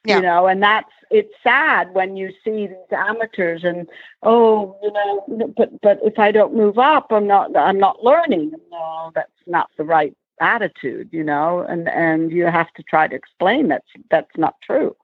Yeah. 0.04 0.16
You 0.16 0.22
know, 0.22 0.46
and 0.46 0.62
that's 0.62 0.90
it's 1.10 1.32
sad 1.42 1.94
when 1.94 2.16
you 2.16 2.30
see 2.44 2.66
these 2.66 2.76
amateurs 2.92 3.64
and 3.64 3.88
oh, 4.22 4.76
you 4.82 4.92
know, 4.92 5.52
but 5.56 5.80
but 5.80 5.98
if 6.02 6.18
I 6.18 6.30
don't 6.30 6.54
move 6.54 6.78
up, 6.78 7.06
I'm 7.10 7.26
not 7.26 7.56
I'm 7.56 7.78
not 7.78 8.04
learning. 8.04 8.52
No, 8.70 9.12
that's 9.14 9.30
not 9.46 9.70
the 9.78 9.84
right 9.84 10.14
attitude, 10.40 11.08
you 11.10 11.24
know, 11.24 11.60
and 11.60 11.88
and 11.88 12.30
you 12.30 12.46
have 12.46 12.72
to 12.74 12.82
try 12.82 13.08
to 13.08 13.14
explain 13.14 13.68
that's 13.68 13.88
that's 14.10 14.36
not 14.36 14.56
true. 14.62 14.94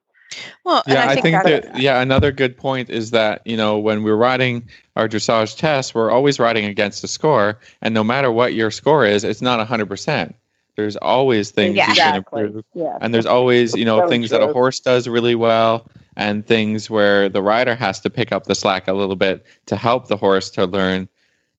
Well, 0.63 0.83
yeah, 0.87 1.09
I 1.09 1.19
think, 1.19 1.43
that's- 1.43 1.65
that 1.65 1.79
yeah, 1.79 1.99
another 2.01 2.31
good 2.31 2.55
point 2.55 2.89
is 2.89 3.11
that 3.11 3.41
you 3.45 3.57
know 3.57 3.79
when 3.79 4.03
we're 4.03 4.15
riding 4.15 4.69
our 4.95 5.07
dressage 5.07 5.57
tests, 5.57 5.95
we're 5.95 6.11
always 6.11 6.39
riding 6.39 6.65
against 6.65 7.03
a 7.03 7.07
score, 7.07 7.59
and 7.81 7.93
no 7.93 8.03
matter 8.03 8.31
what 8.31 8.53
your 8.53 8.71
score 8.71 9.05
is, 9.05 9.23
it's 9.23 9.41
not 9.41 9.65
hundred 9.67 9.87
percent. 9.87 10.35
There's 10.75 10.95
always 10.97 11.51
things 11.51 11.75
you 11.75 11.83
can 11.83 12.15
improve, 12.15 12.63
Yeah. 12.73 12.97
and 13.01 13.13
there's 13.13 13.25
always 13.25 13.75
you 13.75 13.85
know 13.85 13.97
Very 13.97 14.09
things 14.09 14.29
that 14.29 14.41
a 14.41 14.51
horse 14.53 14.79
does 14.79 15.07
really 15.07 15.35
well, 15.35 15.87
and 16.15 16.45
things 16.45 16.89
where 16.89 17.29
the 17.29 17.41
rider 17.41 17.75
has 17.75 17.99
to 18.01 18.09
pick 18.09 18.31
up 18.31 18.45
the 18.45 18.55
slack 18.55 18.87
a 18.87 18.93
little 18.93 19.15
bit 19.15 19.45
to 19.67 19.75
help 19.75 20.07
the 20.07 20.17
horse 20.17 20.49
to 20.51 20.65
learn, 20.65 21.09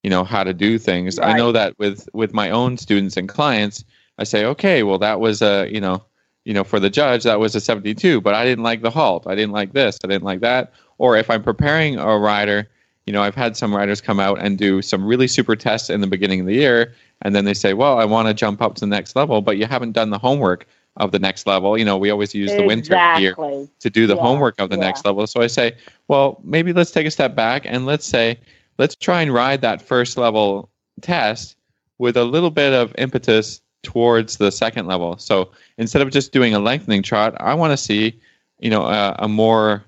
you 0.03 0.11
know, 0.11 0.25
how 0.25 0.43
to 0.45 0.55
do 0.55 0.79
things. 0.79 1.19
I 1.19 1.37
know 1.37 1.53
that 1.53 1.79
with 1.79 2.09
with 2.13 2.33
my 2.33 2.51
own 2.51 2.79
students 2.79 3.17
and 3.17 3.29
clients, 3.29 3.85
I 4.19 4.25
say, 4.25 4.45
okay, 4.47 4.83
well 4.83 4.99
that 4.99 5.21
was 5.21 5.43
a 5.43 5.69
you 5.71 5.81
know 5.81 6.03
you 6.45 6.55
know, 6.55 6.65
for 6.65 6.81
the 6.81 6.91
judge, 6.91 7.23
that 7.25 7.39
was 7.39 7.55
a 7.55 7.61
72, 7.61 8.21
but 8.21 8.35
I 8.35 8.45
didn't 8.45 8.65
like 8.65 8.83
the 8.83 8.91
halt. 8.91 9.27
I 9.27 9.35
didn't 9.35 9.53
like 9.53 9.73
this. 9.73 9.99
I 10.03 10.09
didn't 10.09 10.25
like 10.25 10.41
that. 10.41 10.73
Or 10.99 11.17
if 11.17 11.31
I'm 11.31 11.43
preparing 11.43 11.99
a 11.99 12.19
rider, 12.19 12.69
you 13.07 13.13
know, 13.13 13.23
I've 13.23 13.35
had 13.35 13.57
some 13.57 13.75
riders 13.75 14.01
come 14.01 14.21
out 14.21 14.41
and 14.41 14.59
do 14.59 14.83
some 14.83 15.05
really 15.05 15.29
super 15.29 15.57
tests 15.57 15.91
in 15.91 16.01
the 16.01 16.07
beginning 16.07 16.41
of 16.41 16.47
the 16.47 16.55
year. 16.55 16.95
And 17.23 17.35
then 17.35 17.45
they 17.45 17.55
say, 17.55 17.73
well, 17.75 17.99
I 17.99 18.05
want 18.05 18.29
to 18.29 18.35
jump 18.35 18.61
up 18.63 18.75
to 18.77 18.81
the 18.81 18.87
next 18.87 19.17
level, 19.17 19.41
but 19.41 19.57
you 19.57 19.67
haven't 19.67 19.93
done 19.93 20.11
the 20.11 20.19
homework 20.19 20.67
of 20.97 21.13
the 21.13 21.19
next 21.19 21.47
level. 21.47 21.79
You 21.79 21.85
know, 21.85 21.97
we 21.97 22.11
always 22.11 22.35
use 22.35 22.55
the 22.55 22.63
winter 22.63 22.99
here 23.15 23.37
to 23.81 23.91
do 23.91 24.07
the 24.07 24.15
Yeah, 24.15 24.21
homework 24.21 24.61
of 24.61 24.71
the 24.71 24.77
yeah. 24.77 24.81
next 24.83 25.05
level. 25.05 25.27
So 25.27 25.41
I 25.41 25.47
say, 25.47 25.77
well, 26.09 26.41
maybe 26.45 26.73
let's 26.73 26.91
take 26.91 27.07
a 27.07 27.11
step 27.11 27.35
back 27.35 27.63
and 27.65 27.87
let's 27.87 28.07
say, 28.07 28.39
let's 28.79 28.95
try 28.95 29.23
and 29.23 29.33
ride 29.33 29.61
that 29.63 29.81
first 29.81 30.17
level 30.17 30.69
test 31.01 31.57
with 31.99 32.17
a 32.17 32.25
little 32.25 32.51
bit 32.51 32.73
of 32.73 32.95
impetus 32.99 33.61
towards 33.83 34.37
the 34.37 34.51
second 34.51 34.87
level. 34.87 35.17
So 35.19 35.51
instead 35.79 36.03
of 36.03 36.11
just 36.11 36.33
doing 36.33 36.55
a 36.55 36.59
lengthening 36.59 37.03
trot, 37.03 37.35
I 37.41 37.55
want 37.55 37.73
to 37.73 37.77
see, 37.77 38.21
you 38.59 38.71
know, 38.71 38.83
a, 38.85 39.17
a 39.21 39.29
more, 39.29 39.85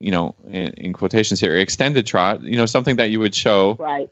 you 0.00 0.10
know, 0.10 0.34
in, 0.46 0.68
in 0.74 0.92
quotations 0.92 1.40
here, 1.40 1.56
extended 1.56 2.06
trot. 2.06 2.42
You 2.42 2.56
know, 2.56 2.66
something 2.66 2.96
that 2.96 3.10
you 3.10 3.20
would 3.20 3.34
show 3.34 3.76
Right. 3.78 4.10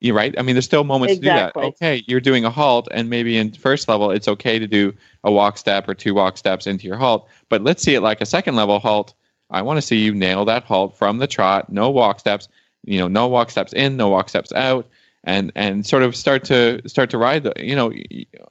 You 0.00 0.14
right. 0.14 0.34
I 0.38 0.42
mean, 0.42 0.54
there's 0.54 0.64
still 0.64 0.84
moments 0.84 1.16
Exactly. 1.16 1.62
to 1.62 1.68
do 1.68 1.76
that. 1.80 1.84
Okay, 1.84 2.04
you're 2.06 2.20
doing 2.20 2.44
a 2.44 2.50
halt, 2.50 2.88
and 2.90 3.08
maybe 3.08 3.36
in 3.38 3.52
first 3.52 3.88
level, 3.88 4.10
it's 4.10 4.28
okay 4.28 4.58
to 4.58 4.66
do 4.66 4.92
a 5.22 5.32
walk 5.32 5.58
step 5.58 5.88
or 5.88 5.94
two 5.94 6.14
walk 6.14 6.36
steps 6.36 6.66
into 6.66 6.86
your 6.86 6.96
halt. 6.96 7.28
But 7.48 7.62
let's 7.62 7.82
see 7.82 7.94
it 7.94 8.00
like 8.00 8.20
a 8.20 8.26
second 8.26 8.56
level 8.56 8.78
halt. 8.78 9.14
I 9.50 9.62
want 9.62 9.78
to 9.78 9.82
see 9.82 9.98
you 9.98 10.14
nail 10.14 10.44
that 10.46 10.64
halt 10.64 10.96
from 10.96 11.18
the 11.18 11.26
trot, 11.26 11.70
no 11.70 11.90
walk 11.90 12.20
steps. 12.20 12.48
You 12.84 12.98
know, 12.98 13.08
no 13.08 13.28
walk 13.28 13.50
steps 13.50 13.72
in, 13.72 13.96
no 13.96 14.08
walk 14.08 14.28
steps 14.28 14.52
out, 14.52 14.86
and 15.26 15.50
and 15.56 15.86
sort 15.86 16.02
of 16.02 16.14
start 16.14 16.44
to 16.44 16.80
start 16.86 17.10
to 17.10 17.18
ride 17.18 17.44
the. 17.44 17.52
You 17.56 17.74
know, 17.74 17.92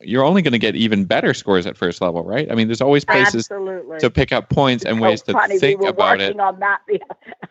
you're 0.02 0.24
only 0.24 0.42
going 0.42 0.54
to 0.54 0.60
get 0.60 0.76
even 0.76 1.06
better 1.06 1.34
scores 1.34 1.66
at 1.66 1.78
first 1.78 2.02
level, 2.02 2.24
right? 2.24 2.52
I 2.52 2.56
mean, 2.56 2.68
there's 2.68 2.82
always 2.82 3.06
places 3.06 3.48
Absolutely. 3.50 4.00
to 4.00 4.10
pick 4.10 4.32
up 4.32 4.50
points 4.50 4.84
and 4.84 4.98
So 4.98 5.04
ways 5.04 5.22
to 5.24 5.34
funny, 5.34 5.60
think 5.60 5.80
we 5.80 5.86
were 5.86 5.92
about 5.92 6.20
working 6.20 6.38
it. 6.38 6.40
on 6.40 6.60
that. 6.60 6.82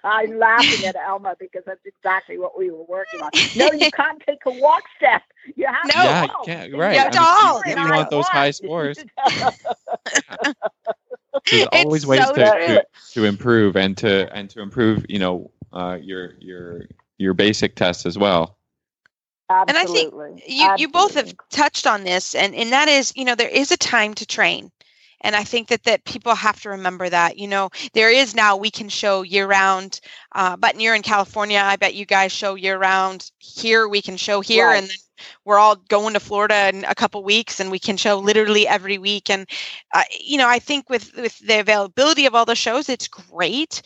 I'm 0.05 0.39
laughing 0.39 0.85
at 0.85 0.97
Elma 0.97 1.37
because 1.39 1.63
that's 1.65 1.85
exactly 1.87 2.39
what 2.39 2.59
we 2.59 2.71
were 2.71 2.83
working 2.85 3.23
on. 3.23 3.31
No, 3.55 3.71
you 3.73 3.91
can't 3.97 4.21
take 4.27 4.41
a 4.47 4.51
walk 4.51 4.83
step. 4.97 5.23
You 5.57 5.67
have 5.67 5.85
No. 5.87 5.93
to 5.93 5.99
Yeah, 6.05 6.23
you 6.25 6.31
can't- 6.45 6.75
right. 6.77 6.95
You 6.95 7.01
have 7.01 7.13
to 7.13 7.19
mean, 7.19 7.29
halt, 7.29 7.67
you 7.67 7.77
you 7.77 7.91
want 7.91 8.11
those 8.11 8.29
high 8.29 8.51
scores, 8.51 8.99
there's 11.51 11.51
It's 11.51 11.69
always 11.73 12.07
ways 12.07 12.25
so 12.27 12.35
to, 12.35 12.45
to 12.45 12.85
to 13.13 13.25
improve 13.25 13.77
and 13.77 13.97
to 13.99 14.33
and 14.35 14.49
to 14.51 14.61
improve 14.61 15.05
you 15.09 15.19
know 15.19 15.51
uh, 15.73 15.99
your 16.01 16.35
your 16.41 16.83
your 17.19 17.35
basic 17.35 17.77
tests 17.77 18.07
as 18.07 18.19
well 18.19 18.57
And 19.67 19.77
I 19.79 19.85
think 19.85 20.15
Absolutely. 20.15 20.43
you 20.47 20.69
you 20.77 20.89
both 20.89 21.15
have 21.15 21.33
touched 21.51 21.87
on 21.87 22.05
this 22.05 22.35
and 22.35 22.55
and 22.55 22.73
that 22.73 22.89
is 22.89 23.13
you 23.17 23.25
know 23.25 23.35
there 23.35 23.49
is 23.49 23.71
a 23.71 23.77
time 23.77 24.15
to 24.15 24.27
train. 24.27 24.71
And 25.25 25.37
i 25.37 25.45
think 25.45 25.69
that 25.69 25.85
that 25.85 26.05
people 26.05 26.35
have 26.35 26.61
to 26.63 26.71
remember 26.71 27.09
that 27.09 27.39
you 27.39 27.47
know 27.47 27.71
there 27.95 28.11
is 28.11 28.35
now 28.35 28.57
we 28.57 28.71
can 28.71 28.89
show 28.89 29.23
year 29.23 29.47
round 29.47 30.01
uh, 30.35 30.57
but 30.57 30.81
you're 30.81 30.97
in 30.97 31.03
california 31.03 31.61
i 31.65 31.77
bet 31.77 31.95
you 31.95 32.05
guys 32.05 32.33
show 32.33 32.57
year 32.57 32.77
round 32.77 33.31
here 33.39 33.87
we 33.89 34.03
can 34.03 34.17
show 34.17 34.41
here 34.41 34.67
Right. 34.67 34.79
and 34.79 34.89
then 34.89 34.97
we're 35.45 35.59
all 35.59 35.77
going 35.77 36.15
to 36.15 36.21
florida 36.21 36.69
in 36.69 36.85
a 36.85 36.95
couple 36.95 37.23
weeks 37.23 37.61
and 37.61 37.71
we 37.71 37.79
can 37.79 37.97
show 37.97 38.19
literally 38.19 38.67
every 38.67 38.99
week. 38.99 39.31
And 39.31 39.49
uh, 39.95 40.03
you 40.21 40.39
know 40.39 40.49
i 40.49 40.59
think 40.59 40.91
with 40.91 41.15
with 41.17 41.39
the 41.39 41.61
availability 41.61 42.27
of 42.27 42.35
all 42.35 42.45
the 42.45 42.57
shows 42.57 42.89
it's 42.89 43.07
great 43.09 43.83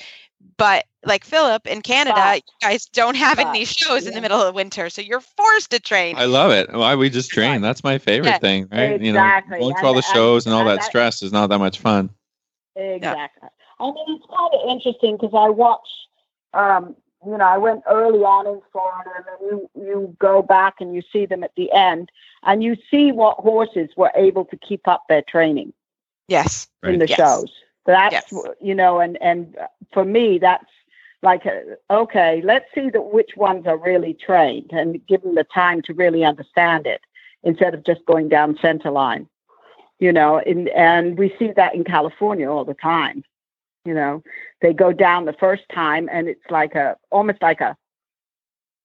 but 0.58 0.84
like 1.04 1.24
philip 1.24 1.66
in 1.66 1.82
canada 1.82 2.14
But- 2.16 2.36
you 2.62 2.68
guys 2.68 2.86
don't 2.86 3.14
have 3.16 3.36
but, 3.36 3.46
any 3.48 3.64
shows 3.64 4.06
in 4.06 4.14
the 4.14 4.20
middle 4.20 4.40
of 4.40 4.54
winter 4.54 4.90
so 4.90 5.02
you're 5.02 5.20
forced 5.20 5.70
to 5.70 5.80
train 5.80 6.16
i 6.16 6.24
love 6.24 6.50
it 6.50 6.72
why 6.72 6.94
we 6.94 7.10
just 7.10 7.30
train 7.30 7.60
that's 7.60 7.84
my 7.84 7.98
favorite 7.98 8.30
Yeah. 8.30 8.38
thing 8.38 8.68
right 8.72 9.00
you 9.00 9.12
know 9.12 9.20
Exactly. 9.20 9.58
going 9.60 9.74
through 9.76 9.86
all 9.88 9.94
the 9.94 9.98
And- 9.98 10.04
and- 10.06 10.14
shows 10.14 10.46
and 10.46 10.54
all 10.54 10.64
that 10.64 10.76
that- 10.80 10.84
stress 10.84 11.22
is 11.22 11.32
not 11.32 11.48
that 11.48 11.58
much 11.58 11.78
fun 11.78 12.10
Exactly. 12.78 13.48
I 13.80 13.84
mean, 13.84 13.94
it's 14.08 14.26
kind 14.26 14.52
of 14.54 14.70
interesting 14.70 15.16
because 15.16 15.32
I 15.34 15.48
watch, 15.48 15.88
um, 16.52 16.94
you 17.24 17.36
know, 17.38 17.44
I 17.44 17.56
went 17.56 17.82
early 17.88 18.18
on 18.20 18.46
in 18.46 18.60
Florida, 18.70 19.10
and 19.16 19.24
then 19.26 19.48
you 19.48 19.70
you 19.74 20.16
go 20.18 20.42
back 20.42 20.74
and 20.80 20.94
you 20.94 21.02
see 21.10 21.24
them 21.24 21.42
at 21.42 21.52
the 21.56 21.72
end, 21.72 22.10
and 22.42 22.62
you 22.62 22.76
see 22.90 23.12
what 23.12 23.38
horses 23.38 23.88
were 23.96 24.12
able 24.14 24.44
to 24.46 24.56
keep 24.58 24.86
up 24.86 25.04
their 25.08 25.22
training 25.22 25.72
yes 26.28 26.68
in 26.82 26.90
Right. 26.90 26.98
the 26.98 27.08
Yes. 27.08 27.16
shows. 27.16 27.50
That's 27.86 28.12
Yes. 28.12 28.32
you 28.60 28.74
know, 28.74 29.00
and 29.00 29.16
and 29.22 29.56
uh, 29.58 29.66
for 29.92 30.04
me, 30.04 30.38
that's 30.38 30.66
like 31.22 31.46
uh, 31.46 31.74
okay, 31.92 32.42
let's 32.44 32.66
see 32.74 32.90
that 32.90 33.12
which 33.12 33.32
ones 33.36 33.66
are 33.66 33.78
really 33.78 34.14
trained 34.14 34.70
and 34.72 35.04
give 35.06 35.22
them 35.22 35.34
the 35.34 35.44
time 35.44 35.82
to 35.82 35.94
really 35.94 36.24
understand 36.24 36.86
it 36.86 37.00
instead 37.42 37.74
of 37.74 37.84
just 37.84 38.04
going 38.06 38.28
down 38.28 38.58
center 38.60 38.90
line. 38.90 39.28
You 39.98 40.12
know, 40.12 40.38
in, 40.38 40.68
and 40.68 41.16
we 41.18 41.34
see 41.38 41.52
that 41.56 41.74
in 41.74 41.84
California 41.84 42.50
all 42.50 42.64
the 42.64 42.74
time. 42.74 43.24
You 43.84 43.94
know, 43.94 44.22
they 44.60 44.72
go 44.74 44.92
down 44.92 45.24
the 45.26 45.32
first 45.32 45.62
time 45.72 46.08
and 46.12 46.28
it's 46.28 46.50
like 46.50 46.74
a 46.74 46.96
almost 47.10 47.40
like 47.42 47.60
a 47.60 47.76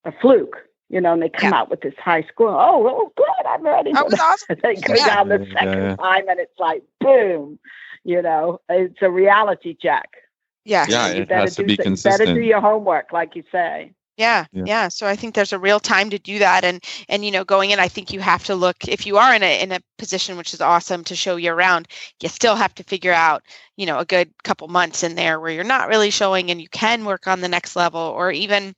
a 0.05 0.11
fluke. 0.21 0.57
You 0.89 0.99
know, 0.99 1.13
and 1.13 1.21
they 1.21 1.29
come 1.29 1.53
out 1.53 1.69
with 1.69 1.81
this 1.81 1.93
high 1.97 2.23
score. 2.23 2.49
Oh, 2.49 2.79
well, 2.79 3.13
good, 3.15 3.45
I'm 3.47 3.63
ready. 3.63 3.93
that 3.93 4.03
for 4.03 4.09
was 4.11 4.19
awesome 4.19 4.57
they 4.63 4.75
go 4.75 4.93
Yeah. 4.93 5.05
down 5.07 5.29
the 5.29 5.47
second 5.53 5.83
yeah. 5.83 5.95
time 5.95 6.27
and 6.29 6.39
it's 6.39 6.59
like 6.59 6.83
boom 6.99 7.59
you 8.03 8.21
know 8.21 8.59
it's 8.69 9.01
a 9.01 9.09
reality 9.09 9.75
check 9.79 10.09
yes 10.65 10.89
Yeah, 10.89 11.07
you 11.07 11.23
it 11.23 11.27
better 11.27 11.49
has 11.49 11.55
to 11.55 11.63
be 11.63 11.75
so- 11.75 11.83
you 11.83 11.95
better 12.03 12.25
do 12.27 12.41
your 12.41 12.61
homework 12.61 13.11
like 13.11 13.35
you 13.35 13.43
say 13.51 13.93
Yeah, 14.17 14.45
Yeah. 14.51 14.65
yeah. 14.65 14.87
So 14.89 15.07
I 15.07 15.15
think 15.15 15.33
there's 15.35 15.53
a 15.53 15.59
real 15.59 15.79
time 15.79 16.09
to 16.11 16.19
do 16.19 16.39
that, 16.39 16.63
and 16.63 16.83
and 17.09 17.23
you 17.25 17.31
know, 17.31 17.43
going 17.43 17.71
in, 17.71 17.79
I 17.79 17.87
think 17.87 18.11
you 18.11 18.19
have 18.19 18.43
to 18.45 18.55
look 18.55 18.87
if 18.87 19.05
you 19.05 19.17
are 19.17 19.33
in 19.33 19.41
a 19.43 19.61
in 19.61 19.71
a 19.71 19.79
position 19.97 20.37
which 20.37 20.53
is 20.53 20.61
awesome 20.61 21.03
to 21.05 21.15
show 21.15 21.37
year 21.37 21.55
round. 21.55 21.87
You 22.21 22.29
still 22.29 22.55
have 22.55 22.73
to 22.75 22.83
figure 22.83 23.13
out, 23.13 23.43
you 23.77 23.85
know, 23.85 23.99
a 23.99 24.05
good 24.05 24.31
couple 24.43 24.67
months 24.67 25.03
in 25.03 25.15
there 25.15 25.39
where 25.39 25.51
you're 25.51 25.63
not 25.63 25.87
really 25.89 26.11
showing, 26.11 26.51
and 26.51 26.61
you 26.61 26.69
can 26.69 27.05
work 27.05 27.27
on 27.27 27.41
the 27.41 27.47
next 27.49 27.75
level, 27.75 28.01
or 28.01 28.31
even, 28.31 28.75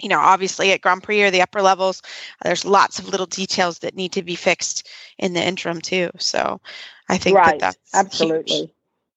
you 0.00 0.08
know, 0.08 0.18
obviously 0.20 0.72
at 0.72 0.80
Grand 0.80 1.02
Prix 1.02 1.22
or 1.22 1.30
the 1.30 1.42
upper 1.42 1.62
levels, 1.62 2.02
there's 2.42 2.64
lots 2.64 2.98
of 2.98 3.08
little 3.08 3.26
details 3.26 3.78
that 3.80 3.96
need 3.96 4.12
to 4.12 4.22
be 4.22 4.34
fixed 4.36 4.88
in 5.18 5.32
the 5.32 5.42
interim 5.44 5.80
too. 5.80 6.10
So 6.18 6.60
I 7.08 7.18
think 7.18 7.36
right 7.36 7.58
that 7.58 7.58
that's 7.58 8.10
huge. 8.12 8.50
absolutely 8.50 8.74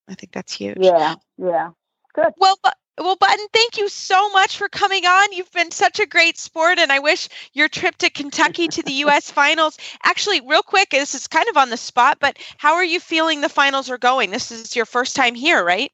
I 0.08 0.16
think 0.16 0.32
that's 0.32 0.54
huge. 0.54 0.78
yeah 0.78 1.16
yeah 1.38 1.72
good 2.14 2.34
Well, 2.38 2.58
bu- 2.64 3.04
well, 3.04 3.16
Button, 3.16 3.48
thank 3.54 3.78
you 3.78 3.88
so 3.90 4.30
much 4.32 4.58
for 4.58 4.68
coming 4.70 5.06
on. 5.06 5.32
You've 5.32 5.52
been 5.52 5.72
such 5.72 6.00
a 6.00 6.06
great 6.06 6.38
sport, 6.38 6.80
and 6.80 6.92
I 6.92 7.00
wish 7.00 7.30
your 7.54 7.70
trip 7.70 7.96
to 7.98 8.10
Kentucky 8.10 8.68
to 8.70 8.84
the 8.84 8.92
U.S. 9.06 9.32
finals. 9.32 9.78
Actually, 10.04 10.42
real 10.42 10.64
quick, 10.64 10.90
this 10.90 11.16
is 11.16 11.28
kind 11.28 11.48
of 11.50 11.58
on 11.58 11.70
the 11.70 11.78
spot, 11.78 12.18
but 12.20 12.38
how 12.58 12.76
are 12.76 12.84
you 12.84 13.00
feeling 13.00 13.42
the 13.42 13.50
finals 13.50 13.90
are 13.90 13.98
going? 13.98 14.32
This 14.32 14.52
is 14.52 14.76
your 14.76 14.86
first 14.86 15.16
time 15.16 15.36
here, 15.36 15.64
right? 15.64 15.92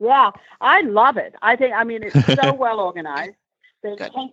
yeah 0.00 0.30
i 0.60 0.80
love 0.82 1.16
it 1.16 1.34
i 1.42 1.56
think 1.56 1.74
i 1.74 1.84
mean 1.84 2.02
it's 2.02 2.18
so 2.34 2.52
well 2.54 2.80
organized 2.80 3.36
they 3.96 3.96
Good. 3.96 4.12
take 4.14 4.30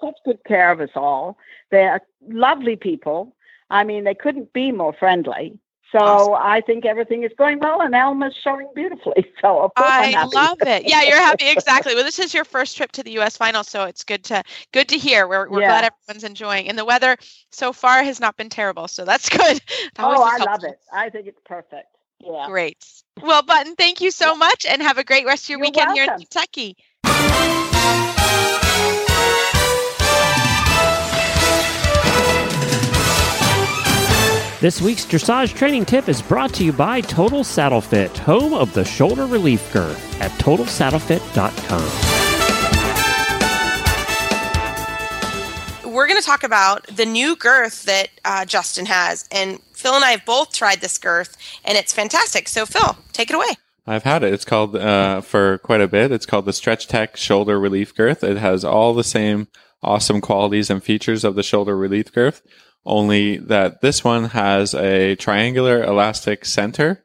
such 0.00 0.16
good 0.24 0.38
care 0.44 0.70
of 0.70 0.80
us 0.80 0.90
all 0.96 1.36
they're 1.70 2.00
lovely 2.28 2.76
people 2.76 3.34
i 3.70 3.84
mean 3.84 4.04
they 4.04 4.14
couldn't 4.14 4.52
be 4.52 4.72
more 4.72 4.92
friendly 4.92 5.58
so 5.92 5.98
Awesome. 6.00 6.34
i 6.42 6.60
think 6.60 6.84
everything 6.84 7.22
is 7.22 7.30
going 7.38 7.58
well 7.60 7.80
and 7.80 7.94
elma's 7.94 8.34
showing 8.42 8.68
beautifully 8.74 9.24
so 9.40 9.60
of 9.62 9.74
course 9.74 9.90
I'm 9.96 10.12
happy. 10.12 10.36
love 10.36 10.58
it. 10.62 10.88
Yeah, 10.88 11.02
you're 11.02 11.16
happy. 11.30 11.48
Exactly. 11.48 11.94
Well, 11.94 12.04
this 12.04 12.18
is 12.18 12.34
your 12.34 12.44
first 12.44 12.76
trip 12.76 12.92
to 12.92 13.02
the 13.02 13.12
U.S. 13.12 13.36
final, 13.36 13.62
so 13.62 13.84
it's 13.84 14.04
good 14.04 14.24
to 14.24 14.42
good 14.72 14.88
to 14.88 14.98
hear. 14.98 15.26
We're 15.28 15.48
we're 15.48 15.60
Yeah. 15.60 15.68
glad 15.80 15.84
everyone's 16.08 16.24
enjoying, 16.24 16.68
and 16.68 16.78
the 16.78 16.84
weather 16.84 17.16
so 17.50 17.72
far 17.72 18.02
has 18.02 18.20
not 18.20 18.36
been 18.36 18.48
terrible, 18.48 18.88
so 18.88 19.04
that's 19.04 19.28
good. 19.38 19.40
That 19.94 20.04
oh 20.04 20.22
i 20.22 20.36
love 20.38 20.64
it 20.64 20.78
i 20.92 21.10
think 21.10 21.26
it's 21.26 21.40
perfect 21.44 21.88
yeah 22.20 22.46
Great. 22.48 22.84
Well, 23.22 23.42
Button, 23.42 23.74
thank 23.76 24.00
you 24.00 24.10
so 24.10 24.34
much, 24.34 24.66
and 24.68 24.82
have 24.82 24.98
a 24.98 25.04
great 25.04 25.26
rest 25.26 25.44
of 25.44 25.50
your 25.50 25.58
You're 25.58 25.66
weekend 25.66 25.92
here 25.92 26.04
in. 26.04 26.10
Kentucky. 26.18 26.76
This 34.64 34.80
week's 34.80 35.04
dressage 35.04 35.54
training 35.54 35.84
tip 35.84 36.08
is 36.08 36.22
brought 36.22 36.54
to 36.54 36.64
you 36.64 36.72
by 36.72 37.02
Total 37.02 37.44
Saddle 37.44 37.82
Fit, 37.82 38.16
home 38.16 38.54
of 38.54 38.72
the 38.72 38.82
shoulder 38.82 39.26
relief 39.26 39.70
girth 39.74 40.22
at 40.22 40.30
totalsaddlefit.com. 40.40 41.84
we're 45.84 45.94
we're 45.94 46.06
going 46.06 46.18
to 46.18 46.24
talk 46.24 46.44
about 46.44 46.86
the 46.86 47.04
new 47.04 47.36
girth 47.36 47.82
that 47.82 48.08
uh, 48.24 48.46
Justin 48.46 48.86
has. 48.86 49.28
And 49.30 49.60
Phil 49.74 49.92
and 49.92 50.02
I 50.02 50.12
have 50.12 50.24
both 50.24 50.54
tried 50.54 50.80
this 50.80 50.96
girth, 50.96 51.36
and 51.66 51.76
it's 51.76 51.92
fantastic. 51.92 52.48
So, 52.48 52.64
Phil, 52.64 52.96
take 53.12 53.28
it 53.28 53.36
away. 53.36 53.56
I've 53.86 54.04
had 54.04 54.22
it. 54.22 54.32
It's 54.32 54.46
called 54.46 54.76
uh, 54.76 55.20
for 55.20 55.58
quite 55.58 55.82
a 55.82 55.88
bit. 55.88 56.10
It's 56.10 56.24
called 56.24 56.46
the 56.46 56.52
StretchTec 56.52 57.16
Shoulder 57.16 57.60
Relief 57.60 57.94
Girth. 57.94 58.24
It 58.24 58.38
has 58.38 58.64
all 58.64 58.94
the 58.94 59.04
same 59.04 59.48
awesome 59.82 60.22
qualities 60.22 60.70
and 60.70 60.82
features 60.82 61.22
of 61.22 61.34
the 61.34 61.42
shoulder 61.42 61.76
relief 61.76 62.10
girth, 62.12 62.40
only 62.86 63.38
that 63.38 63.80
this 63.80 64.04
one 64.04 64.24
has 64.24 64.74
a 64.74 65.16
triangular 65.16 65.82
elastic 65.82 66.44
center 66.44 67.04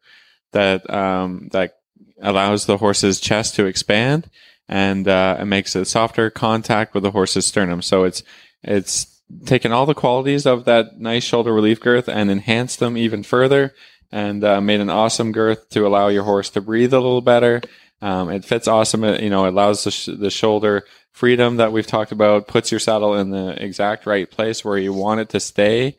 that 0.51 0.89
um, 0.89 1.49
that 1.51 1.75
allows 2.21 2.65
the 2.65 2.77
horse's 2.77 3.19
chest 3.19 3.55
to 3.55 3.65
expand 3.65 4.29
and 4.69 5.07
uh, 5.07 5.37
it 5.39 5.45
makes 5.45 5.75
a 5.75 5.83
softer 5.83 6.29
contact 6.29 6.93
with 6.93 7.03
the 7.03 7.11
horse's 7.11 7.47
sternum. 7.47 7.81
So 7.81 8.03
it's 8.03 8.23
it's 8.63 9.21
taken 9.45 9.71
all 9.71 9.85
the 9.85 9.95
qualities 9.95 10.45
of 10.45 10.65
that 10.65 10.99
nice 10.99 11.23
shoulder 11.23 11.53
relief 11.53 11.79
girth 11.79 12.07
and 12.07 12.31
enhanced 12.31 12.79
them 12.79 12.95
even 12.95 13.23
further 13.23 13.73
and 14.11 14.43
uh, 14.43 14.61
made 14.61 14.79
an 14.79 14.89
awesome 14.89 15.31
girth 15.31 15.69
to 15.69 15.85
allow 15.85 16.07
your 16.07 16.23
horse 16.23 16.49
to 16.51 16.61
breathe 16.61 16.93
a 16.93 16.99
little 16.99 17.21
better. 17.21 17.61
Um, 18.01 18.29
it 18.29 18.45
fits 18.45 18.67
awesome. 18.67 19.03
It, 19.03 19.21
you 19.21 19.29
know, 19.29 19.45
it 19.45 19.49
allows 19.49 19.83
the, 19.83 19.91
sh- 19.91 20.09
the 20.17 20.29
shoulder 20.29 20.85
freedom 21.11 21.57
that 21.57 21.71
we've 21.71 21.87
talked 21.87 22.11
about, 22.11 22.47
puts 22.47 22.71
your 22.71 22.79
saddle 22.79 23.15
in 23.15 23.31
the 23.31 23.61
exact 23.63 24.05
right 24.05 24.29
place 24.29 24.63
where 24.63 24.77
you 24.77 24.93
want 24.93 25.19
it 25.19 25.29
to 25.29 25.39
stay. 25.39 25.97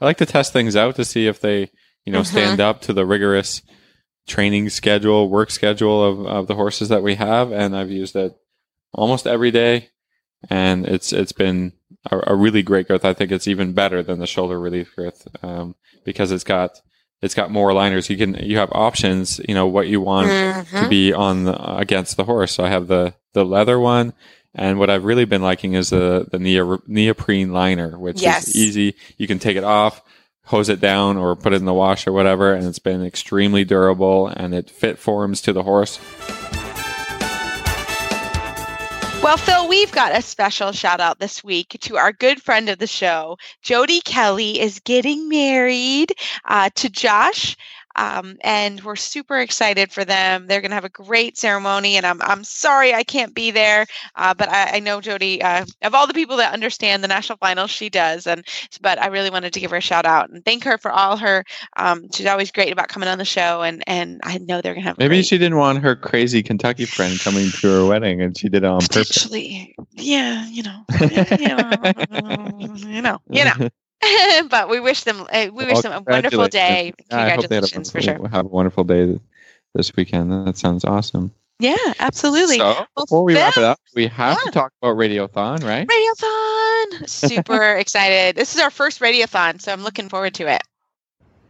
I 0.00 0.04
like 0.04 0.18
to 0.18 0.26
test 0.26 0.52
things 0.52 0.76
out 0.76 0.96
to 0.96 1.04
see 1.04 1.26
if 1.26 1.40
they, 1.40 1.70
you 2.04 2.12
know, 2.12 2.20
Mhm. 2.20 2.26
stand 2.26 2.60
up 2.60 2.80
to 2.82 2.92
the 2.92 3.04
rigorous 3.06 3.62
training 4.26 4.68
schedule, 4.70 5.28
work 5.28 5.50
schedule 5.50 6.02
of, 6.04 6.26
of 6.26 6.46
the 6.46 6.54
horses 6.54 6.88
that 6.88 7.02
we 7.02 7.16
have. 7.16 7.50
And 7.52 7.76
I've 7.76 7.90
used 7.90 8.14
it 8.16 8.34
almost 8.92 9.26
every 9.26 9.50
day. 9.50 9.88
And 10.48 10.86
it's, 10.86 11.12
it's 11.12 11.32
been 11.32 11.72
a, 12.10 12.32
a 12.32 12.34
really 12.34 12.62
great 12.62 12.88
girth. 12.88 13.04
I 13.04 13.14
think 13.14 13.30
it's 13.30 13.48
even 13.48 13.72
better 13.72 14.02
than 14.02 14.18
the 14.18 14.26
shoulder 14.26 14.58
relief 14.58 14.94
girth, 14.96 15.26
um, 15.44 15.74
because 16.04 16.32
it's 16.32 16.44
got, 16.44 16.80
it's 17.20 17.34
got 17.34 17.50
more 17.52 17.72
liners. 17.72 18.10
You 18.10 18.16
can, 18.16 18.34
you 18.34 18.58
have 18.58 18.70
options, 18.72 19.40
you 19.48 19.54
know, 19.54 19.66
what 19.66 19.86
you 19.88 20.00
want 20.00 20.28
to 20.28 20.64
Mhm. 20.76 20.88
be 20.88 21.12
on 21.12 21.44
the, 21.44 21.76
against 21.76 22.16
the 22.16 22.24
horse. 22.24 22.52
So 22.52 22.64
I 22.64 22.70
have 22.70 22.88
the, 22.88 23.14
the 23.34 23.44
leather 23.44 23.78
one. 23.78 24.12
And 24.54 24.78
what 24.78 24.90
I've 24.90 25.04
really 25.04 25.24
been 25.24 25.42
liking 25.42 25.74
is 25.74 25.90
the, 25.90 26.26
the 26.30 26.38
neoprene 26.86 27.52
liner, 27.52 27.98
which 27.98 28.20
Yes. 28.20 28.48
is 28.48 28.56
easy. 28.56 28.96
You 29.16 29.26
can 29.26 29.38
take 29.38 29.56
it 29.56 29.64
off, 29.64 30.02
hose 30.44 30.68
it 30.68 30.80
down 30.80 31.16
or 31.16 31.34
put 31.36 31.52
it 31.54 31.56
in 31.56 31.64
the 31.64 31.72
wash 31.72 32.06
or 32.06 32.12
whatever. 32.12 32.52
And 32.52 32.66
it's 32.66 32.78
been 32.78 33.02
extremely 33.04 33.64
durable 33.64 34.28
and 34.28 34.54
it 34.54 34.68
fit 34.68 34.98
forms 34.98 35.40
to 35.42 35.52
the 35.54 35.62
horse. 35.62 35.98
Well, 39.22 39.36
Phil, 39.36 39.68
we've 39.68 39.92
got 39.92 40.18
a 40.18 40.20
special 40.20 40.72
shout 40.72 40.98
out 40.98 41.20
this 41.20 41.44
week 41.44 41.76
to 41.82 41.96
our 41.96 42.12
good 42.12 42.42
friend 42.42 42.68
of 42.68 42.78
the 42.80 42.88
show. 42.88 43.38
Jody 43.62 44.00
Kelly 44.00 44.60
is 44.60 44.80
getting 44.80 45.28
married 45.28 46.12
uh, 46.44 46.70
to 46.74 46.88
Josh. 46.90 47.56
Um, 47.96 48.38
and 48.42 48.82
we're 48.82 48.96
super 48.96 49.38
excited 49.38 49.92
for 49.92 50.04
them. 50.04 50.46
They're 50.46 50.60
going 50.60 50.70
to 50.70 50.76
have 50.76 50.84
a 50.84 50.88
great 50.88 51.36
ceremony, 51.36 51.96
and 51.96 52.06
I'm 52.06 52.20
I'm 52.22 52.44
sorry 52.44 52.94
I 52.94 53.02
can't 53.02 53.34
be 53.34 53.50
there, 53.50 53.86
uh, 54.14 54.34
but 54.34 54.48
I, 54.48 54.76
I 54.76 54.80
know 54.80 55.00
Jody. 55.00 55.42
Uh, 55.42 55.64
of 55.82 55.94
all 55.94 56.06
the 56.06 56.14
people 56.14 56.36
that 56.38 56.52
understand 56.52 57.04
the 57.04 57.08
national 57.08 57.38
finals, 57.38 57.70
she 57.70 57.90
does, 57.90 58.26
and 58.26 58.44
but 58.80 59.00
I 59.00 59.08
really 59.08 59.30
wanted 59.30 59.52
to 59.52 59.60
give 59.60 59.70
her 59.72 59.76
a 59.76 59.82
shout 59.82 60.06
out 60.06 60.30
and 60.30 60.44
thank 60.44 60.64
her 60.64 60.78
for 60.78 60.90
all 60.90 61.16
her. 61.16 61.44
Um, 61.76 62.08
she's 62.12 62.26
always 62.26 62.50
great 62.50 62.72
about 62.72 62.88
coming 62.88 63.08
on 63.08 63.18
the 63.18 63.24
show, 63.24 63.62
and 63.62 63.82
and 63.86 64.20
I 64.22 64.38
know 64.38 64.60
they're 64.60 64.74
going 64.74 64.84
to 64.84 64.88
have. 64.88 64.98
Maybe 64.98 65.16
great- 65.16 65.26
she 65.26 65.38
didn't 65.38 65.58
want 65.58 65.82
her 65.82 65.94
crazy 65.96 66.42
Kentucky 66.42 66.86
friend 66.86 67.18
coming 67.20 67.50
to 67.50 67.68
her 67.68 67.86
wedding 67.86 68.20
and 68.22 68.36
she 68.36 68.48
did 68.48 68.64
it 68.64 68.64
on 68.64 68.80
purpose. 68.80 69.08
Potentially, 69.08 69.74
yeah, 69.94 70.46
you 70.48 70.62
know, 70.62 70.84
you 71.00 71.48
know, 71.48 71.72
you 72.76 73.02
know, 73.02 73.18
you 73.30 73.44
know. 73.44 73.68
but 74.48 74.68
we 74.68 74.80
wish 74.80 75.04
them, 75.04 75.26
uh, 75.32 75.48
we 75.52 75.64
wish 75.64 75.74
Well, 75.74 75.82
them 75.82 76.04
a 76.06 76.10
wonderful 76.10 76.48
day. 76.48 76.92
congratulations. 77.10 77.10
I 77.10 77.30
hope 77.30 77.48
they 77.48 77.54
have 77.56 77.86
for 77.90 78.00
sure. 78.00 78.28
Have 78.28 78.46
a 78.46 78.48
wonderful 78.48 78.84
day 78.84 79.18
this 79.74 79.94
weekend. 79.96 80.32
That 80.46 80.56
sounds 80.56 80.84
awesome. 80.84 81.32
Yeah, 81.58 81.76
absolutely. 82.00 82.58
So 82.58 82.64
Well, 82.64 82.86
before 82.96 83.22
we 83.24 83.34
wrap 83.36 83.56
it 83.56 83.62
up, 83.62 83.78
we 83.94 84.08
have 84.08 84.36
Yeah. 84.40 84.44
to 84.46 84.50
talk 84.50 84.72
about 84.82 84.96
Radiothon, 84.96 85.62
right? 85.62 85.86
Radiothon, 85.86 87.08
super 87.08 87.74
excited. 87.76 88.34
This 88.34 88.54
is 88.54 88.60
our 88.60 88.70
first 88.70 89.00
Radiothon, 89.00 89.60
so 89.60 89.72
I'm 89.72 89.84
looking 89.84 90.08
forward 90.08 90.34
to 90.34 90.48
it. 90.52 90.62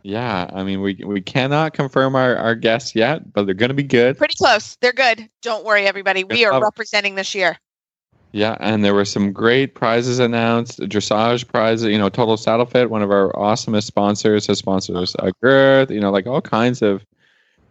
Yeah, 0.04 0.50
I 0.52 0.64
mean 0.64 0.80
we 0.82 1.00
we 1.06 1.20
cannot 1.20 1.74
confirm 1.74 2.16
our, 2.16 2.36
our 2.36 2.56
guests 2.56 2.94
yet, 2.96 3.32
but 3.32 3.46
they're 3.46 3.54
going 3.54 3.68
to 3.70 3.74
be 3.74 3.84
good. 3.84 4.18
Pretty 4.18 4.34
close. 4.36 4.76
They're 4.80 4.92
good. 4.92 5.28
Don't 5.42 5.64
worry, 5.64 5.86
everybody. 5.86 6.24
We 6.24 6.44
are 6.44 6.60
representing 6.60 7.14
this 7.14 7.34
year. 7.36 7.56
Yeah, 8.32 8.56
and 8.60 8.82
there 8.82 8.94
were 8.94 9.04
some 9.04 9.32
great 9.32 9.74
prizes 9.74 10.18
announced. 10.18 10.80
Dressage 10.80 11.46
prizes, 11.48 11.92
you 11.92 11.98
know, 11.98 12.08
Total 12.08 12.38
Saddle 12.38 12.64
Fit, 12.64 12.88
one 12.88 13.02
of 13.02 13.10
our 13.10 13.30
awesomest 13.32 13.84
sponsors, 13.84 14.46
has 14.46 14.58
sponsored 14.58 14.96
us 14.96 15.14
a 15.18 15.32
girth. 15.42 15.90
You 15.90 16.00
know, 16.00 16.10
like 16.10 16.26
all 16.26 16.40
kinds 16.40 16.80
of 16.80 17.04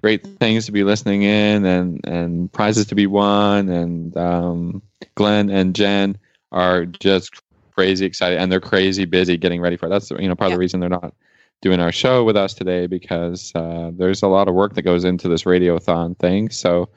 great 0.04 0.24
things 0.40 0.68
to 0.68 0.72
be 0.72 0.84
listening 0.84 1.24
in, 1.24 1.66
and 1.66 2.08
and 2.08 2.54
prizes 2.54 2.86
to 2.88 2.96
be 2.96 3.08
won. 3.08 3.70
And 3.70 4.16
um, 4.16 4.84
Glenn 5.16 5.50
and 5.50 5.74
Jen 5.74 6.18
are 6.52 6.86
just 6.86 7.42
crazy 7.74 8.06
excited, 8.06 8.38
and 8.38 8.52
they're 8.52 8.62
crazy 8.62 9.06
busy 9.06 9.38
getting 9.38 9.62
ready 9.62 9.78
for 9.78 9.88
it. 9.88 9.90
That's 9.90 10.12
you 10.12 10.28
know 10.28 10.36
part 10.36 10.52
of 10.52 10.58
the 10.58 10.60
reason 10.60 10.80
they're 10.80 10.90
not 10.90 11.16
doing 11.64 11.80
our 11.80 11.92
show 11.92 12.24
with 12.24 12.38
us 12.38 12.54
today 12.54 12.86
because 12.86 13.52
uh, 13.56 13.90
there's 13.94 14.22
a 14.22 14.28
lot 14.28 14.48
of 14.48 14.54
work 14.54 14.76
that 14.76 14.84
goes 14.84 15.06
into 15.06 15.28
this 15.28 15.44
radiothon 15.44 16.18
thing. 16.20 16.52
So. 16.52 16.90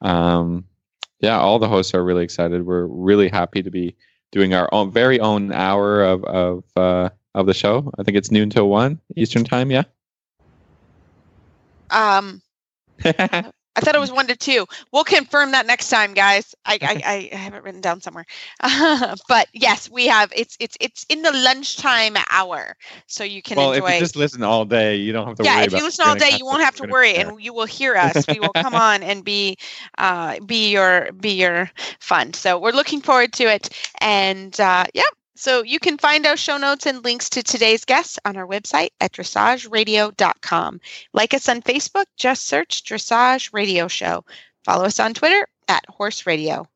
Um, 0.00 0.64
yeah, 1.20 1.38
all 1.38 1.58
the 1.58 1.68
hosts 1.68 1.94
are 1.94 2.04
really 2.04 2.24
excited. 2.24 2.66
We're 2.66 2.86
really 2.86 3.28
happy 3.28 3.62
to 3.62 3.70
be 3.70 3.96
doing 4.32 4.54
our 4.54 4.68
own 4.72 4.90
very 4.90 5.20
own 5.20 5.52
hour 5.52 6.02
of 6.02 6.24
of 6.24 6.64
uh, 6.76 7.10
of 7.34 7.46
the 7.46 7.54
show. 7.54 7.90
I 7.98 8.02
think 8.02 8.16
it's 8.16 8.30
noon 8.30 8.50
till 8.50 8.68
one 8.68 9.00
Eastern 9.16 9.44
time. 9.44 9.70
Yeah. 9.70 9.84
Um, 11.90 12.42
I 13.76 13.80
thought 13.80 13.94
it 13.94 14.00
was 14.00 14.12
one 14.12 14.26
to 14.28 14.36
two. 14.36 14.66
We'll 14.92 15.04
confirm 15.04 15.52
that 15.52 15.66
next 15.66 15.88
time, 15.88 16.14
guys. 16.14 16.54
I 16.64 16.78
I, 16.80 17.30
I 17.32 17.36
have 17.36 17.54
it 17.54 17.62
written 17.62 17.80
down 17.80 18.00
somewhere. 18.00 18.24
but 19.28 19.48
yes, 19.52 19.90
we 19.90 20.06
have. 20.06 20.32
It's 20.34 20.56
it's 20.60 20.76
it's 20.80 21.04
in 21.08 21.22
the 21.22 21.32
lunchtime 21.32 22.16
hour, 22.30 22.76
so 23.06 23.24
you 23.24 23.42
can 23.42 23.56
well, 23.56 23.72
enjoy. 23.72 23.86
if 23.88 23.94
you 23.94 23.98
just 24.00 24.16
listen 24.16 24.42
all 24.42 24.64
day, 24.64 24.96
you 24.96 25.12
don't 25.12 25.26
have 25.26 25.36
to 25.36 25.42
worry 25.42 25.52
about 25.52 25.60
yeah, 25.60 25.66
if 25.66 25.80
you 25.80 25.84
listen 25.84 26.04
all 26.06 26.14
day, 26.14 26.36
you 26.36 26.44
won't 26.44 26.62
have 26.62 26.76
to 26.76 26.86
worry, 26.86 27.14
and 27.14 27.42
you 27.42 27.52
will 27.52 27.66
hear 27.66 27.96
us. 27.96 28.26
We 28.28 28.38
will 28.40 28.52
come 28.52 28.74
on 28.74 29.02
and 29.02 29.24
be, 29.24 29.56
uh, 29.98 30.38
be 30.40 30.70
your 30.70 31.10
be 31.12 31.32
your 31.32 31.70
fun. 32.00 32.32
So 32.34 32.58
we're 32.58 32.72
looking 32.72 33.00
forward 33.00 33.32
to 33.34 33.44
it, 33.44 33.70
and 34.00 34.58
uh, 34.60 34.84
yeah. 34.94 35.02
So 35.36 35.62
you 35.62 35.78
can 35.80 35.98
find 35.98 36.24
our 36.26 36.36
show 36.36 36.56
notes 36.56 36.86
and 36.86 37.04
links 37.04 37.28
to 37.30 37.42
today's 37.42 37.84
guests 37.84 38.20
on 38.24 38.36
our 38.36 38.46
website 38.46 38.90
at 39.00 39.10
dressageradio.com. 39.12 40.80
Like 41.12 41.34
us 41.34 41.48
on 41.48 41.60
Facebook, 41.62 42.04
just 42.16 42.46
search 42.46 42.84
Dressage 42.84 43.52
Radio 43.52 43.88
Show. 43.88 44.24
Follow 44.64 44.84
us 44.84 45.00
on 45.00 45.12
Twitter 45.12 45.48
at 45.68 45.84
Horse 45.88 46.24
Radio. 46.26 46.68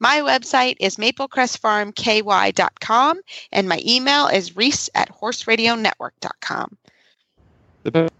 My 0.00 0.18
website 0.18 0.74
is 0.80 0.96
maplecrestfarmky.com, 0.96 3.20
and 3.52 3.68
my 3.68 3.80
email 3.86 4.26
is 4.26 4.56
reese 4.56 4.90
at 4.96 5.08
horseradionetwork.com. 5.20 6.76
The 7.84 8.10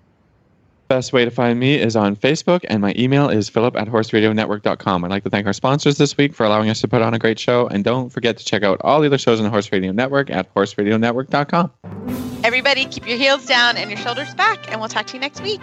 best 0.93 1.15
way 1.15 1.25
to 1.25 1.31
find 1.31 1.59
me 1.59 1.77
is 1.77 1.97
on 1.97 2.15
Facebook, 2.15 2.67
and 2.69 2.83
my 2.83 2.93
email 2.99 3.31
is 3.31 3.49
philip 3.49 3.77
at 3.77 3.89
horseradionetwork.com. 3.89 5.05
I'd 5.05 5.11
like 5.11 5.25
to 5.25 5.31
thank 5.31 5.47
our 5.47 5.55
sponsors 5.55 5.97
this 5.97 6.19
week 6.19 6.35
for 6.35 6.45
allowing 6.45 6.69
us 6.69 6.83
to 6.83 6.89
put 6.89 7.01
on 7.01 7.15
a 7.15 7.19
great 7.19 7.39
show, 7.39 7.67
and 7.69 7.83
don't 7.83 8.11
forget 8.11 8.37
to 8.37 8.45
check 8.45 8.63
out 8.63 8.79
all 8.83 9.01
the 9.01 9.07
other 9.07 9.17
shows 9.17 9.41
on 9.41 9.45
the 9.45 9.51
Horse 9.51 9.73
Radio 9.73 9.91
Network 9.91 10.29
at 10.29 10.53
horseradionetwork.com. 10.55 11.73
Everybody, 12.45 12.85
keep 12.85 13.09
your 13.09 13.17
heels 13.17 13.47
down 13.47 13.79
and 13.79 13.89
your 13.91 13.99
shoulders 14.01 14.35
back, 14.35 14.71
and 14.71 14.81
we'll 14.81 14.91
talk 14.91 15.07
to 15.07 15.15
you 15.15 15.21
next 15.21 15.41
week. 15.41 15.63